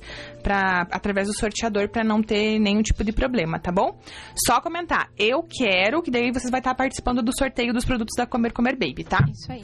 [0.43, 3.97] para através do sorteador pra não ter nenhum tipo de problema, tá bom?
[4.45, 5.09] Só comentar.
[5.17, 8.77] Eu quero que daí vocês vai estar participando do sorteio dos produtos da Comer Comer
[8.77, 9.19] Baby, tá?
[9.31, 9.63] Isso aí.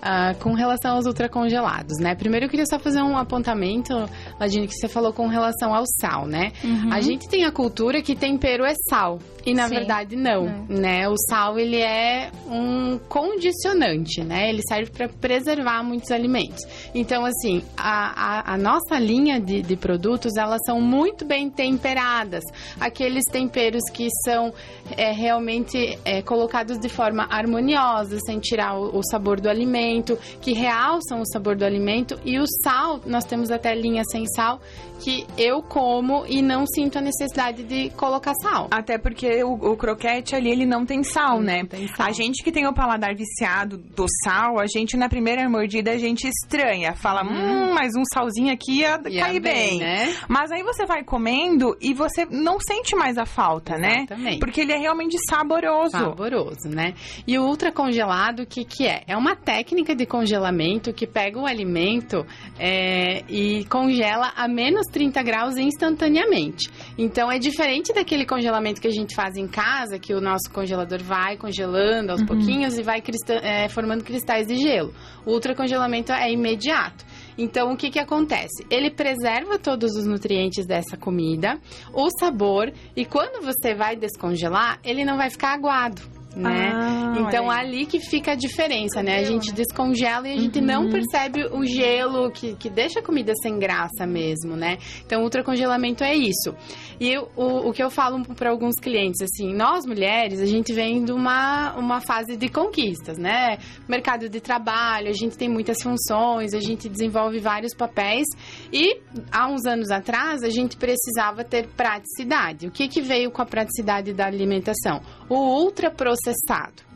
[0.00, 2.14] Ah, com relação aos ultracongelados, né?
[2.14, 3.92] Primeiro eu queria só fazer um apontamento,
[4.40, 6.52] Ladine, que você falou com relação ao sal, né?
[6.90, 9.18] A gente tem a cultura que tempero é sal.
[9.46, 9.74] E na Sim.
[9.74, 11.08] verdade não, né?
[11.08, 14.48] O sal ele é um condicionante, né?
[14.48, 16.66] Ele serve para preservar muitos alimentos.
[16.94, 22.42] Então, assim, a, a, a nossa linha de, de produtos, elas são muito bem temperadas.
[22.78, 24.52] Aqueles temperos que são
[24.96, 30.52] é, realmente é, colocados de forma harmoniosa, sem tirar o, o sabor do alimento, que
[30.52, 32.18] realçam o sabor do alimento.
[32.24, 34.60] E o sal, nós temos até linha sem sal,
[35.00, 38.68] que eu como e não sinto a necessidade de colocar sal.
[38.70, 41.64] Até porque o, o croquete ali, ele não tem sal, né?
[41.64, 42.06] tem sal.
[42.06, 45.98] A gente que tem o paladar viciado do sal, a gente na primeira mordida, a
[45.98, 46.94] gente estranha.
[46.94, 49.40] Fala, hum, mas um salzinho aqui ia, cair bem.
[49.40, 50.14] bem, né?
[50.28, 54.04] Mas aí você vai comendo e você não sente mais a falta, né?
[54.04, 54.38] Exatamente.
[54.38, 55.90] Porque ele é realmente saboroso.
[55.90, 56.94] Saboroso, né?
[57.26, 59.02] E o ultracongelado, o que, que é?
[59.06, 62.26] É uma técnica de congelamento que pega o alimento
[62.58, 66.68] é, e congela a menos 30 graus instantaneamente.
[66.96, 71.02] Então é diferente daquele congelamento que a gente faz em casa, que o nosso congelador
[71.02, 73.02] vai congelando aos pouquinhos e vai
[73.42, 74.94] é, formando cristais de gelo.
[75.26, 77.04] O ultracongelamento é imediato.
[77.36, 78.64] Então, o que, que acontece?
[78.70, 81.58] Ele preserva todos os nutrientes dessa comida,
[81.92, 86.17] o sabor, e quando você vai descongelar, ele não vai ficar aguado.
[86.38, 86.70] Né?
[86.72, 87.60] Ah, então aí.
[87.60, 89.16] ali que fica a diferença, né?
[89.18, 93.32] A gente descongela e a gente não percebe o gelo que, que deixa a comida
[93.42, 94.78] sem graça mesmo, né?
[95.04, 96.54] Então o ultracongelamento é isso.
[97.00, 100.72] E eu- o, o que eu falo para alguns clientes, assim, nós mulheres, a gente
[100.72, 103.58] vem de uma, uma fase de conquistas, né?
[103.88, 108.26] Mercado de trabalho, a gente tem muitas funções, a gente desenvolve vários papéis
[108.72, 109.00] e
[109.32, 112.68] há uns anos atrás a gente precisava ter praticidade.
[112.68, 115.00] O que, que veio com a praticidade da alimentação?
[115.28, 116.27] O ultraprocessado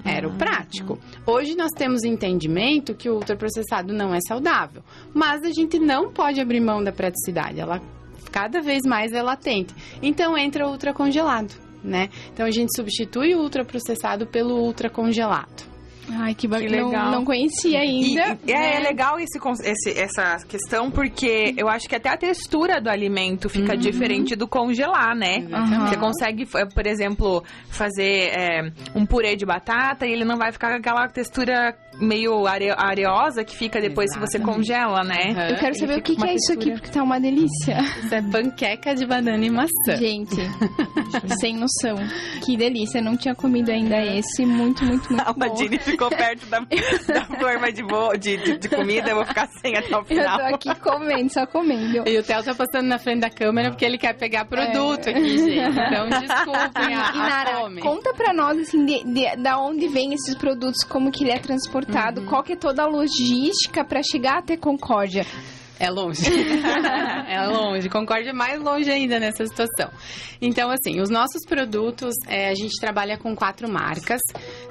[0.04, 0.98] era o prático.
[1.26, 4.82] Hoje nós temos entendimento que o ultraprocessado não é saudável,
[5.14, 7.60] mas a gente não pode abrir mão da praticidade.
[7.60, 7.80] Ela
[8.30, 9.74] cada vez mais é latente.
[10.02, 11.54] Então entra o ultracongelado,
[11.84, 12.08] né?
[12.32, 15.61] Então a gente substitui o ultraprocessado pelo ultracongelado.
[16.10, 16.48] Ai, que.
[16.48, 16.90] Que legal.
[16.90, 18.38] Não, não conhecia ainda.
[18.46, 18.74] e é, né?
[18.76, 23.48] é legal esse, esse- essa questão, porque eu acho que até a textura do alimento
[23.48, 25.46] fica diferente do congelar, né?
[25.52, 25.86] Aham.
[25.86, 30.70] Você consegue, por exemplo, fazer é, um purê de batata e ele não vai ficar
[30.70, 35.30] com aquela textura meio are- areosa que fica depois que você congela, né?
[35.32, 37.78] Aham, Eu quero ele saber o que, que é isso aqui, porque tá uma delícia.
[38.04, 39.96] Isso é panqueca de banana e maçã.
[39.96, 40.34] Gente,
[41.40, 41.96] sem noção.
[42.44, 44.44] Que delícia, não tinha comido ainda esse.
[44.44, 45.48] Muito, muito, muito A bom.
[45.48, 49.48] Madine ficou perto da, da forma de, bo- de, de, de comida, eu vou ficar
[49.60, 50.38] sem até o Eu final.
[50.38, 52.08] tô aqui comendo, só comendo.
[52.08, 55.38] E o Theo tá passando na frente da câmera porque ele quer pegar produto aqui,
[55.38, 55.58] gente.
[55.58, 57.80] Então, desculpem a, E a Nara, fome.
[57.80, 61.38] conta pra nós, assim, de, de- da onde vem esses produtos, como que ele é
[61.38, 61.81] transportado,
[62.20, 62.26] Uhum.
[62.26, 65.26] qual que é toda a logística pra chegar até Concórdia.
[65.82, 66.22] É longe.
[67.28, 67.88] é longe.
[67.88, 69.90] Concórdia é mais longe ainda nessa situação.
[70.40, 74.20] Então, assim, os nossos produtos, é, a gente trabalha com quatro marcas.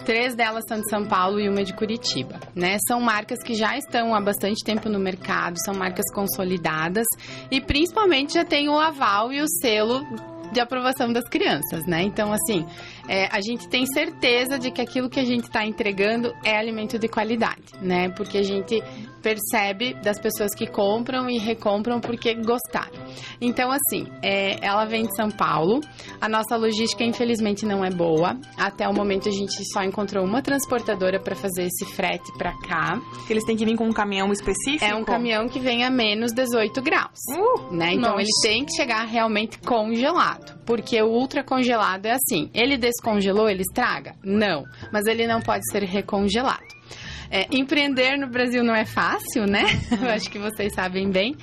[0.06, 2.78] Três delas são de São Paulo e uma de Curitiba, né?
[2.88, 7.06] São marcas que já estão há bastante tempo no mercado, são marcas consolidadas
[7.52, 10.06] e principalmente já tem o aval e o selo
[10.52, 12.04] de aprovação das crianças, né?
[12.04, 12.66] Então, assim,
[13.08, 16.98] é, a gente tem certeza de que aquilo que a gente está entregando é alimento
[16.98, 18.10] de qualidade, né?
[18.10, 18.82] Porque a gente
[19.22, 22.92] percebe das pessoas que compram e recompram porque gostaram.
[23.40, 25.80] Então, assim, é, ela vem de São Paulo.
[26.20, 28.38] A nossa logística, infelizmente, não é boa.
[28.58, 33.00] Até o momento, a gente só encontrou uma transportadora para fazer esse frete para cá.
[33.28, 34.84] Que eles têm que vir com um caminhão específico?
[34.84, 37.20] É um caminhão que vem a menos 18 graus,
[37.72, 37.94] né?
[37.94, 38.22] Então Nossa.
[38.22, 43.62] ele tem que chegar realmente congelado, porque o ultra congelado é assim, ele descongelou, ele
[43.62, 44.16] estraga?
[44.24, 46.82] Não, mas ele não pode ser recongelado.
[47.30, 49.64] É, empreender no Brasil não é fácil, né?
[50.02, 51.36] Eu acho que vocês sabem bem.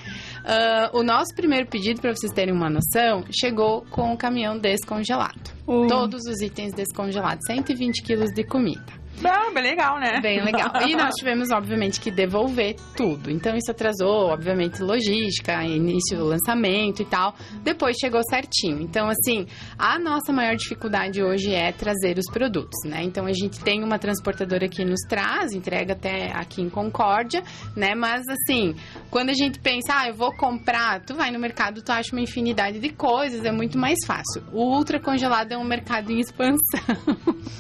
[0.45, 5.41] Ah, o nosso primeiro pedido, para vocês terem uma noção, chegou com o caminhão descongelado.
[5.89, 9.08] Todos os itens descongelados, 120 quilos de comida.
[9.25, 10.21] Ah, bem legal, né?
[10.21, 10.71] Bem legal.
[10.87, 13.31] E nós tivemos, obviamente, que devolver tudo.
[13.31, 17.35] Então, isso atrasou, obviamente, logística, início do lançamento e tal.
[17.63, 18.81] Depois chegou certinho.
[18.81, 19.47] Então, assim,
[19.79, 23.03] a nossa maior dificuldade hoje é trazer os produtos, né?
[23.03, 27.43] Então, a gente tem uma transportadora que nos traz, entrega até aqui em Concórdia,
[27.77, 27.95] né?
[27.95, 28.75] Mas, assim,
[29.11, 32.21] quando a gente pensa, ah, eu vou comprar, tu vai no mercado, tu acha uma
[32.23, 34.43] infinidade de coisas, é muito mais fácil.
[34.53, 36.59] O ultra congelado é um mercado em expansão.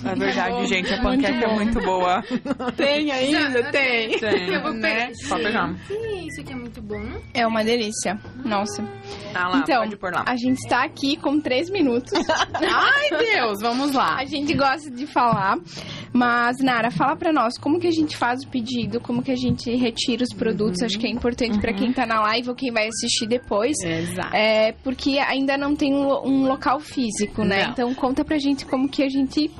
[0.04, 0.66] É verdade, bom.
[0.66, 0.92] gente.
[0.92, 2.22] A panqueca é muito boa.
[2.76, 3.70] Tem ainda?
[3.70, 4.12] Tem.
[4.52, 5.10] Eu vou pegar.
[5.28, 5.74] Pode pegar.
[6.26, 7.02] Isso aqui é muito bom.
[7.34, 8.18] É uma delícia.
[8.44, 8.82] Nossa.
[9.34, 10.24] Ah lá, então, pode pôr lá.
[10.26, 12.12] a gente está aqui com três minutos.
[12.54, 14.16] Ai, Deus, vamos lá.
[14.16, 15.58] A gente gosta de falar.
[16.12, 19.36] Mas, Nara, fala pra nós como que a gente faz o pedido, como que a
[19.36, 20.82] gente retira os produtos.
[20.82, 23.76] Acho que é importante pra quem tá na live ou quem vai assistir depois.
[23.82, 24.34] Exato.
[24.34, 27.64] É, porque ainda não tem um, um local físico, né?
[27.64, 27.70] Não.
[27.72, 29.50] Então conta pra gente como que a gente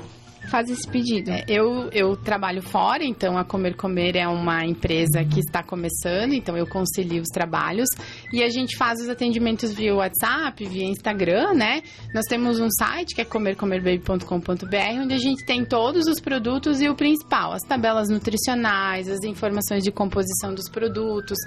[0.49, 1.31] faz esse pedido.
[1.31, 6.33] É, Eu, eu trabalho fora, então a Comer Comer é uma empresa que está começando,
[6.33, 7.87] então eu concilio os trabalhos
[8.33, 11.81] e a gente faz os atendimentos via WhatsApp, via Instagram, né?
[12.13, 16.89] Nós temos um site que é comercomerbaby.com.br, onde a gente tem todos os produtos e
[16.89, 21.37] o principal, as tabelas nutricionais, as informações de composição dos produtos,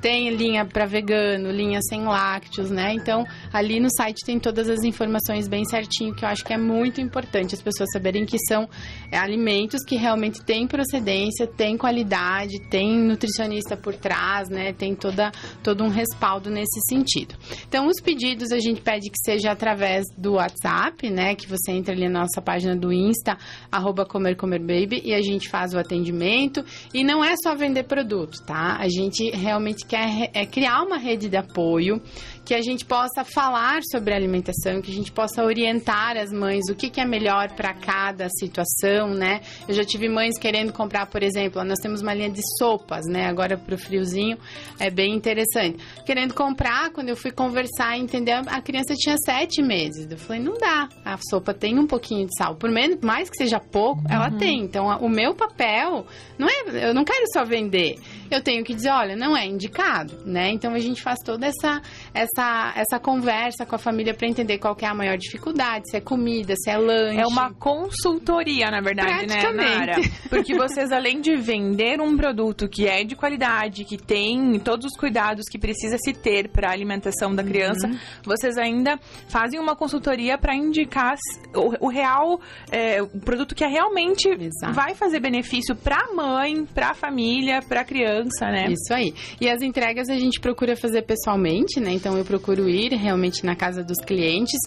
[0.00, 2.94] tem linha para vegano, linha sem lácteos, né?
[2.94, 6.58] Então, ali no site tem todas as informações bem certinho, que eu acho que é
[6.58, 8.68] muito importante as pessoas saberem que são
[9.12, 14.72] é, alimentos que realmente têm procedência, têm qualidade, tem nutricionista por trás, né?
[14.72, 15.30] Tem toda,
[15.62, 17.36] todo um respaldo nesse sentido.
[17.68, 21.36] Então, os pedidos a gente pede que seja através do WhatsApp, né?
[21.36, 23.38] Que você entra ali na nossa página do Insta,
[23.70, 26.64] arroba Comer Comer Baby, e a gente faz o atendimento.
[26.92, 28.76] E não é só vender produto, tá?
[28.80, 32.02] A gente realmente quer é, criar uma rede de apoio,
[32.44, 36.74] que a gente possa falar sobre alimentação, que a gente possa orientar as mães o
[36.74, 39.40] que, que é melhor para cada situação, né?
[39.68, 43.26] Eu já tive mães querendo comprar, por exemplo, nós temos uma linha de sopas, né?
[43.26, 44.38] Agora pro friozinho
[44.78, 45.78] é bem interessante.
[46.04, 50.10] Querendo comprar, quando eu fui conversar e entender, a criança tinha sete meses.
[50.10, 50.88] Eu falei, não dá.
[51.04, 52.56] A sopa tem um pouquinho de sal.
[52.56, 54.60] Por menos, mais que seja pouco, ela tem.
[54.62, 56.06] Então, o meu papel
[56.38, 57.96] não é, eu não quero só vender.
[58.30, 60.50] Eu tenho que dizer, olha, não é indicado, né?
[60.50, 61.80] Então a gente faz toda essa
[62.14, 65.96] essa essa conversa com a família para entender qual que é a maior dificuldade, se
[65.96, 67.20] é comida, se é lanche.
[67.20, 69.42] É uma consultoria, na verdade, né.
[69.52, 69.96] Nara?
[70.28, 74.96] Porque vocês, além de vender um produto que é de qualidade, que tem todos os
[74.98, 77.98] cuidados que precisa se ter para a alimentação da criança, Uhum.
[78.24, 78.98] vocês ainda
[79.28, 81.14] fazem uma consultoria para indicar
[81.54, 82.40] o, o real,
[82.70, 84.72] é, o produto que é realmente Exato.
[84.74, 88.66] vai fazer benefício para a mãe, para a família, para a criança, né?
[88.70, 89.14] Isso aí.
[89.40, 91.92] E as entregas a gente procura fazer pessoalmente, né?
[91.92, 94.58] Então eu procuro ir realmente na casa dos clientes.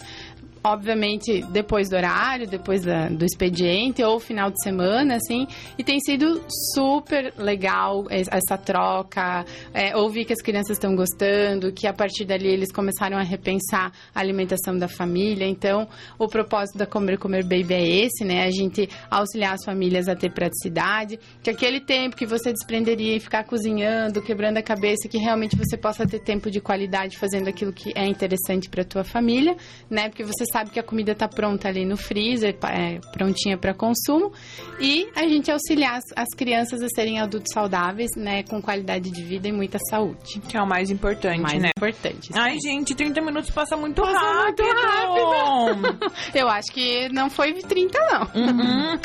[0.63, 5.45] Obviamente, depois do horário, depois da, do expediente ou final de semana, assim.
[5.77, 6.41] E tem sido
[6.73, 9.45] super legal essa troca.
[9.73, 13.91] É, ouvir que as crianças estão gostando, que a partir dali eles começaram a repensar
[14.15, 15.45] a alimentação da família.
[15.45, 15.87] Então,
[16.17, 18.43] o propósito da Comer Comer Baby é esse, né?
[18.43, 23.19] A gente auxiliar as famílias a ter praticidade, que aquele tempo que você desprenderia e
[23.19, 27.73] ficar cozinhando, quebrando a cabeça, que realmente você possa ter tempo de qualidade fazendo aquilo
[27.73, 29.55] que é interessante para tua família,
[29.89, 30.07] né?
[30.07, 34.31] Porque você sabe que a comida está pronta ali no freezer, é, prontinha para consumo.
[34.79, 38.43] E a gente auxiliar as, as, crianças a serem adultos saudáveis, né?
[38.43, 40.39] Com qualidade de vida e muita saúde.
[40.47, 41.71] Que é o mais importante, mais né?
[41.75, 42.27] importante.
[42.27, 42.33] Sim.
[42.39, 44.63] Ai, gente, 30 minutos passa muito passa rápido.
[44.63, 46.13] Muito rápido.
[46.35, 48.21] Eu acho que não foi 30, não.
[48.35, 48.99] Uhum.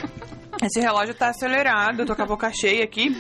[0.63, 3.11] Esse relógio tá acelerado, eu tô com a boca cheia aqui.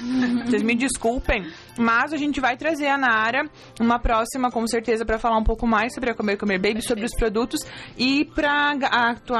[0.44, 1.46] Vocês me desculpem.
[1.78, 3.48] Mas a gente vai trazer a Nara
[3.80, 7.04] uma próxima, com certeza, para falar um pouco mais sobre a Comer Comer Baby, sobre
[7.04, 7.60] os produtos
[7.96, 9.38] e pra a tua.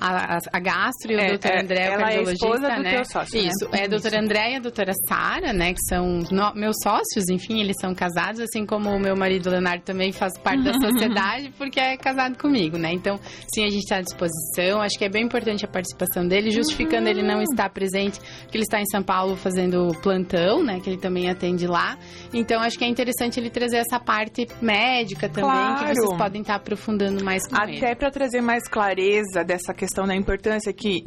[0.00, 2.82] A, a, a gastro e o é, doutor é, André, ela é a esposa do
[2.82, 2.94] né?
[2.94, 3.38] teu sócio.
[3.38, 3.80] Isso, né?
[3.80, 5.72] é a doutora André e a doutora Sara, né?
[5.72, 9.84] Que são no, meus sócios, enfim, eles são casados, assim como o meu marido Leonardo
[9.84, 12.92] também faz parte da sociedade, porque é casado comigo, né?
[12.92, 13.18] Então,
[13.54, 14.80] sim, a gente está à disposição.
[14.80, 17.10] Acho que é bem importante a participação dele, justificando uhum.
[17.10, 20.80] ele não estar presente, porque ele está em São Paulo fazendo plantão, né?
[20.80, 21.98] Que ele também atende lá.
[22.32, 25.86] Então, acho que é interessante ele trazer essa parte médica também, claro.
[25.86, 30.14] que vocês podem estar aprofundando mais com Até para trazer mais clareza dessa questão da
[30.14, 31.04] importância que,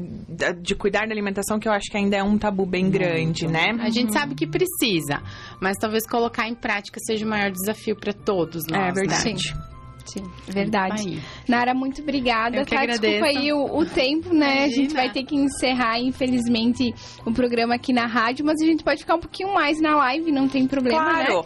[0.62, 2.98] de cuidar da alimentação, que eu acho que ainda é um tabu bem Muito.
[2.98, 3.72] grande, né?
[3.80, 5.22] A gente sabe que precisa,
[5.62, 9.54] mas talvez colocar em prática seja o maior desafio para todos nós, É verdade.
[9.54, 9.79] Né?
[10.12, 11.22] Sim, verdade.
[11.48, 12.58] Nara, muito obrigada.
[12.58, 14.58] Eu que tá, desculpa aí o, o tempo, né?
[14.58, 14.66] Imagina.
[14.66, 16.94] A gente vai ter que encerrar, infelizmente,
[17.26, 20.32] o programa aqui na rádio, mas a gente pode ficar um pouquinho mais na live,
[20.32, 21.38] não tem problema, claro.
[21.38, 21.44] né?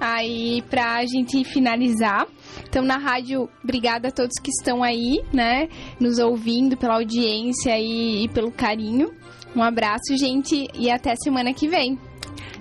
[0.00, 2.26] Aí, pra gente finalizar.
[2.68, 5.68] Então, na rádio, obrigada a todos que estão aí, né?
[6.00, 9.10] Nos ouvindo, pela audiência e, e pelo carinho.
[9.54, 11.98] Um abraço, gente, e até semana que vem.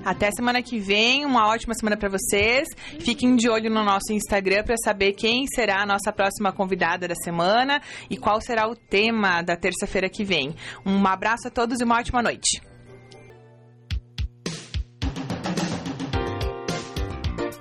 [0.04, 2.68] Até semana que vem, uma ótima semana para vocês.
[3.00, 7.16] Fiquem de olho no nosso Instagram para saber quem será a nossa próxima convidada da
[7.16, 10.56] semana e qual será o tema da terça-feira que vem.
[10.86, 12.62] Um abraço a todos e uma ótima noite.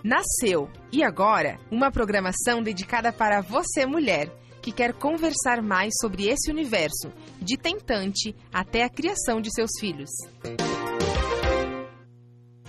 [0.02, 4.28] Nasceu e agora uma programação dedicada para você mulher
[4.62, 10.10] que quer conversar mais sobre esse universo, de tentante até a criação de seus filhos.